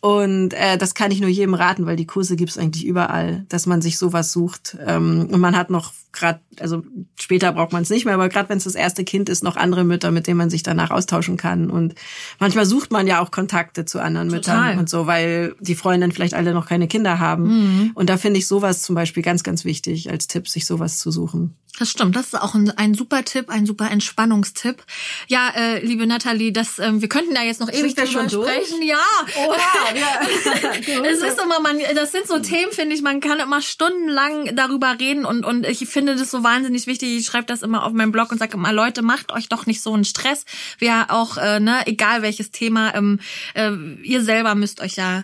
Und 0.00 0.54
äh, 0.54 0.78
das 0.78 0.94
kann 0.94 1.10
ich 1.10 1.20
nur 1.20 1.30
jedem 1.30 1.54
raten, 1.54 1.86
weil 1.86 1.96
die 1.96 2.06
Kurse 2.06 2.36
gibt's 2.36 2.58
eigentlich 2.58 2.86
überall, 2.86 3.44
dass 3.48 3.66
man 3.66 3.82
sich 3.82 3.98
sowas 3.98 4.30
sucht. 4.30 4.76
Ähm, 4.86 5.28
und 5.32 5.40
man 5.40 5.56
hat 5.56 5.70
noch 5.70 5.92
gerade, 6.14 6.40
also 6.60 6.82
später 7.16 7.52
braucht 7.52 7.72
man 7.72 7.82
es 7.82 7.90
nicht 7.90 8.04
mehr, 8.04 8.14
aber 8.14 8.28
gerade 8.28 8.48
wenn 8.48 8.58
es 8.58 8.64
das 8.64 8.74
erste 8.74 9.04
Kind 9.04 9.28
ist, 9.28 9.42
noch 9.42 9.56
andere 9.56 9.84
Mütter, 9.84 10.10
mit 10.10 10.26
denen 10.26 10.38
man 10.38 10.50
sich 10.50 10.62
danach 10.62 10.90
austauschen 10.90 11.36
kann. 11.36 11.70
Und 11.70 11.94
manchmal 12.38 12.64
sucht 12.66 12.92
man 12.92 13.06
ja 13.06 13.20
auch 13.20 13.30
Kontakte 13.30 13.84
zu 13.84 14.00
anderen 14.00 14.30
Total. 14.44 14.62
Müttern 14.62 14.78
und 14.78 14.88
so, 14.88 15.06
weil 15.06 15.54
die 15.60 15.74
Freundinnen 15.74 16.12
vielleicht 16.12 16.34
alle 16.34 16.54
noch 16.54 16.66
keine 16.66 16.88
Kinder 16.88 17.18
haben. 17.18 17.44
Mhm. 17.44 17.90
Und 17.94 18.10
da 18.10 18.16
finde 18.16 18.38
ich 18.38 18.46
sowas 18.46 18.82
zum 18.82 18.94
Beispiel 18.94 19.22
ganz, 19.22 19.42
ganz 19.42 19.64
wichtig 19.64 20.10
als 20.10 20.26
Tipp, 20.26 20.48
sich 20.48 20.66
sowas 20.66 20.98
zu 20.98 21.10
suchen. 21.10 21.54
Das 21.78 21.90
stimmt, 21.90 22.14
das 22.14 22.26
ist 22.26 22.40
auch 22.40 22.54
ein, 22.54 22.70
ein 22.70 22.94
super 22.94 23.24
Tipp, 23.24 23.50
ein 23.50 23.66
super 23.66 23.90
Entspannungstipp. 23.90 24.84
Ja, 25.26 25.50
äh, 25.56 25.84
liebe 25.84 26.06
Nathalie, 26.06 26.52
das, 26.52 26.78
ähm, 26.78 27.00
wir 27.00 27.08
könnten 27.08 27.34
da 27.34 27.42
jetzt 27.42 27.60
noch 27.60 27.68
ewig 27.68 27.96
drüber 27.96 28.28
sprechen. 28.28 28.30
Durch? 28.30 28.88
Ja. 28.88 28.96
Oha, 29.44 29.94
ja. 29.96 31.02
es 31.04 31.18
ist 31.20 31.40
immer, 31.42 31.58
man, 31.58 31.78
das 31.96 32.12
sind 32.12 32.28
so 32.28 32.38
Themen, 32.38 32.70
finde 32.70 32.94
ich, 32.94 33.02
man 33.02 33.18
kann 33.18 33.40
immer 33.40 33.60
stundenlang 33.60 34.54
darüber 34.54 34.94
reden 35.00 35.24
und, 35.24 35.44
und 35.44 35.66
ich 35.66 35.88
finde 35.88 36.14
das 36.14 36.30
so 36.30 36.44
wahnsinnig 36.44 36.86
wichtig. 36.86 37.18
Ich 37.18 37.26
schreibe 37.26 37.46
das 37.46 37.62
immer 37.62 37.84
auf 37.84 37.92
meinem 37.92 38.12
Blog 38.12 38.30
und 38.30 38.38
sage 38.38 38.56
immer, 38.56 38.72
Leute, 38.72 39.02
macht 39.02 39.32
euch 39.32 39.48
doch 39.48 39.66
nicht 39.66 39.82
so 39.82 39.92
einen 39.94 40.04
Stress. 40.04 40.44
Wir 40.78 41.06
auch, 41.08 41.38
äh, 41.38 41.58
ne, 41.58 41.84
egal 41.86 42.22
welches 42.22 42.52
Thema, 42.52 42.94
ähm, 42.94 43.18
äh, 43.54 43.72
ihr 44.04 44.22
selber 44.34 44.54
müsst 44.54 44.80
euch 44.80 44.96
ja 44.96 45.22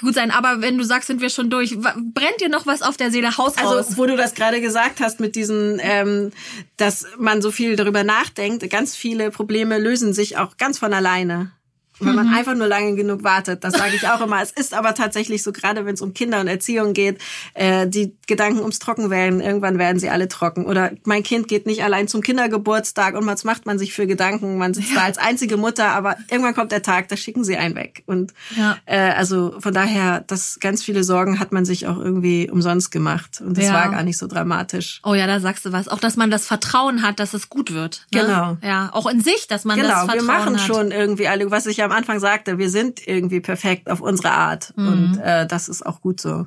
gut 0.00 0.14
sein. 0.14 0.30
Aber 0.30 0.60
wenn 0.60 0.78
du 0.78 0.84
sagst, 0.84 1.06
sind 1.06 1.20
wir 1.20 1.30
schon 1.30 1.50
durch, 1.50 1.76
brennt 1.78 2.40
dir 2.40 2.48
noch 2.48 2.66
was 2.66 2.82
auf 2.82 2.96
der 2.96 3.10
Seele 3.10 3.36
Haus 3.38 3.56
also, 3.56 3.74
raus? 3.74 3.96
wo 3.96 4.06
du 4.06 4.16
das 4.16 4.34
gerade 4.34 4.60
gesagt 4.60 5.00
hast 5.00 5.20
mit 5.20 5.36
diesen, 5.36 5.80
ähm, 5.82 6.32
dass 6.76 7.06
man 7.18 7.42
so 7.42 7.50
viel 7.50 7.76
darüber 7.76 8.04
nachdenkt, 8.04 8.68
ganz 8.70 8.96
viele 8.96 9.30
Probleme 9.30 9.78
lösen 9.78 10.12
sich 10.12 10.36
auch 10.36 10.56
ganz 10.56 10.78
von 10.78 10.92
alleine 10.92 11.52
wenn 12.00 12.14
man 12.14 12.28
mhm. 12.28 12.34
einfach 12.34 12.54
nur 12.54 12.66
lange 12.66 12.94
genug 12.94 13.24
wartet. 13.24 13.64
Das 13.64 13.74
sage 13.74 13.94
ich 13.96 14.06
auch 14.08 14.20
immer. 14.20 14.42
Es 14.42 14.50
ist 14.50 14.74
aber 14.74 14.94
tatsächlich 14.94 15.42
so, 15.42 15.52
gerade 15.52 15.84
wenn 15.86 15.94
es 15.94 16.00
um 16.00 16.14
Kinder 16.14 16.40
und 16.40 16.48
Erziehung 16.48 16.92
geht, 16.92 17.18
äh, 17.54 17.86
die 17.86 18.16
Gedanken 18.26 18.60
ums 18.60 18.78
Trockenwerden, 18.78 19.40
irgendwann 19.40 19.78
werden 19.78 19.98
sie 19.98 20.08
alle 20.08 20.28
trocken. 20.28 20.66
Oder 20.66 20.92
mein 21.04 21.22
Kind 21.22 21.48
geht 21.48 21.66
nicht 21.66 21.84
allein 21.84 22.08
zum 22.08 22.22
Kindergeburtstag 22.22 23.14
und 23.16 23.26
was 23.26 23.44
macht 23.44 23.66
man 23.66 23.78
sich 23.78 23.92
für 23.92 24.06
Gedanken? 24.06 24.58
Man 24.58 24.74
sitzt 24.74 24.90
ja. 24.90 24.96
da 24.96 25.04
als 25.04 25.18
einzige 25.18 25.56
Mutter, 25.56 25.90
aber 25.90 26.16
irgendwann 26.30 26.54
kommt 26.54 26.72
der 26.72 26.82
Tag, 26.82 27.08
da 27.08 27.16
schicken 27.16 27.44
sie 27.44 27.56
einen 27.56 27.74
weg. 27.74 28.02
Und 28.06 28.32
ja. 28.56 28.76
äh, 28.86 29.10
also 29.10 29.54
von 29.60 29.74
daher, 29.74 30.24
das 30.26 30.58
ganz 30.60 30.82
viele 30.82 31.04
Sorgen 31.04 31.38
hat 31.38 31.52
man 31.52 31.64
sich 31.64 31.86
auch 31.86 31.98
irgendwie 31.98 32.50
umsonst 32.50 32.90
gemacht. 32.90 33.40
Und 33.40 33.56
das 33.56 33.66
ja. 33.66 33.74
war 33.74 33.90
gar 33.90 34.02
nicht 34.02 34.18
so 34.18 34.26
dramatisch. 34.26 35.00
Oh 35.04 35.14
ja, 35.14 35.26
da 35.26 35.40
sagst 35.40 35.64
du 35.64 35.72
was. 35.72 35.88
Auch, 35.88 35.98
dass 35.98 36.16
man 36.16 36.30
das 36.30 36.46
Vertrauen 36.46 37.02
hat, 37.02 37.20
dass 37.20 37.34
es 37.34 37.48
gut 37.48 37.72
wird. 37.72 38.06
Ne? 38.12 38.22
Genau. 38.22 38.56
Ja, 38.62 38.90
auch 38.92 39.06
in 39.06 39.20
sich, 39.20 39.46
dass 39.48 39.64
man 39.64 39.76
genau, 39.76 39.88
das 39.88 40.04
Vertrauen 40.04 40.18
hat. 40.18 40.20
Genau, 40.20 40.32
wir 40.32 40.38
machen 40.38 40.60
hat. 40.60 40.66
schon 40.66 40.90
irgendwie 40.90 41.28
alle, 41.28 41.50
was 41.50 41.66
ich 41.66 41.81
am 41.82 41.92
am 41.92 41.98
Anfang 41.98 42.18
sagte, 42.20 42.58
wir 42.58 42.70
sind 42.70 43.06
irgendwie 43.06 43.40
perfekt 43.40 43.90
auf 43.90 44.00
unsere 44.00 44.32
Art. 44.32 44.72
Mhm. 44.76 44.88
Und 44.88 45.18
äh, 45.18 45.46
das 45.46 45.68
ist 45.68 45.84
auch 45.84 46.00
gut 46.00 46.20
so. 46.20 46.46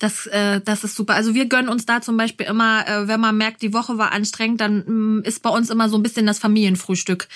Das, 0.00 0.26
äh, 0.26 0.60
das 0.60 0.84
ist 0.84 0.96
super. 0.96 1.14
Also 1.14 1.34
wir 1.34 1.46
gönnen 1.46 1.68
uns 1.68 1.86
da 1.86 2.02
zum 2.02 2.16
Beispiel 2.16 2.46
immer, 2.46 2.86
äh, 2.86 3.08
wenn 3.08 3.20
man 3.20 3.36
merkt, 3.36 3.62
die 3.62 3.72
Woche 3.72 3.96
war 3.96 4.12
anstrengend, 4.12 4.60
dann 4.60 4.78
mh, 4.78 4.90
mm, 4.90 5.22
ist 5.22 5.42
bei 5.42 5.48
uns 5.48 5.70
immer 5.70 5.88
so 5.88 5.96
ein 5.96 6.02
bisschen 6.02 6.26
das 6.26 6.40
Familienfrühstück. 6.40 7.28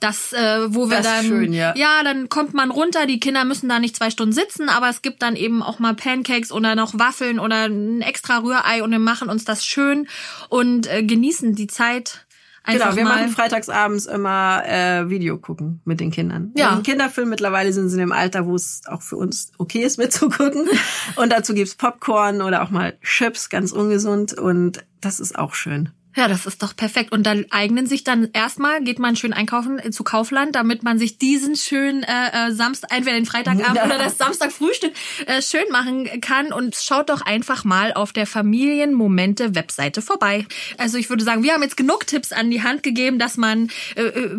Das, 0.00 0.32
äh, 0.32 0.74
wo 0.74 0.88
wir 0.90 0.96
das 0.96 1.06
dann, 1.06 1.26
schön, 1.26 1.52
ja. 1.52 1.76
ja, 1.76 2.02
dann 2.02 2.28
kommt 2.28 2.54
man 2.54 2.70
runter. 2.70 3.06
Die 3.06 3.20
Kinder 3.20 3.44
müssen 3.44 3.68
da 3.68 3.78
nicht 3.78 3.94
zwei 3.94 4.10
Stunden 4.10 4.32
sitzen, 4.32 4.68
aber 4.68 4.88
es 4.88 5.02
gibt 5.02 5.22
dann 5.22 5.36
eben 5.36 5.62
auch 5.62 5.78
mal 5.78 5.94
Pancakes 5.94 6.50
oder 6.50 6.74
noch 6.74 6.98
Waffeln 6.98 7.38
oder 7.38 7.66
ein 7.68 8.00
extra 8.00 8.38
Rührei 8.38 8.82
und 8.82 8.90
wir 8.90 8.98
machen 8.98 9.28
uns 9.28 9.44
das 9.44 9.64
schön 9.64 10.08
und 10.48 10.92
äh, 10.92 11.04
genießen 11.04 11.54
die 11.54 11.68
Zeit 11.68 12.25
Einfach 12.66 12.94
genau, 12.94 12.96
wir 12.96 13.04
machen 13.04 13.28
freitagsabends 13.28 14.06
immer 14.06 14.62
äh, 14.66 15.08
Video 15.08 15.38
gucken 15.38 15.80
mit 15.84 16.00
den 16.00 16.10
Kindern. 16.10 16.52
Ja. 16.56 16.72
Ein 16.72 16.82
Kinderfilm 16.82 17.28
mittlerweile 17.28 17.72
sind 17.72 17.88
sie 17.88 17.94
in 17.94 18.00
dem 18.00 18.12
Alter, 18.12 18.44
wo 18.46 18.56
es 18.56 18.82
auch 18.86 19.02
für 19.02 19.16
uns 19.16 19.52
okay 19.56 19.82
ist 19.82 19.98
mitzugucken. 19.98 20.68
und 21.16 21.30
dazu 21.30 21.54
gibt's 21.54 21.76
Popcorn 21.76 22.42
oder 22.42 22.62
auch 22.62 22.70
mal 22.70 22.98
Chips, 23.02 23.50
ganz 23.50 23.70
ungesund. 23.70 24.32
Und 24.32 24.84
das 25.00 25.20
ist 25.20 25.38
auch 25.38 25.54
schön. 25.54 25.90
Ja, 26.16 26.28
das 26.28 26.46
ist 26.46 26.62
doch 26.62 26.74
perfekt. 26.74 27.12
Und 27.12 27.24
dann 27.24 27.44
eignen 27.50 27.86
sich 27.86 28.02
dann 28.02 28.30
erstmal, 28.32 28.82
geht 28.82 28.98
man 28.98 29.16
schön 29.16 29.34
einkaufen 29.34 29.92
zu 29.92 30.02
Kaufland, 30.02 30.54
damit 30.54 30.82
man 30.82 30.98
sich 30.98 31.18
diesen 31.18 31.56
schönen 31.56 32.04
äh, 32.04 32.48
äh 32.48 32.52
Samstag, 32.52 32.90
entweder 32.90 33.16
den 33.16 33.26
Freitagabend 33.26 33.76
ja. 33.76 33.84
oder 33.84 33.98
das 33.98 34.16
Samstagfrühstück 34.16 34.92
äh, 35.26 35.42
schön 35.42 35.70
machen 35.70 36.08
kann. 36.22 36.54
Und 36.54 36.74
schaut 36.74 37.10
doch 37.10 37.20
einfach 37.20 37.64
mal 37.64 37.92
auf 37.92 38.14
der 38.14 38.26
Familienmomente 38.26 39.54
Webseite 39.54 40.00
vorbei. 40.00 40.46
Also 40.78 40.96
ich 40.96 41.10
würde 41.10 41.22
sagen, 41.22 41.42
wir 41.42 41.52
haben 41.52 41.62
jetzt 41.62 41.76
genug 41.76 42.06
Tipps 42.06 42.32
an 42.32 42.50
die 42.50 42.62
Hand 42.62 42.82
gegeben, 42.82 43.18
dass 43.18 43.36
man 43.36 43.70
äh, 43.94 44.02
äh 44.02 44.38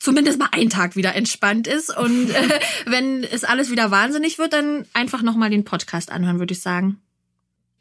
zumindest 0.00 0.38
mal 0.38 0.48
einen 0.52 0.68
Tag 0.68 0.96
wieder 0.96 1.14
entspannt 1.14 1.66
ist. 1.66 1.96
Und 1.96 2.30
äh, 2.30 2.60
wenn 2.86 3.22
es 3.22 3.44
alles 3.44 3.70
wieder 3.70 3.90
wahnsinnig 3.90 4.38
wird, 4.38 4.52
dann 4.52 4.84
einfach 4.92 5.22
nochmal 5.22 5.50
den 5.50 5.64
Podcast 5.64 6.10
anhören, 6.10 6.40
würde 6.40 6.52
ich 6.52 6.60
sagen. 6.60 6.98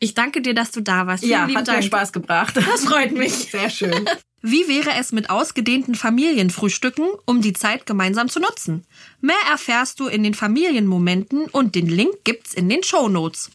Ich 0.04 0.16
danke 0.16 0.42
dir, 0.42 0.54
dass 0.54 0.72
du 0.72 0.82
da 0.82 1.08
warst. 1.08 1.24
Vielen 1.24 1.50
ja, 1.50 1.56
hat 1.56 1.70
Dank. 1.70 1.78
mir 1.78 1.84
Spaß 1.84 2.12
gebracht. 2.12 2.58
Das 2.58 2.84
freut 2.84 3.14
mich. 3.14 3.32
Sehr 3.32 3.70
schön. 3.70 4.04
Wie 4.42 4.68
wäre 4.68 4.90
es 5.00 5.14
mit 5.14 5.30
ausgedehnten 5.30 5.96
Familienfrühstücken, 5.96 7.08
um 7.26 7.42
die 7.42 7.54
Zeit 7.54 7.86
gemeinsam 7.86 8.28
zu 8.28 8.42
nutzen? 8.42 8.86
Mehr 9.22 9.38
erfährst 9.50 10.02
du 10.02 10.08
in 10.08 10.22
den 10.22 10.34
Familienmomenten 10.34 11.46
und 11.46 11.76
den 11.76 11.88
Link 11.88 12.26
gibt's 12.26 12.54
in 12.54 12.68
den 12.68 12.84
Show 12.84 13.08
Notes. 13.08 13.50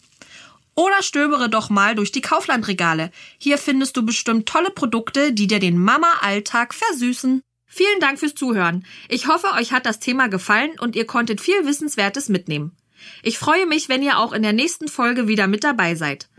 Oder 0.74 1.02
stöbere 1.02 1.50
doch 1.50 1.68
mal 1.68 1.94
durch 1.94 2.12
die 2.12 2.22
Kauflandregale. 2.22 3.10
Hier 3.36 3.58
findest 3.58 3.98
du 3.98 4.06
bestimmt 4.06 4.48
tolle 4.48 4.70
Produkte, 4.70 5.34
die 5.34 5.48
dir 5.48 5.58
den 5.58 5.76
Mama-Alltag 5.76 6.72
versüßen. 6.72 7.42
Vielen 7.66 8.00
Dank 8.00 8.18
fürs 8.18 8.34
Zuhören. 8.34 8.86
Ich 9.10 9.26
hoffe, 9.26 9.48
euch 9.52 9.72
hat 9.72 9.84
das 9.84 9.98
Thema 9.98 10.28
gefallen 10.28 10.70
und 10.80 10.96
ihr 10.96 11.06
konntet 11.06 11.42
viel 11.42 11.66
Wissenswertes 11.66 12.30
mitnehmen. 12.30 12.74
Ich 13.22 13.38
freue 13.38 13.66
mich, 13.66 13.90
wenn 13.90 14.02
ihr 14.02 14.18
auch 14.18 14.32
in 14.32 14.42
der 14.42 14.54
nächsten 14.54 14.88
Folge 14.88 15.28
wieder 15.28 15.46
mit 15.46 15.62
dabei 15.62 15.94
seid. 15.94 16.30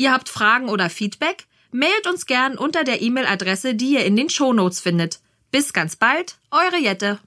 Ihr 0.00 0.12
habt 0.12 0.30
Fragen 0.30 0.70
oder 0.70 0.88
Feedback? 0.88 1.44
Mailt 1.72 2.06
uns 2.06 2.24
gern 2.24 2.56
unter 2.56 2.84
der 2.84 3.02
E-Mail-Adresse, 3.02 3.74
die 3.74 3.92
ihr 3.92 4.06
in 4.06 4.16
den 4.16 4.30
Shownotes 4.30 4.80
findet. 4.80 5.20
Bis 5.50 5.74
ganz 5.74 5.94
bald, 5.94 6.38
eure 6.50 6.78
Jette. 6.80 7.18